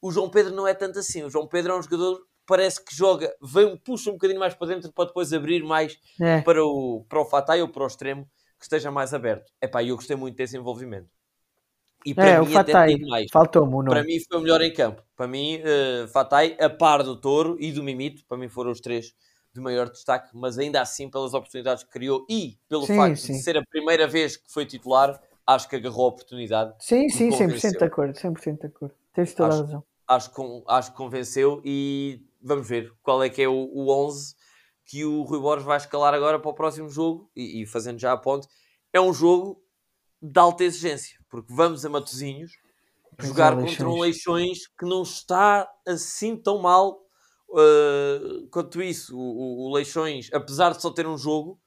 O 0.00 0.12
João 0.12 0.28
Pedro 0.28 0.54
não 0.54 0.68
é 0.68 0.74
tanto 0.74 0.98
assim. 0.98 1.24
O 1.24 1.30
João 1.30 1.48
Pedro 1.48 1.72
é 1.72 1.78
um 1.78 1.82
jogador 1.82 2.20
parece 2.46 2.82
que 2.82 2.94
joga, 2.94 3.34
vem, 3.42 3.76
puxa 3.78 4.10
um 4.10 4.14
bocadinho 4.14 4.38
mais 4.38 4.54
para 4.54 4.68
dentro 4.68 4.92
para 4.92 5.06
depois 5.06 5.32
abrir 5.32 5.62
mais 5.62 5.98
é. 6.20 6.40
para, 6.40 6.64
o, 6.64 7.04
para 7.08 7.20
o 7.20 7.24
Fatai 7.24 7.60
ou 7.60 7.68
para 7.68 7.82
o 7.82 7.86
extremo 7.86 8.28
que 8.58 8.64
esteja 8.64 8.90
mais 8.90 9.12
aberto. 9.12 9.50
Epá, 9.60 9.82
eu 9.82 9.96
gostei 9.96 10.16
muito 10.16 10.36
desse 10.36 10.56
envolvimento. 10.56 11.08
E 12.04 12.14
para 12.14 12.28
é, 12.28 12.40
mim, 12.40 12.46
o 12.46 12.50
Fatai, 12.50 12.96
mais. 12.96 13.30
Faltou-me 13.30 13.72
o 13.72 13.82
nome. 13.82 13.90
Para 13.90 14.02
mim 14.02 14.18
foi 14.20 14.38
o 14.38 14.40
melhor 14.40 14.60
em 14.62 14.72
campo. 14.72 15.02
Para 15.16 15.26
mim, 15.26 15.60
uh, 15.60 16.08
Fatai, 16.08 16.56
a 16.60 16.70
par 16.70 17.02
do 17.02 17.16
Touro 17.16 17.56
e 17.58 17.72
do 17.72 17.82
Mimito, 17.82 18.24
para 18.26 18.38
mim 18.38 18.48
foram 18.48 18.70
os 18.70 18.80
três 18.80 19.14
de 19.52 19.60
maior 19.60 19.90
destaque, 19.90 20.30
mas 20.34 20.58
ainda 20.58 20.80
assim 20.80 21.10
pelas 21.10 21.34
oportunidades 21.34 21.82
que 21.82 21.90
criou 21.90 22.24
e 22.28 22.58
pelo 22.68 22.86
sim, 22.86 22.96
facto 22.96 23.16
sim. 23.16 23.32
de 23.32 23.42
ser 23.42 23.56
a 23.56 23.62
primeira 23.64 24.06
vez 24.06 24.36
que 24.36 24.50
foi 24.50 24.64
titular, 24.64 25.20
acho 25.48 25.66
que 25.66 25.76
agarrou 25.76 26.04
a 26.04 26.08
oportunidade. 26.08 26.74
Sim, 26.78 27.08
sim, 27.08 27.30
100% 27.30 27.78
de 27.78 27.84
acordo, 27.84 28.14
100% 28.14 28.60
de 28.60 28.66
acordo. 28.66 28.94
Tens 29.14 29.34
toda 29.34 29.48
acho, 29.48 29.58
a 29.58 29.62
razão. 29.62 29.84
Acho, 30.06 30.64
acho 30.68 30.90
que 30.90 30.96
convenceu 30.96 31.62
e 31.64 32.22
vamos 32.42 32.68
ver 32.68 32.92
qual 33.02 33.22
é 33.22 33.30
que 33.30 33.40
é 33.40 33.48
o, 33.48 33.54
o 33.72 33.90
11 34.06 34.36
que 34.84 35.04
o 35.04 35.22
Rui 35.22 35.40
Borges 35.40 35.64
vai 35.64 35.78
escalar 35.78 36.14
agora 36.14 36.38
para 36.38 36.50
o 36.50 36.54
próximo 36.54 36.90
jogo 36.90 37.30
e, 37.34 37.62
e 37.62 37.66
fazendo 37.66 37.98
já 37.98 38.12
a 38.12 38.16
ponte, 38.16 38.46
é 38.92 39.00
um 39.00 39.12
jogo 39.12 39.62
de 40.20 40.38
alta 40.38 40.64
exigência, 40.64 41.18
porque 41.28 41.52
vamos 41.52 41.84
a 41.84 41.88
Matozinhos 41.88 42.52
jogar 43.18 43.56
contra 43.56 43.88
um 43.88 44.00
Leixões 44.00 44.66
que 44.66 44.84
não 44.84 45.02
está 45.02 45.68
assim 45.86 46.36
tão 46.36 46.58
mal 46.58 47.00
uh, 47.50 48.48
quanto 48.50 48.82
isso. 48.82 49.16
O, 49.16 49.66
o, 49.66 49.74
Leixões, 49.74 50.30
apesar 50.32 50.72
de 50.72 50.80
só 50.80 50.90
ter 50.90 51.06
um 51.06 51.18
jogo, 51.18 51.60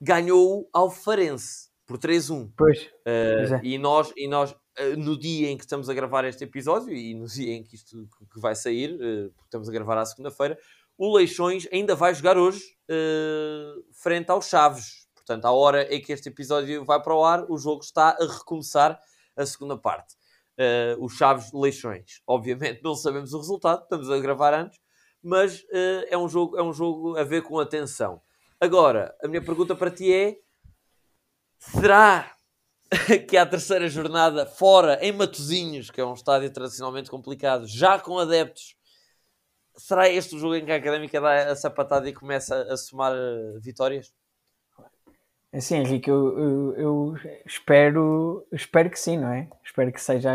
ganhou 0.00 0.68
ao 0.72 0.90
Farense 0.90 1.69
por 1.90 1.98
3-1. 1.98 2.52
Pois. 2.56 2.82
Uh, 3.04 3.54
é. 3.56 3.60
E 3.64 3.76
nós, 3.76 4.12
e 4.16 4.28
nós 4.28 4.52
uh, 4.52 4.96
no 4.96 5.18
dia 5.18 5.50
em 5.50 5.56
que 5.56 5.64
estamos 5.64 5.90
a 5.90 5.94
gravar 5.94 6.24
este 6.24 6.44
episódio 6.44 6.94
e 6.94 7.16
no 7.16 7.26
dia 7.34 7.52
em 7.52 7.64
que 7.64 7.74
isto 7.74 8.08
que 8.32 8.38
vai 8.38 8.54
sair, 8.54 8.96
porque 9.34 9.46
estamos 9.46 9.68
a 9.68 9.72
gravar 9.72 9.98
à 9.98 10.06
segunda-feira, 10.06 10.56
o 10.96 11.16
Leixões 11.16 11.66
ainda 11.72 11.96
vai 11.96 12.14
jogar 12.14 12.38
hoje 12.38 12.62
uh, 12.88 13.82
frente 13.92 14.30
aos 14.30 14.48
Chaves. 14.48 15.08
Portanto, 15.16 15.46
à 15.46 15.50
hora 15.50 15.92
em 15.92 16.00
que 16.00 16.12
este 16.12 16.28
episódio 16.28 16.84
vai 16.84 17.02
para 17.02 17.14
o 17.14 17.24
ar, 17.24 17.44
o 17.50 17.58
jogo 17.58 17.82
está 17.82 18.10
a 18.10 18.24
recomeçar 18.24 19.00
a 19.36 19.44
segunda 19.44 19.76
parte. 19.76 20.14
Uh, 20.56 21.04
os 21.04 21.14
Chaves 21.14 21.52
Leixões. 21.52 22.22
Obviamente 22.24 22.82
não 22.84 22.94
sabemos 22.94 23.32
o 23.32 23.38
resultado, 23.38 23.82
estamos 23.82 24.08
a 24.08 24.18
gravar 24.20 24.54
antes, 24.54 24.78
mas 25.20 25.60
uh, 25.62 26.06
é, 26.08 26.16
um 26.16 26.28
jogo, 26.28 26.56
é 26.56 26.62
um 26.62 26.72
jogo 26.72 27.16
a 27.16 27.24
ver 27.24 27.42
com 27.42 27.58
atenção. 27.58 28.22
Agora, 28.60 29.12
a 29.24 29.26
minha 29.26 29.42
pergunta 29.42 29.74
para 29.74 29.90
ti 29.90 30.12
é: 30.12 30.36
será 31.60 32.34
que 33.28 33.36
a 33.36 33.46
terceira 33.46 33.88
jornada 33.88 34.46
fora 34.46 34.98
em 35.04 35.12
Matozinhos, 35.12 35.90
que 35.90 36.00
é 36.00 36.04
um 36.04 36.14
estádio 36.14 36.50
tradicionalmente 36.50 37.10
complicado, 37.10 37.66
já 37.68 37.98
com 37.98 38.18
adeptos, 38.18 38.74
será 39.76 40.08
este 40.08 40.34
o 40.34 40.38
jogo 40.38 40.56
em 40.56 40.64
que 40.64 40.72
a 40.72 40.76
Académica 40.76 41.20
dá 41.20 41.50
a 41.50 41.56
sapatada 41.56 42.08
e 42.08 42.14
começa 42.14 42.62
a 42.62 42.76
somar 42.76 43.12
eh, 43.14 43.58
vitórias? 43.60 44.12
Assim, 45.52 45.76
Henrique, 45.76 46.08
eu, 46.08 46.38
eu, 46.38 46.76
eu, 46.76 47.14
espero, 47.44 48.46
espero 48.52 48.88
que 48.88 48.98
sim, 48.98 49.18
não 49.18 49.32
é? 49.32 49.48
Espero 49.64 49.92
que 49.92 50.00
seja 50.00 50.30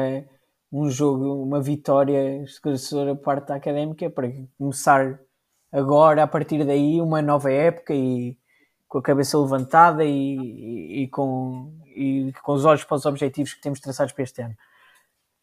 um 0.71 0.89
jogo, 0.89 1.41
uma 1.41 1.61
vitória 1.61 2.43
esclarecedora 2.43 3.15
parte 3.15 3.47
da 3.47 3.55
Académica 3.55 4.09
para 4.09 4.29
começar 4.57 5.19
agora, 5.71 6.23
a 6.23 6.27
partir 6.27 6.65
daí, 6.65 6.99
uma 6.99 7.21
nova 7.21 7.51
época 7.51 7.93
e 7.93 8.37
com 8.95 8.99
a 8.99 9.01
cabeça 9.01 9.37
levantada 9.37 10.05
e, 10.05 10.37
e, 10.37 11.03
e 11.03 11.07
com, 11.09 11.69
e 11.85 12.31
com 12.41 12.53
os 12.53 12.63
olhos 12.63 12.85
para 12.85 12.95
os 12.95 13.05
objetivos 13.05 13.53
que 13.53 13.61
temos 13.61 13.81
traçados 13.81 14.13
para 14.13 14.23
este 14.23 14.41
ano. 14.41 14.55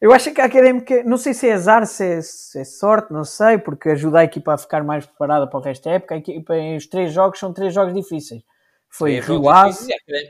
Eu 0.01 0.11
acho 0.11 0.33
que 0.33 0.41
a 0.41 0.45
académica, 0.45 1.03
não 1.03 1.17
sei 1.17 1.35
se 1.35 1.47
é 1.47 1.53
azar, 1.53 1.85
se 1.85 2.03
é, 2.03 2.21
se 2.23 2.59
é, 2.59 2.63
sorte, 2.63 3.13
não 3.13 3.23
sei, 3.23 3.59
porque 3.59 3.89
ajuda 3.89 4.21
a 4.21 4.23
equipa 4.23 4.55
a 4.55 4.57
ficar 4.57 4.83
mais 4.83 5.05
preparada 5.05 5.45
para 5.45 5.59
o 5.59 5.61
resto 5.61 5.83
da 5.83 5.91
época. 5.91 6.15
A 6.15 6.17
equipa, 6.17 6.55
os 6.75 6.87
três 6.87 7.13
jogos 7.13 7.37
são 7.37 7.53
três 7.53 7.71
jogos 7.71 7.93
difíceis. 7.93 8.41
Foi 8.89 9.19
Rio 9.19 9.47
Ave. 9.47 9.77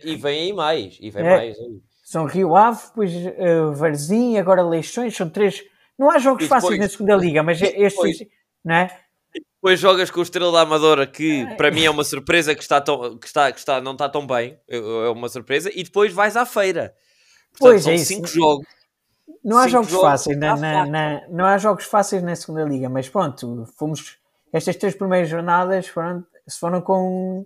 E 0.03 0.17
vem 0.17 0.41
aí 0.41 0.53
mais. 0.53 0.97
E 0.99 1.09
vem 1.09 1.25
é, 1.25 1.29
mais 1.29 1.57
São 2.03 2.25
Rio 2.25 2.57
Ave, 2.57 2.87
depois 2.87 3.13
uh, 3.13 3.73
Varzim, 3.73 4.37
agora 4.37 4.61
Leixões. 4.61 5.15
São 5.15 5.29
três. 5.29 5.63
Não 5.97 6.11
há 6.11 6.19
jogos 6.19 6.43
depois, 6.43 6.61
fáceis 6.61 6.77
na 6.77 6.89
segunda 6.89 7.15
liga, 7.15 7.41
mas 7.41 7.61
estes. 7.61 8.27
Não 8.65 8.75
é? 8.75 9.02
Depois 9.63 9.79
jogas 9.79 10.11
com 10.11 10.19
o 10.19 10.23
Estrela 10.23 10.51
da 10.51 10.59
Amadora, 10.59 11.07
que 11.07 11.47
para 11.55 11.71
mim 11.71 11.85
é 11.85 11.89
uma 11.89 12.03
surpresa 12.03 12.53
que, 12.53 12.61
está 12.61 12.81
tão, 12.81 13.17
que, 13.17 13.25
está, 13.25 13.49
que 13.49 13.59
está, 13.59 13.79
não 13.79 13.93
está 13.93 14.09
tão 14.09 14.27
bem. 14.27 14.59
É, 14.67 14.75
é 14.75 15.09
uma 15.09 15.29
surpresa. 15.29 15.71
E 15.73 15.83
depois 15.83 16.11
vais 16.11 16.35
à 16.35 16.45
feira. 16.45 16.93
Portanto, 17.51 17.71
pois 17.71 17.83
são 17.83 17.93
é 17.93 17.97
cinco 17.97 18.27
jogos 18.27 18.67
não 19.43 19.57
há 19.57 19.67
jogos, 19.67 19.89
jogos 19.89 20.09
fáceis 20.09 20.37
na, 20.37 20.55
na, 20.55 20.85
na, 20.85 21.27
não 21.29 21.45
há 21.45 21.57
jogos 21.57 21.85
fáceis 21.85 22.23
na 22.23 22.35
segunda 22.35 22.63
liga, 22.63 22.89
mas 22.89 23.09
pronto, 23.09 23.65
fomos 23.77 24.17
estas 24.51 24.75
três 24.75 24.95
primeiras 24.95 25.29
jornadas 25.29 25.87
foram, 25.87 26.25
foram 26.59 26.81
com, 26.81 27.45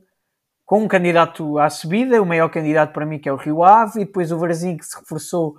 com 0.66 0.84
um 0.84 0.88
candidato 0.88 1.58
à 1.58 1.70
subida, 1.70 2.22
o 2.22 2.26
maior 2.26 2.50
candidato 2.50 2.94
para 2.94 3.06
mim 3.06 3.20
que 3.20 3.28
é 3.28 3.34
o 3.34 3.38
Rio 3.38 3.64
Ave, 3.64 4.02
e 4.02 4.06
depois 4.06 4.32
o 4.32 4.38
Varzim 4.38 4.78
que 4.78 4.86
se 4.86 4.98
reforçou 4.98 5.56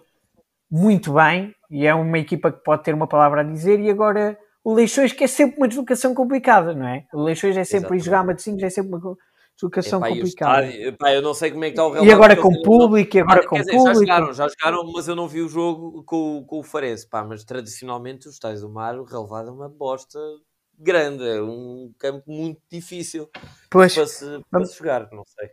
muito 0.70 1.14
bem 1.14 1.54
e 1.70 1.86
é 1.86 1.94
uma 1.94 2.18
equipa 2.18 2.52
que 2.52 2.62
pode 2.62 2.84
ter 2.84 2.94
uma 2.94 3.06
palavra 3.06 3.40
a 3.40 3.44
dizer, 3.44 3.80
e 3.80 3.90
agora 3.90 4.38
o 4.68 4.74
Leixões 4.74 5.14
que 5.14 5.24
é 5.24 5.26
sempre 5.26 5.56
uma 5.56 5.66
deslocação 5.66 6.14
complicada, 6.14 6.74
não 6.74 6.86
é? 6.86 7.06
O 7.10 7.22
Leixões 7.22 7.56
é 7.56 7.64
sempre 7.64 7.96
Exatamente. 7.96 8.04
jogar 8.04 8.24
Matosinhos, 8.24 8.62
é 8.62 8.68
sempre 8.68 8.94
uma 8.94 9.16
Deslocação 9.56 9.98
Epá, 9.98 10.08
complicada. 10.10 10.66
Estádio, 10.66 10.88
epá, 10.88 11.14
eu 11.14 11.22
não 11.22 11.32
sei 11.32 11.50
como 11.50 11.64
é 11.64 11.68
que 11.68 11.72
está 11.72 11.86
o 11.86 11.90
relógio. 11.90 12.10
E 12.10 12.14
agora 12.14 12.36
com 12.36 12.48
o 12.48 12.62
público, 12.62 13.16
e 13.16 13.20
agora 13.20 13.46
com 13.46 13.56
dizer, 13.56 13.72
público. 13.72 13.94
Já 13.94 14.00
jogaram, 14.00 14.32
já 14.34 14.48
jogaram, 14.48 14.92
mas 14.92 15.08
eu 15.08 15.16
não 15.16 15.26
vi 15.26 15.40
o 15.40 15.48
jogo 15.48 16.04
com, 16.04 16.44
com 16.46 16.58
o 16.58 16.62
Farense. 16.62 17.08
Pá, 17.08 17.24
mas 17.24 17.44
tradicionalmente 17.44 18.28
os 18.28 18.34
estádios 18.34 18.60
do 18.60 18.68
Mar, 18.68 18.98
o 18.98 19.04
relevado 19.04 19.48
é 19.48 19.52
uma 19.52 19.70
bosta 19.70 20.20
grande, 20.78 21.26
é 21.26 21.42
um 21.42 21.90
campo 21.98 22.22
muito 22.30 22.60
difícil 22.70 23.28
pois, 23.70 23.94
para, 23.94 24.06
se, 24.06 24.44
para 24.50 24.64
se 24.66 24.76
jogar, 24.76 25.08
não 25.10 25.24
sei. 25.24 25.48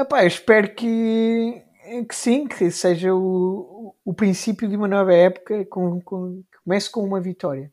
Epá, 0.00 0.24
eu 0.24 0.28
espero 0.28 0.74
que, 0.74 1.62
que 2.08 2.14
sim, 2.14 2.48
que 2.48 2.68
seja 2.72 3.14
o, 3.14 3.94
o 4.04 4.12
princípio 4.12 4.68
de 4.68 4.76
uma 4.76 4.88
nova 4.88 5.14
época, 5.14 5.64
com, 5.66 6.00
com, 6.00 6.42
que 6.50 6.58
comece 6.64 6.90
com 6.90 7.04
uma 7.04 7.20
vitória. 7.20 7.72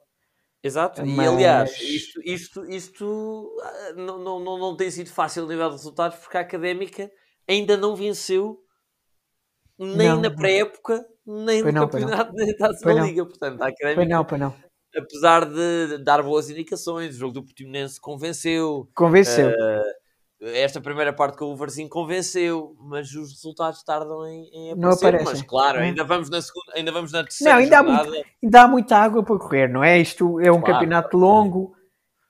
Exato, 0.64 1.06
Mas... 1.06 1.26
e 1.26 1.30
aliás, 1.30 1.82
isto, 1.82 2.22
isto, 2.24 2.66
isto 2.66 3.58
ah, 3.62 3.94
não, 3.96 4.18
não, 4.18 4.40
não, 4.40 4.58
não 4.58 4.76
tem 4.76 4.90
sido 4.90 5.10
fácil 5.10 5.46
a 5.46 5.48
nível 5.48 5.70
de 5.70 5.76
resultados 5.76 6.18
porque 6.18 6.38
a 6.38 6.42
académica 6.42 7.10
ainda 7.48 7.78
não 7.78 7.96
venceu 7.96 8.60
nem 9.78 10.10
não. 10.10 10.22
na 10.22 10.32
pré-época, 10.32 11.06
nem 11.26 11.62
no 11.62 11.74
campeonato, 11.74 12.34
nem 12.36 12.48
na 12.48 12.58
taça 12.58 12.86
da 12.86 12.94
Liga. 13.04 13.26
Portanto, 13.26 13.62
a 13.62 13.68
académica, 13.68 14.38
não, 14.38 14.38
não. 14.38 14.56
apesar 14.96 15.46
de 15.46 16.00
dar 16.04 16.24
boas 16.24 16.50
indicações, 16.50 17.16
o 17.16 17.20
jogo 17.20 17.34
do 17.34 17.44
Portimonense 17.44 18.02
convenceu. 18.02 18.90
Convenceu. 18.96 19.50
Uh, 19.50 19.97
esta 20.40 20.80
primeira 20.80 21.12
parte 21.12 21.38
com 21.38 21.46
o 21.46 21.56
Varzinho 21.56 21.90
convenceu, 21.90 22.76
mas 22.80 23.08
os 23.14 23.32
resultados 23.32 23.84
tardam 23.84 24.26
em, 24.28 24.50
em 24.54 24.72
aparecer. 24.72 24.78
Não 24.78 24.92
aparecem. 24.92 25.26
Mas 25.26 25.42
claro, 25.42 25.80
ainda 25.80 26.04
vamos 26.04 26.30
na 26.30 26.42
segunda, 26.42 26.74
ainda 26.76 26.92
vamos 26.92 27.12
na 27.12 27.24
terceira 27.24 27.54
não, 27.54 27.60
ainda 27.60 27.78
jornada. 27.78 28.02
Há 28.02 28.12
muito, 28.12 28.28
ainda 28.44 28.62
há 28.62 28.68
muita 28.68 28.98
água 28.98 29.24
para 29.24 29.40
correr, 29.40 29.68
não 29.68 29.84
é? 29.84 30.00
Isto 30.00 30.40
é 30.40 30.52
um 30.52 30.60
claro. 30.60 30.66
campeonato 30.66 31.18
longo 31.18 31.76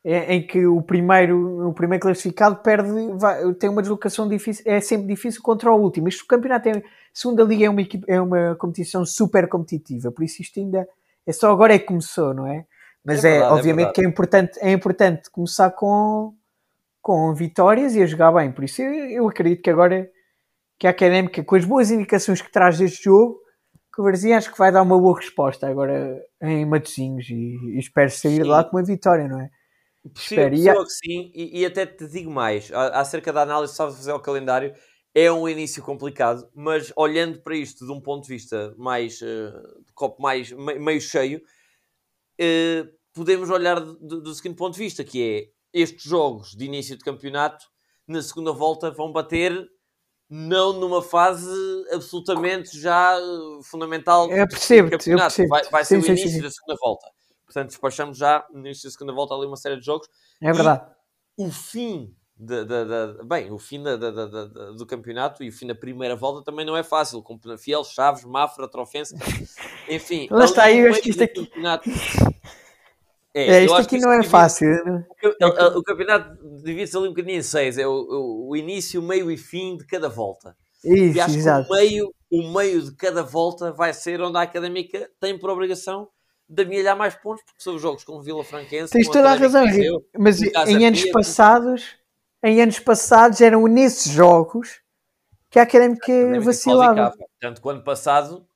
é, 0.05 0.35
em 0.35 0.47
que 0.47 0.65
o 0.65 0.81
primeiro, 0.81 1.67
o 1.67 1.73
primeiro 1.73 2.01
classificado 2.01 2.55
perde, 2.57 2.89
vai, 3.17 3.53
tem 3.55 3.69
uma 3.69 3.81
deslocação 3.81 4.25
difícil, 4.29 4.63
é 4.65 4.79
sempre 4.79 5.05
difícil 5.07 5.41
contra 5.41 5.69
o 5.69 5.75
último. 5.75 6.07
Isto 6.07 6.23
o 6.23 6.27
campeonato 6.27 6.69
é, 6.69 6.81
segunda 7.13 7.43
liga 7.43 7.65
é 7.65 7.69
uma, 7.69 7.81
é 8.07 8.21
uma 8.21 8.55
competição 8.55 9.05
super 9.05 9.49
competitiva, 9.49 10.09
por 10.09 10.23
isso 10.23 10.41
isto 10.41 10.61
ainda 10.61 10.87
é 11.25 11.33
só 11.33 11.51
agora 11.51 11.75
é 11.75 11.79
que 11.79 11.87
começou, 11.87 12.33
não 12.33 12.47
é? 12.47 12.65
Mas 13.03 13.25
é, 13.25 13.27
é 13.27 13.31
verdade, 13.31 13.51
é 13.51 13.55
obviamente 13.57 13.89
é 13.89 13.91
que 13.91 14.01
é 14.01 14.05
importante, 14.05 14.59
é 14.61 14.71
importante 14.71 15.29
começar 15.29 15.71
com 15.71 16.33
com 17.07 17.33
vitórias 17.33 17.95
e 17.95 18.03
a 18.03 18.05
jogar 18.05 18.33
bem. 18.33 18.51
Por 18.51 18.65
isso 18.65 18.81
eu, 18.81 18.93
eu 19.09 19.27
acredito 19.29 19.61
que 19.61 19.69
agora 19.69 20.11
que 20.77 20.85
a 20.85 20.89
Académica, 20.89 21.41
com 21.41 21.55
as 21.55 21.63
boas 21.63 21.89
indicações 21.89 22.41
que 22.41 22.51
traz 22.51 22.77
deste 22.77 23.05
jogo, 23.05 23.39
que 23.95 24.01
o 24.01 24.03
Varzim 24.03 24.33
acho 24.33 24.51
que 24.51 24.57
vai 24.57 24.73
dar 24.73 24.81
uma 24.81 24.99
boa 24.99 25.15
resposta 25.15 25.65
agora 25.65 26.21
em 26.41 26.65
Matosinhos 26.65 27.29
e, 27.29 27.75
e 27.75 27.79
espero 27.79 28.11
sair 28.11 28.43
sim. 28.43 28.43
lá 28.43 28.61
com 28.61 28.75
uma 28.75 28.83
vitória, 28.83 29.25
não 29.25 29.39
é? 29.39 29.49
Possível, 30.13 30.49
possível 30.49 30.83
que 30.83 30.91
sim, 30.91 31.31
e, 31.33 31.61
e, 31.61 31.65
até 31.65 31.85
te 31.85 32.07
digo 32.09 32.29
mais, 32.29 32.69
acerca 32.73 33.31
da 33.31 33.41
análise, 33.41 33.73
sabes 33.73 33.95
fazer 33.95 34.11
o 34.11 34.19
calendário, 34.19 34.73
é 35.15 35.31
um 35.31 35.47
início 35.47 35.81
complicado, 35.81 36.49
mas 36.53 36.91
olhando 36.95 37.41
para 37.41 37.55
isto 37.55 37.85
de 37.85 37.91
um 37.91 38.01
ponto 38.01 38.23
de 38.23 38.33
vista 38.33 38.75
mais, 38.77 39.21
uh, 39.21 39.85
de 39.85 39.93
copo 39.93 40.21
mais 40.21 40.51
meio 40.51 41.01
cheio, 41.01 41.39
uh, 41.39 42.87
podemos 43.13 43.49
olhar 43.49 43.79
do, 43.79 44.21
do 44.21 44.33
seguinte 44.33 44.57
ponto 44.57 44.73
de 44.73 44.79
vista, 44.79 45.03
que 45.03 45.23
é 45.23 45.56
estes 45.79 46.03
jogos 46.03 46.51
de 46.51 46.65
início 46.65 46.97
de 46.97 47.03
campeonato, 47.03 47.65
na 48.07 48.21
segunda 48.21 48.51
volta, 48.51 48.91
vão 48.91 49.11
bater 49.11 49.67
não 50.29 50.73
numa 50.73 51.01
fase 51.01 51.49
absolutamente 51.91 52.77
já 52.79 53.17
eh, 53.17 53.63
fundamental 53.63 54.29
é, 54.29 54.45
percebo, 54.45 54.89
do 54.89 54.97
campeonato. 54.97 55.35
Percebo. 55.35 55.49
Vai, 55.49 55.63
vai 55.69 55.85
ser 55.85 56.01
sim, 56.01 56.07
o 56.07 56.11
início 56.11 56.27
sim, 56.27 56.35
sim. 56.35 56.41
da 56.41 56.51
segunda 56.51 56.75
volta. 56.81 57.07
Portanto, 57.45 57.69
despachamos 57.69 58.17
já 58.17 58.45
no 58.51 58.59
início 58.59 58.83
da 58.83 58.91
segunda 58.91 59.13
volta 59.13 59.33
ali 59.33 59.45
uma 59.45 59.55
série 59.55 59.79
de 59.79 59.85
jogos. 59.85 60.09
É 60.41 60.51
verdade. 60.51 60.85
E 61.37 61.45
o 61.45 61.51
fim 61.51 62.13
de, 62.39 62.65
bem, 63.25 63.51
o 63.51 63.57
fim 63.57 63.81
do 64.77 64.85
campeonato 64.85 65.43
e 65.43 65.49
o 65.49 65.51
fim 65.51 65.65
da 65.65 65.73
primeira 65.73 66.15
volta 66.15 66.43
também 66.43 66.65
não 66.65 66.77
é 66.77 66.83
fácil, 66.83 67.23
com 67.23 67.37
Penafiel, 67.37 67.83
Chaves, 67.83 68.23
Mafra, 68.25 68.67
Trofense, 68.67 69.15
enfim. 69.89 70.27
Lá 70.29 70.45
está 70.45 70.63
aí, 70.63 70.79
eu 70.79 70.91
acho 70.91 71.01
que 71.01 71.09
isto 71.09 71.23
aqui. 71.23 71.49
É, 73.37 73.57
é 73.57 73.65
isto 73.65 73.75
aqui 73.75 73.99
não 73.99 74.11
é 74.11 74.23
fácil. 74.23 74.67
Né? 74.83 75.05
O, 75.41 75.79
o 75.79 75.83
campeonato 75.83 76.35
divide-se 76.63 76.97
ali 76.97 77.05
um 77.05 77.11
bocadinho 77.11 77.37
em 77.37 77.43
seis. 77.43 77.77
É 77.77 77.85
o, 77.85 77.91
o, 77.91 78.49
o, 78.49 78.55
início, 78.55 78.99
meio 78.99 79.29
e 79.29 79.37
fim 79.37 79.77
de 79.77 79.85
cada 79.85 80.09
volta. 80.09 80.57
Isso, 80.83 81.17
e 81.17 81.21
acho 81.21 81.37
exato. 81.37 81.67
que 81.67 81.73
o 81.73 81.75
meio, 81.75 82.13
o 82.31 82.51
meio 82.51 82.81
de 82.81 82.95
cada 82.95 83.21
volta 83.21 83.71
vai 83.71 83.93
ser 83.93 84.19
onde 84.21 84.37
a 84.37 84.41
Académica 84.41 85.07
tem 85.19 85.37
por 85.37 85.51
obrigação 85.51 86.07
de 86.49 86.63
amelhar 86.63 86.97
mais 86.97 87.13
pontos, 87.13 87.43
porque 87.43 87.61
são 87.61 87.75
os 87.75 87.81
jogos 87.81 88.03
com 88.03 88.13
o 88.13 88.23
Vila 88.23 88.43
Franquense. 88.43 88.91
Tens 88.91 89.07
toda 89.07 89.29
a 89.29 89.35
razão, 89.35 89.65
mas 90.17 90.41
em 90.41 90.87
anos 90.87 91.05
passados, 91.11 91.95
em 92.43 92.59
anos 92.59 92.79
passados 92.79 93.39
eram 93.41 93.67
nesses 93.67 94.11
jogos 94.11 94.81
que 95.51 95.59
a 95.59 95.63
Académica 95.63 96.39
vacilava. 96.41 97.13
Portanto, 97.39 97.61
o 97.63 97.69
ano 97.69 97.83
passado 97.83 98.47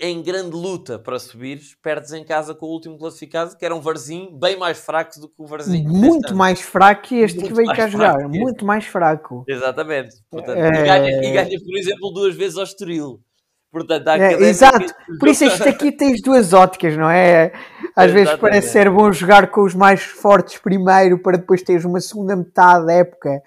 em 0.00 0.20
grande 0.22 0.50
luta 0.50 0.98
para 0.98 1.18
subir, 1.18 1.60
perdes 1.82 2.12
em 2.12 2.24
casa 2.24 2.54
com 2.54 2.66
o 2.66 2.70
último 2.70 2.98
classificado, 2.98 3.56
que 3.56 3.64
era 3.64 3.74
um 3.74 3.80
Varzim 3.80 4.36
bem 4.38 4.56
mais 4.56 4.78
fraco 4.78 5.20
do 5.20 5.28
que 5.28 5.34
o 5.38 5.46
Varzim. 5.46 5.84
Muito 5.84 6.34
mais 6.34 6.60
fraco 6.60 7.02
que 7.02 7.16
este 7.16 7.38
muito 7.38 7.48
que 7.48 7.54
veio 7.54 7.72
cá 7.74 7.88
jogar. 7.88 8.28
Muito 8.28 8.64
mais 8.64 8.84
fraco. 8.84 9.44
Exatamente. 9.48 10.16
Portanto, 10.28 10.58
é... 10.58 10.68
e, 10.68 10.84
ganha, 10.84 11.24
e 11.24 11.32
ganha, 11.32 11.58
por 11.60 11.76
exemplo, 11.78 12.10
duas 12.12 12.34
vezes 12.34 12.56
ao 12.56 12.64
Estoril. 12.64 13.20
Portanto, 13.72 14.08
é, 14.08 14.32
exato, 14.48 14.92
por 15.20 15.28
isso 15.28 15.44
isto 15.44 15.68
aqui 15.68 15.92
tens 15.96 16.20
duas 16.20 16.52
óticas, 16.52 16.96
não 16.96 17.08
é? 17.08 17.52
Às 17.94 18.10
vezes 18.10 18.34
parece 18.34 18.70
ser 18.70 18.90
bom 18.90 19.12
jogar 19.12 19.48
com 19.52 19.62
os 19.62 19.76
mais 19.76 20.02
fortes 20.02 20.58
primeiro 20.58 21.22
para 21.22 21.36
depois 21.38 21.62
teres 21.62 21.84
uma 21.84 22.00
segunda 22.00 22.34
metade 22.34 22.86
da 22.86 22.94
época 22.94 23.40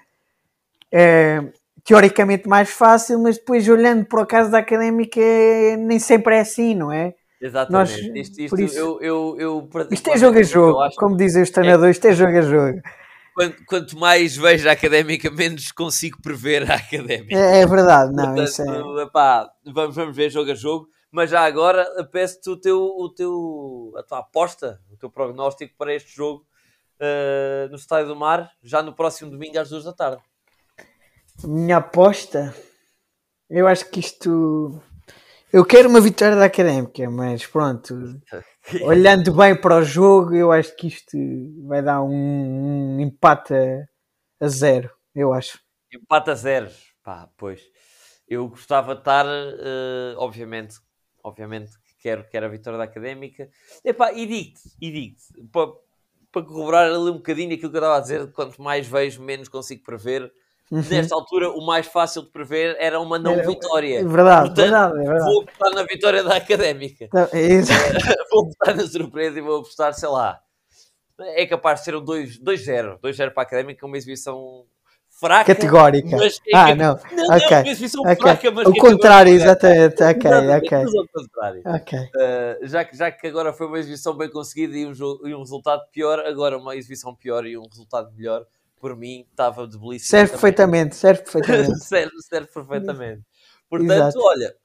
é, 0.95 1.43
teoricamente 1.83 2.47
mais 2.47 2.69
fácil, 2.69 3.19
mas 3.19 3.37
depois 3.37 3.67
olhando 3.67 4.05
para 4.05 4.21
o 4.21 4.25
caso 4.25 4.49
da 4.49 4.59
académica 4.59 5.19
nem 5.77 5.99
sempre 5.99 6.35
é 6.35 6.39
assim, 6.39 6.73
não 6.73 6.91
é? 6.91 7.13
Exatamente. 7.41 7.71
Nós, 7.71 8.15
isto, 8.15 8.41
isto, 8.41 8.61
isso, 8.61 8.77
eu, 8.77 9.01
eu, 9.01 9.35
eu, 9.37 9.69
isto 9.91 10.09
é 10.09 10.17
jogo 10.17 10.39
a 10.39 10.43
jogo, 10.43 10.79
como 10.95 11.17
dizem 11.17 11.43
os 11.43 11.49
treinadores, 11.49 11.97
é, 11.97 11.97
isto 11.97 12.07
é 12.07 12.13
jogo 12.13 12.37
a 12.37 12.41
jogo. 12.41 12.81
Quanto, 13.35 13.65
quanto, 13.65 13.97
mais 13.97 14.37
vejo 14.37 14.69
a 14.69 14.71
académica, 14.71 15.29
menos 15.29 15.71
consigo 15.71 16.21
prever 16.21 16.69
a 16.71 16.75
académica. 16.75 17.35
É, 17.35 17.61
é 17.61 17.67
verdade, 17.67 18.13
não, 18.13 18.27
Portanto, 18.27 18.47
isso 18.47 18.61
é... 18.61 19.03
Epá, 19.03 19.49
vamos, 19.65 19.95
vamos 19.95 20.15
ver 20.15 20.29
jogo 20.29 20.51
a 20.51 20.55
jogo, 20.55 20.87
mas 21.11 21.31
já 21.31 21.43
agora 21.43 21.85
peço-te 22.11 22.49
o 22.49 22.55
teu, 22.55 22.79
o 22.79 23.09
teu, 23.09 23.93
a 23.97 24.03
tua 24.03 24.19
aposta, 24.19 24.79
o 24.89 24.95
teu 24.95 25.09
prognóstico 25.09 25.75
para 25.77 25.93
este 25.93 26.15
jogo 26.15 26.45
uh, 27.01 27.69
no 27.69 27.75
Estádio 27.75 28.07
do 28.07 28.15
Mar, 28.15 28.51
já 28.63 28.81
no 28.81 28.93
próximo 28.93 29.29
domingo 29.29 29.59
às 29.59 29.69
duas 29.69 29.83
da 29.83 29.91
tarde. 29.91 30.21
Minha 31.41 31.77
aposta, 31.77 32.53
eu 33.49 33.67
acho 33.67 33.89
que 33.89 33.99
isto. 33.99 34.81
Eu 35.51 35.65
quero 35.65 35.89
uma 35.89 36.01
vitória 36.01 36.35
da 36.35 36.45
académica, 36.45 37.09
mas 37.09 37.45
pronto, 37.45 37.95
olhando 38.81 39.33
bem 39.33 39.59
para 39.59 39.77
o 39.77 39.83
jogo, 39.83 40.33
eu 40.35 40.51
acho 40.51 40.75
que 40.75 40.87
isto 40.87 41.17
vai 41.67 41.81
dar 41.81 42.01
um, 42.01 42.95
um 42.95 42.99
empate 42.99 43.53
a, 44.39 44.47
zero, 44.47 44.89
eu 45.13 45.33
acho. 45.33 45.59
Empate 45.91 46.31
a 46.31 46.35
zero, 46.35 46.71
pá, 47.03 47.29
pois. 47.37 47.61
Eu 48.27 48.47
gostava 48.47 48.95
de 48.95 49.01
estar, 49.01 49.25
uh, 49.25 50.17
obviamente, 50.17 50.75
obviamente, 51.23 51.71
quero, 51.99 52.27
quero 52.29 52.45
a 52.45 52.49
vitória 52.49 52.77
da 52.77 52.85
académica. 52.85 53.49
Epá, 53.83 54.13
e 54.13 54.25
digo-te, 54.25 54.61
e 54.81 54.91
digo-te, 54.91 55.47
para, 55.51 55.71
para 56.31 56.45
corroborar 56.45 56.85
ali 56.85 57.09
um 57.09 57.17
bocadinho 57.17 57.53
aquilo 57.53 57.69
que 57.69 57.77
eu 57.77 57.81
estava 57.81 57.97
a 57.97 58.01
dizer, 58.01 58.31
quanto 58.31 58.61
mais 58.61 58.87
vejo, 58.87 59.21
menos 59.21 59.49
consigo 59.49 59.83
prever 59.83 60.31
Uhum. 60.73 60.81
Nesta 60.89 61.13
altura, 61.13 61.51
o 61.51 61.63
mais 61.63 61.85
fácil 61.85 62.23
de 62.23 62.31
prever 62.31 62.75
era 62.79 62.99
uma 62.99 63.19
não 63.19 63.33
é, 63.33 63.45
vitória. 63.45 63.99
É 63.99 64.03
verdade, 64.03 64.47
Portanto, 64.47 64.57
verdade, 64.57 64.93
é 64.93 65.03
verdade. 65.03 65.31
Vou 65.31 65.41
apostar 65.43 65.71
na 65.75 65.83
vitória 65.83 66.23
da 66.23 66.35
académica. 66.35 67.09
Não, 67.13 67.21
é 67.21 67.61
vou 68.31 68.41
apostar 68.41 68.75
na 68.75 68.87
surpresa 68.87 69.37
e 69.37 69.41
vou 69.43 69.57
apostar, 69.59 69.93
sei 69.93 70.09
lá. 70.09 70.39
É 71.19 71.45
capaz 71.45 71.79
de 71.79 71.85
ser 71.85 71.95
um 71.95 72.03
2-0. 72.03 72.99
2-0 72.99 73.33
para 73.33 73.43
a 73.43 73.45
académica, 73.45 73.85
uma 73.85 73.95
exibição 73.97 74.65
fraca. 75.19 75.53
Categórica. 75.53 76.17
Mas 76.17 76.39
é 76.47 76.57
ah, 76.57 76.73
não. 76.75 76.99
Não, 77.11 77.35
okay. 77.35 77.49
não, 77.51 77.61
uma 77.61 77.69
exibição 77.69 78.01
okay. 78.01 78.15
fraca, 78.15 78.51
mas. 78.51 78.67
O 78.67 78.73
contrário, 78.73 79.31
exatamente. 79.31 80.03
Ok, 80.03 80.31
ok. 80.57 80.85
contrário. 81.13 81.61
Okay. 81.81 81.99
Uh, 81.99 82.67
já, 82.67 82.83
que, 82.83 82.97
já 82.97 83.11
que 83.11 83.27
agora 83.27 83.53
foi 83.53 83.67
uma 83.67 83.77
exibição 83.77 84.17
bem 84.17 84.27
conseguida 84.27 84.75
e 84.75 84.87
um, 84.87 84.91
e 85.27 85.35
um 85.35 85.39
resultado 85.39 85.83
pior, 85.91 86.17
agora 86.21 86.57
uma 86.57 86.75
exibição 86.75 87.13
pior 87.13 87.45
e 87.45 87.55
um 87.55 87.67
resultado 87.69 88.11
melhor 88.15 88.43
por 88.83 88.97
mim 88.97 89.25
estava 89.29 89.65
de 89.65 89.79
belíssimo. 89.79 90.09
Serve 90.09 90.31
perfeitamente, 90.31 90.93
serve 90.97 91.21
perfeitamente. 91.23 91.85
serve, 91.85 92.21
serve 92.21 92.47
perfeitamente. 92.53 93.23
Portanto, 93.69 93.93
Exato. 93.93 94.19
olha, 94.19 94.55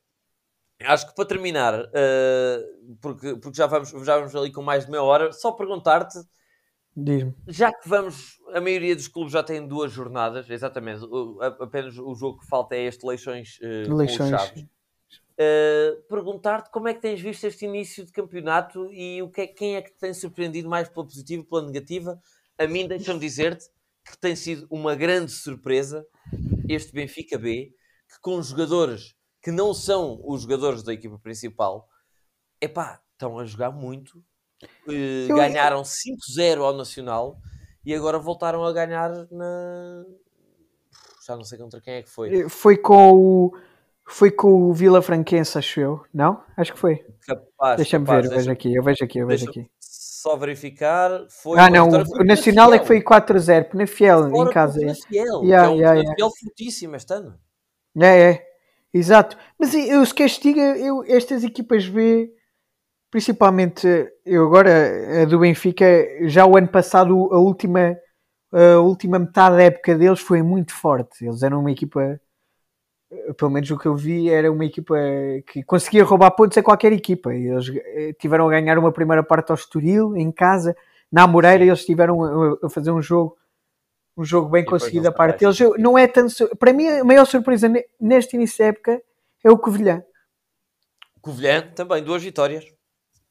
acho 0.82 1.08
que 1.08 1.14
para 1.14 1.24
terminar, 1.24 1.84
uh, 1.84 2.96
porque, 3.00 3.36
porque 3.36 3.56
já, 3.56 3.68
vamos, 3.68 3.90
já 3.90 4.16
vamos 4.16 4.34
ali 4.34 4.50
com 4.50 4.60
mais 4.60 4.86
de 4.86 4.90
meia 4.90 5.04
hora, 5.04 5.32
só 5.32 5.52
perguntar-te. 5.52 6.18
Já 7.46 7.72
que 7.72 7.88
vamos, 7.88 8.40
a 8.52 8.60
maioria 8.60 8.96
dos 8.96 9.06
clubes 9.06 9.32
já 9.32 9.44
tem 9.44 9.64
duas 9.64 9.92
jornadas, 9.92 10.50
exatamente, 10.50 11.04
o, 11.04 11.40
apenas 11.40 11.96
o 11.96 12.12
jogo 12.16 12.40
que 12.40 12.46
falta 12.48 12.74
é 12.74 12.86
este 12.86 13.06
Leixões, 13.06 13.60
uh, 13.60 13.94
Leixões. 13.94 14.30
Chaves. 14.30 14.62
Uh, 14.64 16.02
perguntar-te 16.08 16.72
como 16.72 16.88
é 16.88 16.94
que 16.94 17.00
tens 17.00 17.20
visto 17.20 17.44
este 17.44 17.66
início 17.66 18.04
de 18.04 18.10
campeonato 18.10 18.92
e 18.92 19.22
o 19.22 19.30
que 19.30 19.42
é, 19.42 19.46
quem 19.46 19.76
é 19.76 19.82
que 19.82 19.92
te 19.92 19.98
tem 19.98 20.12
surpreendido 20.12 20.68
mais 20.68 20.88
pela 20.88 21.06
positiva, 21.06 21.44
pela 21.48 21.64
negativa. 21.64 22.20
A 22.58 22.66
mim, 22.66 22.88
deixa-me 22.88 23.20
dizer-te, 23.20 23.66
que 24.10 24.18
tem 24.18 24.34
sido 24.34 24.66
uma 24.70 24.94
grande 24.94 25.32
surpresa 25.32 26.06
este 26.68 26.92
Benfica 26.92 27.38
B, 27.38 27.72
que 28.08 28.20
com 28.20 28.40
jogadores 28.42 29.14
que 29.42 29.50
não 29.50 29.72
são 29.72 30.20
os 30.24 30.42
jogadores 30.42 30.82
da 30.82 30.92
equipa 30.92 31.18
principal, 31.18 31.88
epá, 32.60 33.00
estão 33.12 33.38
a 33.38 33.44
jogar 33.44 33.70
muito. 33.70 34.18
Uh, 34.86 35.28
ganharam 35.28 35.82
5-0 35.82 36.60
ao 36.60 36.76
Nacional 36.76 37.38
e 37.84 37.94
agora 37.94 38.18
voltaram 38.18 38.64
a 38.64 38.72
ganhar 38.72 39.10
na. 39.30 40.04
Já 41.26 41.36
não 41.36 41.44
sei 41.44 41.58
contra 41.58 41.80
quem 41.80 41.94
é 41.94 42.02
que 42.02 42.10
foi. 42.10 42.40
Eh, 42.40 42.48
foi 42.48 42.76
com 42.76 43.14
o. 43.14 43.58
Foi 44.10 44.30
com 44.30 44.70
o 44.70 44.72
Vila 44.72 45.02
Franquense, 45.02 45.58
acho 45.58 45.80
eu, 45.80 46.04
não? 46.12 46.42
Acho 46.56 46.72
que 46.72 46.78
foi. 46.78 47.04
Deixa-me 47.76 48.06
ver, 48.06 48.24
eu 48.24 48.30
vejo 48.30 48.50
aqui, 48.50 48.74
eu 48.74 48.82
vejo 48.82 49.04
aqui, 49.04 49.18
eu 49.18 49.26
vejo 49.26 49.48
aqui. 49.48 49.70
Só 50.20 50.36
verificar. 50.36 51.26
Foi 51.28 51.58
ah, 51.58 51.70
não, 51.70 51.88
o 51.88 52.24
Nacional 52.24 52.74
é 52.74 52.78
que 52.78 52.86
foi 52.86 53.00
4-0, 53.00 53.70
Penafiel, 53.70 54.28
em 54.34 54.50
casa. 54.50 54.80
Penafiel, 54.80 55.44
yeah, 55.44 55.68
é 55.68 55.70
um 55.70 55.76
yeah, 55.76 56.00
Penafiel 56.00 56.26
yeah. 56.26 56.36
fortíssimo 56.40 56.96
este 56.96 57.14
ano. 57.14 57.38
É, 57.96 58.30
é, 58.30 58.46
exato. 58.92 59.36
Mas 59.58 59.74
eu 59.74 60.04
se 60.04 60.40
diga, 60.40 60.76
eu, 60.76 61.04
estas 61.06 61.44
equipas 61.44 61.88
B, 61.88 62.32
principalmente 63.10 63.86
eu 64.26 64.44
agora, 64.44 65.22
a 65.22 65.24
do 65.24 65.38
Benfica, 65.38 65.86
já 66.22 66.44
o 66.44 66.56
ano 66.56 66.68
passado, 66.68 67.12
a 67.32 67.38
última, 67.38 67.96
a 68.52 68.80
última 68.80 69.20
metade 69.20 69.56
da 69.56 69.62
época 69.62 69.96
deles 69.96 70.20
foi 70.20 70.42
muito 70.42 70.72
forte. 70.72 71.24
Eles 71.24 71.44
eram 71.44 71.60
uma 71.60 71.70
equipa 71.70 72.20
pelo 73.36 73.50
menos 73.50 73.70
o 73.70 73.78
que 73.78 73.86
eu 73.86 73.96
vi, 73.96 74.28
era 74.28 74.50
uma 74.50 74.64
equipa 74.64 74.94
que 75.46 75.62
conseguia 75.62 76.04
roubar 76.04 76.30
pontos 76.32 76.58
a 76.58 76.62
qualquer 76.62 76.92
equipa. 76.92 77.34
Eles 77.34 77.70
eh, 77.74 78.12
tiveram 78.18 78.46
a 78.48 78.50
ganhar 78.50 78.78
uma 78.78 78.92
primeira 78.92 79.22
parte 79.22 79.50
ao 79.50 79.56
Estoril, 79.56 80.16
em 80.16 80.30
casa. 80.30 80.76
Na 81.10 81.26
Moreira, 81.26 81.64
eles 81.64 81.84
tiveram 81.84 82.58
a 82.62 82.68
fazer 82.68 82.90
um 82.90 83.00
jogo 83.00 83.36
um 84.16 84.24
jogo 84.24 84.48
bem 84.50 84.64
conseguido 84.64 85.06
a 85.08 85.12
parte 85.12 85.38
deles. 85.38 85.58
Não 85.78 85.96
é 85.96 86.08
tanto. 86.08 86.34
Para 86.56 86.72
mim, 86.72 86.88
a 86.88 87.04
maior 87.04 87.24
surpresa 87.24 87.72
neste 88.00 88.34
início 88.34 88.58
da 88.58 88.64
época 88.66 89.00
é 89.44 89.50
o 89.50 89.56
Covilhã. 89.56 90.02
Covilhã 91.22 91.62
também, 91.74 92.02
duas 92.02 92.22
vitórias. 92.22 92.64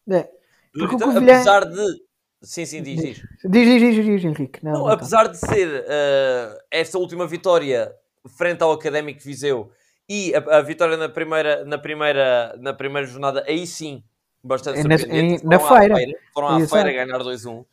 É. 0.10 0.30
Duas 0.74 0.90
vitórias, 0.90 1.14
Covilhã... 1.14 1.36
Apesar 1.36 1.66
de. 1.66 2.08
Sim, 2.42 2.66
sim, 2.66 2.82
diz, 2.82 3.02
diz. 3.02 3.22
Diz, 3.44 3.66
diz, 3.66 3.96
diz, 3.96 4.06
diz 4.06 4.24
Henrique. 4.24 4.64
Não, 4.64 4.72
não, 4.72 4.88
apesar 4.88 5.28
de 5.28 5.38
ser 5.38 5.82
uh, 5.82 6.58
esta 6.72 6.98
última 6.98 7.28
vitória 7.28 7.94
frente 8.28 8.62
ao 8.62 8.72
Académico 8.72 9.22
Viseu 9.22 9.72
e 10.10 10.34
a, 10.34 10.58
a, 10.58 10.62
vitória 10.62 10.96
na 10.96 11.10
primeira, 11.10 11.66
na, 11.66 11.78
primeira, 11.78 12.56
na 12.60 12.74
primeira 12.74 13.08
jornada, 13.08 13.44
aí 13.48 13.68
sim, 13.68 14.04
bastante 14.44 14.80
é 14.80 14.98
surpreendente. 14.98 15.44
Na, 15.44 15.52
na 15.52 15.60
feira. 15.60 15.96
feira. 15.96 16.20
Foram 16.34 16.48
à 16.48 16.68
feira 16.68 16.92
ganhar 16.92 17.20
2-1. 17.20 17.66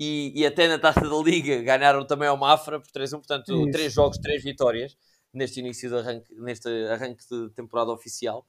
E, 0.00 0.32
e, 0.34 0.46
até 0.46 0.66
na 0.66 0.78
taça 0.78 1.00
da 1.00 1.16
Liga 1.16 1.62
ganharam 1.62 2.04
também 2.04 2.28
ao 2.28 2.36
Mafra 2.36 2.80
por 2.80 2.88
3-1. 2.90 3.10
Portanto, 3.10 3.52
Isso. 3.52 3.70
três 3.70 3.92
jogos, 3.92 4.18
três 4.18 4.42
vitórias 4.42 4.96
neste 5.32 5.60
início 5.60 5.88
de 5.88 5.96
arranque, 5.96 6.34
neste 6.34 6.68
arranque 6.86 7.24
de 7.30 7.50
temporada 7.50 7.90
oficial. 7.90 8.46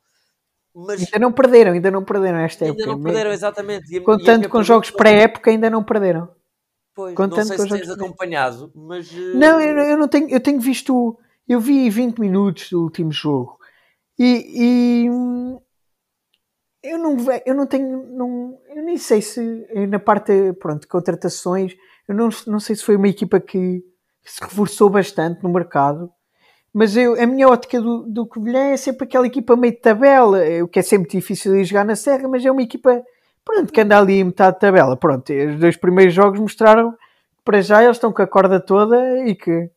Mas 0.74 1.02
ainda 1.02 1.20
não 1.20 1.32
perderam, 1.32 1.74
ainda 1.74 1.92
não 1.92 2.04
perderam 2.04 2.40
esta 2.40 2.66
ainda 2.66 2.76
época. 2.76 2.90
Ainda 2.90 2.98
não 2.98 3.04
perderam, 3.04 3.32
exatamente. 3.32 3.96
E, 3.96 4.02
Contando 4.02 4.50
com 4.50 4.64
jogos 4.64 4.90
pré-época, 4.90 5.52
ainda 5.52 5.70
não 5.70 5.84
perderam. 5.84 6.30
Pois, 6.96 7.14
Contando 7.14 7.50
não 7.50 7.58
sei 7.58 7.58
se 7.58 7.70
tens 7.70 7.90
acompanhado, 7.90 8.72
mas... 8.74 9.12
Não, 9.12 9.60
eu, 9.60 9.78
eu, 9.78 9.98
não 9.98 10.08
tenho, 10.08 10.30
eu 10.30 10.40
tenho 10.40 10.60
visto 10.60 11.18
eu 11.48 11.60
vi 11.60 11.90
20 11.90 12.20
minutos 12.20 12.70
do 12.70 12.84
último 12.84 13.12
jogo. 13.12 13.58
E, 14.18 15.06
e 15.06 15.06
eu 16.84 16.98
não 16.98 17.18
eu 17.46 17.56
não 17.56 17.66
tenho 17.66 18.06
não, 18.16 18.60
eu 18.76 18.84
nem 18.84 18.98
sei 18.98 19.22
se 19.22 19.42
na 19.88 20.00
parte 20.00 20.54
pronto 20.60 20.82
de 20.82 20.88
contratações 20.88 21.76
eu 22.08 22.14
não, 22.14 22.30
não 22.46 22.60
sei 22.60 22.76
se 22.76 22.84
foi 22.84 22.96
uma 22.96 23.08
equipa 23.08 23.40
que 23.40 23.84
se 24.24 24.44
reforçou 24.44 24.90
bastante 24.90 25.42
no 25.42 25.50
mercado 25.50 26.12
mas 26.72 26.96
eu, 26.96 27.20
a 27.20 27.26
minha 27.26 27.48
ótica 27.48 27.82
do, 27.82 28.04
do 28.04 28.28
Covilhã 28.28 28.72
é 28.72 28.78
sempre 28.78 29.06
aquela 29.06 29.26
equipa 29.26 29.56
meio 29.56 29.74
de 29.74 29.80
tabela 29.80 30.40
o 30.64 30.68
que 30.68 30.80
é 30.80 30.82
sempre 30.84 31.10
difícil 31.10 31.54
de 31.54 31.64
jogar 31.64 31.86
na 31.86 31.96
Serra 31.96 32.28
mas 32.28 32.46
é 32.46 32.52
uma 32.52 32.62
equipa 32.62 33.04
pronto, 33.44 33.72
que 33.72 33.82
anda 33.82 33.98
ali 33.98 34.20
em 34.20 34.24
metade 34.26 34.56
de 34.56 34.62
tabela. 34.62 34.98
Pronto, 34.98 35.32
os 35.32 35.60
dois 35.60 35.78
primeiros 35.78 36.14
jogos 36.14 36.40
mostraram 36.40 36.92
que 36.92 37.44
para 37.44 37.62
já 37.62 37.84
eles 37.84 37.98
estão 37.98 38.12
com 38.12 38.22
a 38.22 38.28
corda 38.28 38.60
toda 38.60 39.26
e 39.28 39.36
que 39.36 39.70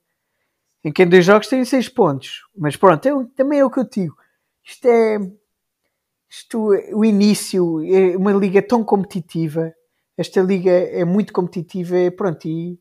em 0.87 0.93
que 0.93 1.03
em 1.03 1.09
dois 1.09 1.24
jogos 1.24 1.49
tem 1.49 1.64
seis 1.64 1.89
pontos. 1.89 2.43
Mas 2.57 2.76
pronto, 2.76 3.05
é, 3.05 3.11
também 3.34 3.59
é 3.59 3.64
o 3.64 3.70
que 3.70 3.80
eu 3.80 3.89
digo. 3.91 4.14
Isto 4.64 4.87
é. 4.87 5.18
Isto, 6.30 6.68
o 6.93 7.05
início 7.05 7.80
é 7.84 8.16
uma 8.16 8.30
liga 8.30 8.62
tão 8.62 8.84
competitiva. 8.84 9.72
Esta 10.16 10.41
liga 10.41 10.70
é 10.70 11.05
muito 11.05 11.32
competitiva. 11.32 11.97
Pronto, 12.16 12.47
e 12.47 12.78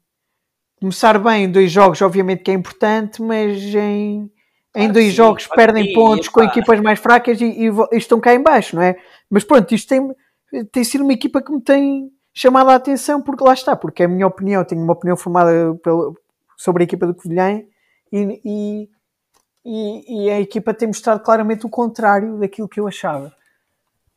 começar 0.79 1.17
bem 1.17 1.45
em 1.45 1.51
dois 1.51 1.71
jogos, 1.71 1.99
obviamente 2.03 2.43
que 2.43 2.51
é 2.51 2.53
importante, 2.53 3.23
mas 3.23 3.59
em, 3.73 4.31
em 4.75 4.91
dois 4.91 5.07
sim, 5.07 5.11
jogos 5.11 5.47
perdem 5.47 5.91
pontos 5.91 6.29
com 6.29 6.43
equipas 6.43 6.79
mais 6.81 6.99
fracas 6.99 7.41
e, 7.41 7.45
e, 7.45 7.69
e, 7.69 7.97
estão 7.97 8.19
cá 8.19 8.35
em 8.35 8.43
baixo, 8.43 8.75
não 8.75 8.83
é? 8.83 8.95
Mas 9.31 9.43
pronto, 9.43 9.73
isto 9.73 9.89
tem, 9.89 10.65
tem 10.71 10.83
sido 10.83 11.03
uma 11.03 11.13
equipa 11.13 11.41
que 11.41 11.51
me 11.51 11.61
tem 11.61 12.11
chamado 12.35 12.69
a 12.69 12.75
atenção 12.75 13.19
porque 13.19 13.43
lá 13.43 13.53
está, 13.53 13.75
porque 13.75 14.03
é 14.03 14.05
a 14.05 14.09
minha 14.09 14.27
opinião, 14.27 14.63
tenho 14.63 14.83
uma 14.83 14.93
opinião 14.93 15.17
formada 15.17 15.73
pelo, 15.83 16.15
sobre 16.55 16.83
a 16.83 16.85
equipa 16.85 17.07
do 17.07 17.15
Covilhã 17.15 17.63
e, 18.15 18.89
e, 19.65 20.25
e, 20.25 20.29
a 20.29 20.39
equipa 20.39 20.73
tem 20.73 20.87
mostrado 20.87 21.21
claramente 21.21 21.65
o 21.65 21.69
contrário 21.69 22.37
daquilo 22.39 22.69
que 22.69 22.79
eu 22.79 22.87
achava. 22.87 23.35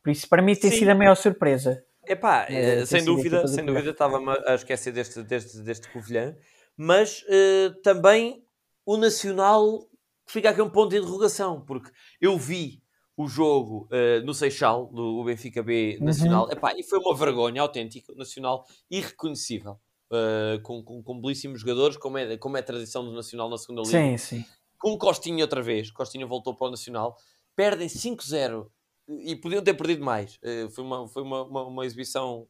Por 0.01 0.11
isso, 0.11 0.27
para 0.29 0.41
mim, 0.41 0.55
tem 0.55 0.71
Sim. 0.71 0.79
sido 0.79 0.89
a 0.89 0.95
maior 0.95 1.15
surpresa. 1.15 1.83
Epá, 2.07 2.45
é, 2.49 2.85
sem 2.85 3.03
dúvida, 3.03 3.47
sem 3.47 3.65
dúvida, 3.65 3.91
estava-me 3.91 4.31
a 4.45 4.55
esquecer 4.55 4.91
deste, 4.91 5.21
deste, 5.21 5.59
deste 5.61 5.91
Covilhã, 5.91 6.35
mas 6.75 7.23
uh, 7.23 7.81
também 7.83 8.43
o 8.85 8.97
Nacional 8.97 9.87
fica 10.25 10.49
aqui 10.49 10.61
um 10.61 10.69
ponto 10.69 10.89
de 10.89 10.97
interrogação, 10.97 11.61
porque 11.61 11.91
eu 12.19 12.37
vi 12.37 12.81
o 13.15 13.27
jogo 13.27 13.87
uh, 13.91 14.25
no 14.25 14.33
Seixal, 14.33 14.87
do 14.87 15.23
Benfica 15.23 15.61
B 15.61 15.99
Nacional, 16.01 16.45
uhum. 16.45 16.51
Epá, 16.51 16.73
e 16.75 16.83
foi 16.83 16.97
uma 16.97 17.15
vergonha 17.15 17.61
autêntica, 17.61 18.13
Nacional 18.15 18.65
irreconhecível 18.89 19.79
uh, 20.11 20.61
com, 20.61 20.83
com, 20.83 21.01
com, 21.01 21.21
belíssimos 21.21 21.61
jogadores, 21.61 21.97
como 21.97 22.17
é, 22.17 22.37
como 22.37 22.57
é 22.57 22.59
a 22.59 22.63
tradição 22.63 23.03
do 23.03 23.11
Nacional 23.11 23.49
na 23.49 23.57
segunda 23.57 23.81
Liga. 23.81 23.91
Sim, 23.91 24.17
sim. 24.17 24.45
Com 24.77 24.97
Costinha 24.97 25.43
outra 25.43 25.61
vez, 25.61 25.91
Costinha 25.91 26.25
voltou 26.25 26.55
para 26.55 26.67
o 26.67 26.71
Nacional, 26.71 27.17
perdem 27.55 27.87
5-0 27.87 28.67
e 29.07 29.35
podiam 29.35 29.63
ter 29.63 29.73
perdido 29.73 30.03
mais. 30.03 30.37
Uh, 30.37 30.69
foi 30.69 30.83
uma, 30.83 31.07
foi 31.07 31.23
uma, 31.23 31.43
uma, 31.43 31.63
uma, 31.65 31.85
exibição 31.85 32.47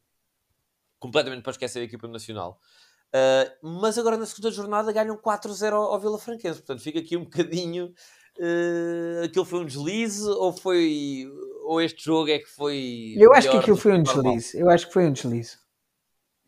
completamente 0.99 1.41
para 1.41 1.51
esquecer 1.51 1.79
a 1.79 1.83
equipa 1.83 2.07
do 2.07 2.13
Nacional. 2.13 2.59
Uh, 3.07 3.67
mas 3.81 3.97
agora 3.97 4.17
na 4.17 4.25
segunda 4.25 4.51
jornada 4.51 4.91
ganham 4.91 5.17
4-0 5.17 5.73
ao, 5.73 5.93
ao 5.93 5.99
Vila 5.99 6.19
Franquense, 6.19 6.59
portanto 6.59 6.83
fica 6.83 6.99
aqui 6.99 7.17
um 7.17 7.23
bocadinho. 7.23 7.93
Uh, 8.37 9.23
aquilo 9.25 9.43
foi 9.43 9.59
um 9.59 9.65
deslize 9.65 10.25
ou 10.25 10.53
foi 10.53 11.25
ou 11.65 11.81
este 11.81 12.05
jogo 12.05 12.29
é 12.29 12.39
que 12.39 12.47
foi 12.47 13.13
eu 13.17 13.33
acho 13.33 13.49
que 13.49 13.57
aquilo 13.57 13.75
foi 13.75 13.91
um 13.91 14.01
deslize 14.01 14.57
eu 14.57 14.69
acho 14.69 14.87
que 14.87 14.93
foi 14.93 15.07
um 15.07 15.11
deslize 15.11 15.57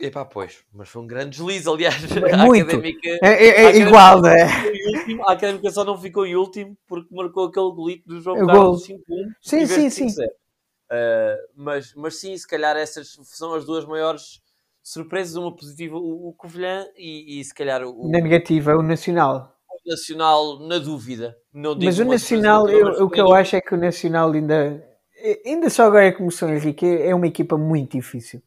Epá, 0.01 0.25
pois, 0.25 0.65
mas 0.73 0.89
foi 0.89 1.03
um 1.03 1.07
grande 1.07 1.37
deslize, 1.37 1.69
aliás. 1.69 2.01
Muito. 2.45 2.63
A 2.63 2.73
académica, 2.73 3.07
é, 3.21 3.45
é, 3.45 3.63
é 3.65 3.77
igual, 3.77 4.19
né? 4.19 4.47
A 5.27 5.33
académica 5.33 5.69
só 5.69 5.83
não 5.83 5.95
ficou 5.95 6.25
em 6.25 6.35
último 6.35 6.75
porque 6.87 7.13
marcou 7.13 7.45
aquele 7.45 7.71
golito 7.71 8.07
do 8.07 8.19
João 8.19 8.45
Carlos 8.47 8.87
5-1. 8.87 8.97
Sim, 9.41 9.65
sim, 9.67 9.89
sim. 9.89 10.07
Uh, 10.07 11.37
mas, 11.55 11.93
mas 11.95 12.19
sim, 12.19 12.35
se 12.35 12.47
calhar 12.47 12.75
essas 12.75 13.15
são 13.23 13.53
as 13.53 13.63
duas 13.63 13.85
maiores 13.85 14.41
surpresas, 14.81 15.35
uma 15.35 15.55
positiva, 15.55 15.95
o, 15.95 16.29
o 16.29 16.33
Covilhã 16.33 16.85
e, 16.97 17.39
e 17.39 17.43
se 17.45 17.53
calhar 17.53 17.83
o, 17.83 18.09
na 18.09 18.19
negativa, 18.19 18.75
o 18.75 18.81
Nacional. 18.81 19.55
O 19.69 19.89
Nacional, 19.89 20.59
na 20.59 20.79
dúvida. 20.79 21.37
Não 21.53 21.77
mas 21.77 21.99
o 21.99 22.05
Nacional, 22.05 22.67
eu, 22.67 23.05
o 23.05 23.09
que 23.09 23.21
eu 23.21 23.31
acho 23.33 23.55
é 23.55 23.61
que 23.61 23.75
o 23.75 23.77
Nacional 23.77 24.31
ainda, 24.31 24.83
ainda 25.45 25.69
só 25.69 25.83
agora 25.83 26.07
é 26.07 26.11
começou 26.11 26.49
Henrique, 26.49 26.85
é 26.85 27.13
uma 27.13 27.27
equipa 27.27 27.55
muito 27.55 27.97
difícil. 27.97 28.41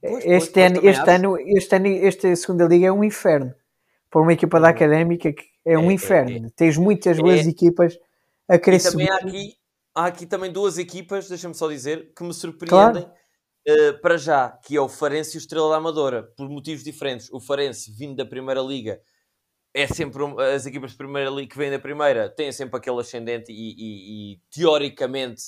Pois, 0.00 0.24
este, 0.24 0.52
pois, 0.52 0.66
ano, 0.66 0.88
este, 0.88 1.10
ano, 1.10 1.38
este 1.38 1.76
ano, 1.76 1.86
esta 1.86 2.36
segunda 2.36 2.64
liga 2.66 2.86
é 2.86 2.92
um 2.92 3.04
inferno. 3.04 3.54
Para 4.10 4.22
uma 4.22 4.32
equipa 4.32 4.58
da 4.58 4.68
uhum. 4.68 4.74
académica 4.74 5.32
que 5.32 5.44
é 5.64 5.78
um 5.78 5.90
é, 5.90 5.94
inferno. 5.94 6.30
É, 6.30 6.48
é. 6.48 6.50
Tens 6.56 6.76
muitas 6.76 7.18
boas 7.18 7.46
é. 7.46 7.50
equipas 7.50 7.98
a 8.48 8.58
querer 8.58 8.82
também. 8.82 9.08
Há 9.08 9.16
aqui, 9.16 9.54
há 9.94 10.06
aqui 10.06 10.26
também 10.26 10.50
duas 10.50 10.78
equipas, 10.78 11.28
deixa-me 11.28 11.54
só 11.54 11.68
dizer, 11.68 12.12
que 12.14 12.24
me 12.24 12.32
surpreendem 12.32 13.02
claro. 13.02 13.12
uh, 13.68 14.00
para 14.00 14.16
já, 14.16 14.50
que 14.64 14.76
é 14.76 14.80
o 14.80 14.88
Farense 14.88 15.36
e 15.36 15.38
o 15.38 15.40
Estrela 15.40 15.70
da 15.70 15.76
Amadora, 15.76 16.22
por 16.36 16.48
motivos 16.48 16.82
diferentes. 16.82 17.30
O 17.32 17.40
Farense, 17.40 17.92
vindo 17.92 18.16
da 18.16 18.24
Primeira 18.24 18.60
Liga, 18.60 19.00
é 19.74 19.86
sempre 19.86 20.22
um, 20.22 20.38
as 20.38 20.66
equipas 20.66 20.92
de 20.92 20.96
Primeira 20.96 21.30
Liga 21.30 21.50
que 21.50 21.58
vêm 21.58 21.70
da 21.70 21.78
Primeira 21.78 22.28
têm 22.28 22.50
sempre 22.50 22.76
aquele 22.76 23.00
ascendente 23.00 23.52
e, 23.52 23.74
e, 23.76 24.32
e 24.32 24.40
teoricamente 24.50 25.42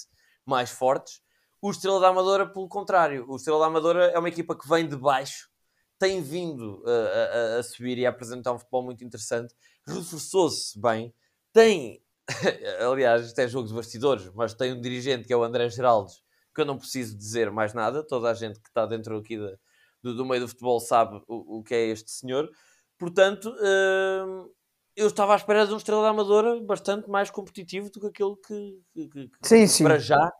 mais 0.47 0.71
fortes. 0.71 1.22
O 1.63 1.71
Estrela 1.71 2.01
da 2.01 2.09
Amadora, 2.09 2.45
pelo 2.45 2.67
contrário, 2.67 3.25
o 3.29 3.37
Estrela 3.37 3.61
da 3.61 3.67
Amadora 3.67 4.07
é 4.07 4.19
uma 4.19 4.29
equipa 4.29 4.59
que 4.59 4.69
vem 4.69 4.89
de 4.89 4.97
baixo, 4.97 5.49
tem 5.97 6.21
vindo 6.21 6.83
a, 6.85 6.91
a, 6.91 7.59
a 7.61 7.63
subir 7.63 7.97
e 7.99 8.05
a 8.05 8.11
apresentar 8.11 8.53
um 8.53 8.59
futebol 8.59 8.83
muito 8.83 9.05
interessante, 9.05 9.55
reforçou-se 9.87 10.77
bem, 10.81 11.15
tem, 11.53 12.03
aliás, 12.91 13.27
isto 13.27 13.39
é 13.39 13.47
jogo 13.47 13.69
de 13.69 13.75
bastidores, 13.75 14.29
mas 14.35 14.55
tem 14.55 14.73
um 14.73 14.81
dirigente 14.81 15.25
que 15.25 15.33
é 15.33 15.37
o 15.37 15.45
André 15.45 15.69
Geraldes, 15.69 16.21
que 16.53 16.61
eu 16.61 16.67
não 16.67 16.77
preciso 16.77 17.17
dizer 17.17 17.49
mais 17.53 17.73
nada, 17.73 18.05
toda 18.05 18.29
a 18.29 18.35
gente 18.35 18.59
que 18.59 18.69
está 18.69 18.85
dentro 18.85 19.17
aqui 19.17 19.39
do, 19.39 20.17
do, 20.17 20.27
meio 20.27 20.41
do 20.41 20.49
futebol 20.49 20.81
sabe 20.81 21.23
o, 21.29 21.59
o 21.59 21.63
que 21.63 21.77
é 21.77 21.87
este 21.87 22.11
senhor. 22.11 22.51
Portanto, 22.99 23.49
hum, 23.49 24.51
eu 24.97 25.07
estava 25.07 25.33
à 25.33 25.37
espera 25.37 25.65
de 25.65 25.73
um 25.73 25.77
Estrela 25.77 26.03
da 26.03 26.09
Amadora 26.09 26.61
bastante 26.61 27.09
mais 27.09 27.31
competitivo 27.31 27.89
do 27.89 28.01
que 28.01 28.07
aquele 28.09 28.37
que, 28.37 28.83
que, 28.93 29.09
que, 29.09 29.31
sim, 29.43 29.67
sim. 29.69 29.85
para 29.85 29.99
já 30.01 30.33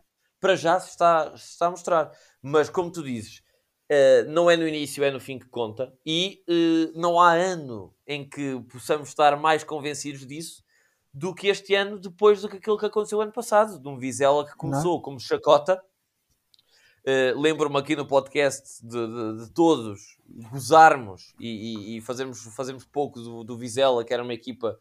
para 0.43 0.57
já 0.57 0.81
se 0.81 0.91
está, 0.91 1.37
se 1.37 1.53
está 1.53 1.67
a 1.69 1.71
mostrar. 1.71 2.11
Mas 2.43 2.69
como 2.69 2.91
tu 2.91 3.01
dizes, 3.01 3.39
uh, 3.89 4.29
não 4.29 4.51
é 4.51 4.57
no 4.57 4.67
início, 4.67 5.05
é 5.05 5.11
no 5.11 5.21
fim 5.21 5.39
que 5.39 5.49
conta. 5.49 5.97
E 6.05 6.43
uh, 6.49 6.99
não 7.01 7.21
há 7.21 7.33
ano 7.33 7.95
em 8.05 8.29
que 8.29 8.61
possamos 8.73 9.09
estar 9.09 9.37
mais 9.37 9.63
convencidos 9.63 10.27
disso 10.27 10.65
do 11.15 11.33
que 11.33 11.47
este 11.47 11.75
ano, 11.75 11.99
depois 11.99 12.43
do 12.43 12.49
que 12.49 12.57
aquilo 12.57 12.77
que 12.79 12.87
aconteceu 12.87 13.21
ano 13.21 13.33
passado, 13.33 13.79
de 13.79 13.89
um 13.89 13.99
Vizela 13.99 14.45
que 14.45 14.57
começou 14.57 14.95
não. 14.95 15.01
como 15.01 15.21
chacota, 15.21 15.81
Uh, 17.05 17.37
Lembro-me 17.37 17.77
aqui 17.79 17.97
no 17.97 18.07
podcast 18.07 18.81
de, 18.81 18.91
de, 18.91 19.45
de 19.45 19.53
todos 19.53 20.17
gozarmos 20.53 21.35
e, 21.41 21.49
e, 21.49 21.97
e, 21.97 22.01
fazermos, 22.01 22.41
fazermos 22.55 22.85
pouco 22.85 23.21
do, 23.21 23.43
do 23.43 23.59
Vizela, 23.59 24.05
que 24.05 24.15
era 24.15 24.23
uma 24.23 24.33
equipa 24.33 24.79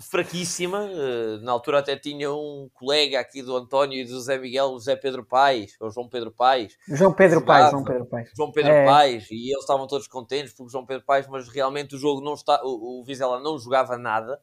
fraquíssima. 0.00 0.84
Uh, 0.84 1.42
na 1.42 1.52
altura 1.52 1.78
até 1.78 1.96
tinha 1.96 2.32
um 2.32 2.68
colega 2.72 3.20
aqui 3.20 3.42
do 3.42 3.56
António 3.56 3.98
e 3.98 4.04
do 4.04 4.10
José 4.10 4.38
Miguel, 4.38 4.66
o 4.66 4.78
José 4.78 4.96
Pedro 4.96 5.24
Paes, 5.24 5.76
ou 5.80 5.90
João 5.90 6.08
Pedro 6.08 6.30
Paes. 6.30 6.76
João 6.88 7.12
Pedro 7.12 7.44
Paes, 7.44 7.70
João 7.70 7.84
Pedro 7.84 8.06
Paes. 8.06 8.30
João 8.36 8.52
Pedro 8.52 8.72
é. 8.72 8.84
Paes, 8.86 9.30
e 9.30 9.50
eles 9.50 9.60
estavam 9.60 9.86
todos 9.86 10.06
contentes 10.06 10.52
porque 10.52 10.72
João 10.72 10.86
Pedro 10.86 11.04
Paes, 11.04 11.26
mas 11.28 11.48
realmente 11.48 11.94
o 11.96 11.98
jogo 11.98 12.20
não 12.20 12.34
está, 12.34 12.60
o, 12.64 13.00
o 13.00 13.04
Vizela 13.04 13.40
não 13.40 13.58
jogava 13.58 13.96
nada. 13.96 14.40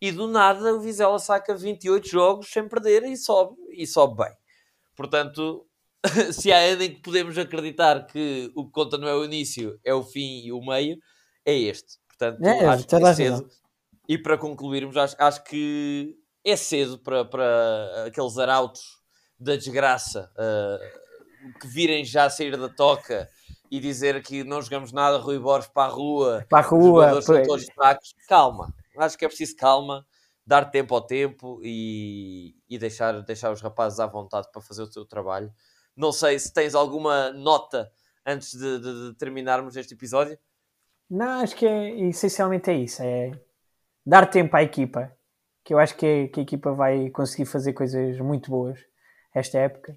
E 0.00 0.10
do 0.10 0.26
nada 0.26 0.74
o 0.74 0.80
Vizela 0.80 1.18
saca 1.18 1.54
28 1.54 2.08
jogos 2.08 2.50
sem 2.50 2.66
perder 2.66 3.04
e 3.04 3.16
sobe, 3.16 3.54
e 3.70 3.86
sobe 3.86 4.24
bem. 4.24 4.34
Portanto, 4.96 5.66
se 6.32 6.50
há 6.52 6.58
ano 6.58 6.82
em 6.82 6.94
que 6.94 7.02
podemos 7.02 7.36
acreditar 7.36 8.06
que 8.06 8.50
o 8.54 8.64
que 8.64 8.72
conta 8.72 8.96
não 8.96 9.08
é 9.08 9.14
o 9.14 9.24
início, 9.24 9.78
é 9.84 9.92
o 9.92 10.02
fim 10.02 10.42
e 10.44 10.52
o 10.52 10.60
meio, 10.60 10.98
é 11.44 11.54
este. 11.54 11.98
Portanto, 12.08 12.42
é, 12.44 12.66
acho 12.66 12.86
que 12.86 12.94
é 12.94 13.14
cedo. 13.14 13.59
E 14.10 14.18
para 14.18 14.36
concluirmos, 14.36 14.96
acho, 14.96 15.14
acho 15.20 15.44
que 15.44 16.18
é 16.44 16.56
cedo 16.56 16.98
para, 16.98 17.24
para 17.24 18.06
aqueles 18.08 18.36
arautos 18.38 18.82
da 19.38 19.54
desgraça 19.54 20.28
uh, 20.34 21.58
que 21.60 21.68
virem 21.68 22.04
já 22.04 22.28
sair 22.28 22.56
da 22.56 22.68
toca 22.68 23.30
e 23.70 23.78
dizer 23.78 24.20
que 24.20 24.42
não 24.42 24.60
jogamos 24.60 24.90
nada, 24.90 25.16
Rui 25.18 25.38
Borges 25.38 25.70
para 25.72 25.92
a 25.92 25.94
rua, 25.94 26.44
para 26.48 26.58
a 26.58 26.68
rua, 26.68 27.18
os 27.18 27.24
são 27.24 27.40
todos 27.44 27.64
fracos. 27.72 28.12
Calma, 28.26 28.74
acho 28.98 29.16
que 29.16 29.24
é 29.24 29.28
preciso 29.28 29.54
calma, 29.54 30.04
dar 30.44 30.64
tempo 30.72 30.92
ao 30.92 31.06
tempo 31.06 31.60
e, 31.62 32.56
e 32.68 32.78
deixar, 32.78 33.22
deixar 33.22 33.52
os 33.52 33.60
rapazes 33.60 34.00
à 34.00 34.08
vontade 34.08 34.50
para 34.50 34.60
fazer 34.60 34.82
o 34.82 34.92
seu 34.92 35.04
trabalho. 35.04 35.52
Não 35.96 36.10
sei 36.10 36.36
se 36.36 36.52
tens 36.52 36.74
alguma 36.74 37.30
nota 37.30 37.88
antes 38.26 38.58
de, 38.58 38.80
de, 38.80 39.08
de 39.10 39.14
terminarmos 39.18 39.76
este 39.76 39.94
episódio. 39.94 40.36
Não, 41.08 41.42
acho 41.42 41.54
que 41.54 41.64
é, 41.64 42.08
essencialmente 42.08 42.70
é 42.70 42.74
isso. 42.74 43.04
É 43.04 43.49
dar 44.04 44.26
tempo 44.26 44.56
à 44.56 44.62
equipa. 44.62 45.12
Que 45.64 45.74
eu 45.74 45.78
acho 45.78 45.94
que, 45.96 46.06
é, 46.06 46.28
que 46.28 46.40
a 46.40 46.42
equipa 46.42 46.72
vai 46.72 47.10
conseguir 47.10 47.44
fazer 47.44 47.72
coisas 47.72 48.18
muito 48.18 48.50
boas 48.50 48.78
esta 49.34 49.58
época. 49.58 49.96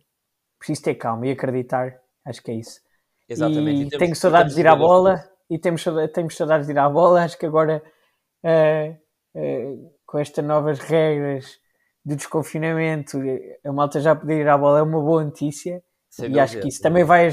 Preciso 0.59 0.83
ter 0.83 0.95
calma 0.95 1.27
e 1.27 1.31
acreditar. 1.31 1.99
Acho 2.25 2.41
que 2.43 2.51
é 2.51 2.55
isso. 2.55 2.79
Exatamente. 3.27 3.83
E, 3.83 3.85
e 3.85 3.89
temos, 3.89 3.97
tenho 3.97 4.15
saudades 4.15 4.55
de 4.55 4.61
ir 4.61 4.67
à 4.67 4.75
bola. 4.75 5.23
E 5.49 5.57
temos, 5.57 5.85
temos 6.13 6.35
saudades 6.35 6.67
de 6.67 6.73
ir 6.73 6.79
à 6.79 6.89
bola. 6.89 7.23
Acho 7.23 7.37
que 7.37 7.45
agora, 7.45 7.81
uh, 8.43 9.39
uh, 9.39 9.91
com 10.05 10.19
estas 10.19 10.43
novas 10.43 10.79
regras 10.79 11.57
de 12.05 12.15
desconfinamento, 12.15 13.17
a 13.65 13.71
malta 13.71 13.99
já 13.99 14.15
poder 14.15 14.41
ir 14.41 14.47
à 14.47 14.57
bola 14.57 14.79
é 14.79 14.81
uma 14.81 15.01
boa 15.01 15.23
notícia. 15.23 15.81
Sem 16.09 16.25
e 16.25 16.27
dúvida, 16.27 16.43
acho 16.43 16.59
que 16.59 16.67
isso 16.67 16.81
também 16.81 17.03
vai, 17.03 17.29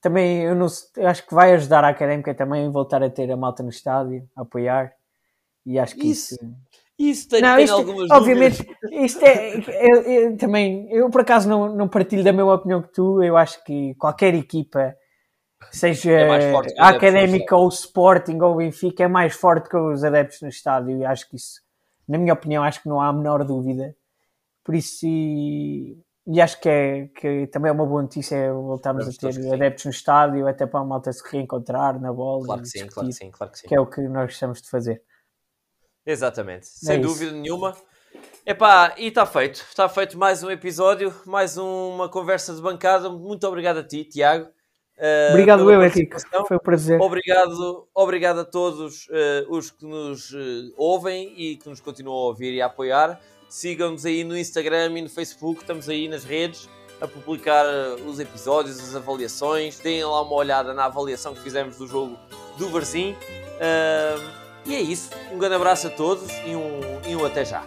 também 0.00 0.42
eu 0.42 0.54
não 0.54 0.66
eu 0.96 1.06
acho 1.06 1.26
que 1.26 1.34
vai 1.34 1.52
ajudar 1.52 1.84
a 1.84 1.88
académica 1.88 2.34
também 2.34 2.66
a 2.66 2.70
voltar 2.70 3.02
a 3.02 3.10
ter 3.10 3.30
a 3.30 3.36
malta 3.36 3.62
no 3.62 3.68
estádio, 3.68 4.28
a 4.36 4.42
apoiar. 4.42 4.92
E 5.68 5.78
acho 5.78 5.96
que 5.96 6.08
isso. 6.08 6.34
Isso, 6.34 6.46
isso 6.98 7.28
tem, 7.28 7.42
não, 7.42 7.56
tem 7.56 7.64
isto, 7.66 7.76
algumas 7.76 8.10
Obviamente, 8.10 8.66
isto 8.90 9.22
é. 9.22 9.58
Eu, 9.86 10.02
eu, 10.02 10.36
também, 10.38 10.90
eu 10.90 11.10
por 11.10 11.20
acaso 11.20 11.46
não, 11.46 11.74
não 11.74 11.86
partilho 11.86 12.24
da 12.24 12.32
mesma 12.32 12.54
opinião 12.54 12.80
que 12.80 12.90
tu. 12.90 13.22
Eu 13.22 13.36
acho 13.36 13.62
que 13.64 13.94
qualquer 13.96 14.34
equipa, 14.34 14.96
seja 15.70 16.10
é 16.10 16.52
a 16.78 16.88
académica 16.88 17.54
ou 17.54 17.68
Sporting 17.68 18.38
ou 18.40 18.56
Benfica, 18.56 19.04
é 19.04 19.08
mais 19.08 19.34
forte 19.34 19.68
que 19.68 19.76
os 19.76 20.02
adeptos 20.02 20.40
no 20.40 20.48
estádio. 20.48 20.96
E 20.96 21.04
acho 21.04 21.28
que 21.28 21.36
isso, 21.36 21.60
na 22.08 22.16
minha 22.16 22.32
opinião, 22.32 22.64
acho 22.64 22.82
que 22.82 22.88
não 22.88 22.98
há 22.98 23.08
a 23.08 23.12
menor 23.12 23.44
dúvida. 23.44 23.94
Por 24.64 24.74
isso, 24.74 25.06
e, 25.06 25.98
e 26.26 26.40
acho 26.40 26.58
que, 26.58 26.68
é, 26.70 27.08
que 27.08 27.46
também 27.48 27.68
é 27.68 27.72
uma 27.72 27.84
boa 27.84 28.00
notícia 28.00 28.54
voltarmos 28.54 29.06
a 29.06 29.10
ter 29.12 29.52
adeptos 29.52 29.84
no 29.84 29.90
estádio, 29.90 30.48
até 30.48 30.66
para 30.66 30.80
a 30.80 30.84
malta 30.84 31.12
se 31.12 31.22
reencontrar 31.30 32.00
na 32.00 32.10
bola. 32.10 32.46
Claro 32.46 32.62
que 32.62 32.68
sim, 32.68 32.86
claro 32.86 33.08
que 33.08 33.14
sim, 33.14 33.30
claro 33.30 33.52
que 33.52 33.58
sim. 33.58 33.68
Que 33.68 33.74
é 33.74 33.80
o 33.80 33.86
que 33.86 34.00
nós 34.08 34.30
gostamos 34.30 34.62
de 34.62 34.70
fazer. 34.70 35.02
Exatamente, 36.08 36.62
é 36.62 36.86
sem 36.86 37.00
dúvida 37.02 37.32
nenhuma. 37.32 37.76
Epá, 38.46 38.94
e 38.96 39.08
está 39.08 39.26
feito. 39.26 39.56
Está 39.68 39.90
feito 39.90 40.16
mais 40.16 40.42
um 40.42 40.50
episódio, 40.50 41.14
mais 41.26 41.58
uma 41.58 42.08
conversa 42.08 42.54
de 42.54 42.62
bancada. 42.62 43.10
Muito 43.10 43.46
obrigado 43.46 43.80
a 43.80 43.84
ti, 43.84 44.04
Tiago. 44.04 44.46
Uh, 44.96 45.32
obrigado 45.32 45.70
eu, 45.70 45.82
Henrique. 45.82 46.16
Foi 46.46 46.56
um 46.56 46.60
prazer. 46.60 46.98
Obrigado, 46.98 47.86
obrigado 47.94 48.40
a 48.40 48.44
todos 48.46 49.06
uh, 49.08 49.50
os 49.50 49.70
que 49.70 49.84
nos 49.84 50.30
uh, 50.30 50.72
ouvem 50.78 51.34
e 51.36 51.56
que 51.56 51.68
nos 51.68 51.78
continuam 51.78 52.16
a 52.16 52.24
ouvir 52.28 52.54
e 52.54 52.62
a 52.62 52.66
apoiar. 52.66 53.20
Sigam-nos 53.46 54.06
aí 54.06 54.24
no 54.24 54.34
Instagram 54.34 54.98
e 54.98 55.02
no 55.02 55.10
Facebook, 55.10 55.60
estamos 55.60 55.90
aí 55.90 56.08
nas 56.08 56.24
redes 56.24 56.70
a 57.02 57.06
publicar 57.06 57.66
os 58.06 58.18
episódios, 58.18 58.80
as 58.80 58.96
avaliações. 58.96 59.78
Deem 59.78 60.02
lá 60.04 60.22
uma 60.22 60.34
olhada 60.34 60.72
na 60.72 60.86
avaliação 60.86 61.34
que 61.34 61.42
fizemos 61.42 61.76
do 61.76 61.86
jogo 61.86 62.18
do 62.56 62.70
Varzim. 62.70 63.14
E 64.66 64.74
é 64.74 64.80
isso. 64.80 65.10
Um 65.32 65.38
grande 65.38 65.54
abraço 65.54 65.86
a 65.86 65.90
todos 65.90 66.30
e 66.44 66.54
um, 66.54 66.80
e 67.06 67.16
um 67.16 67.24
até 67.24 67.44
já. 67.44 67.62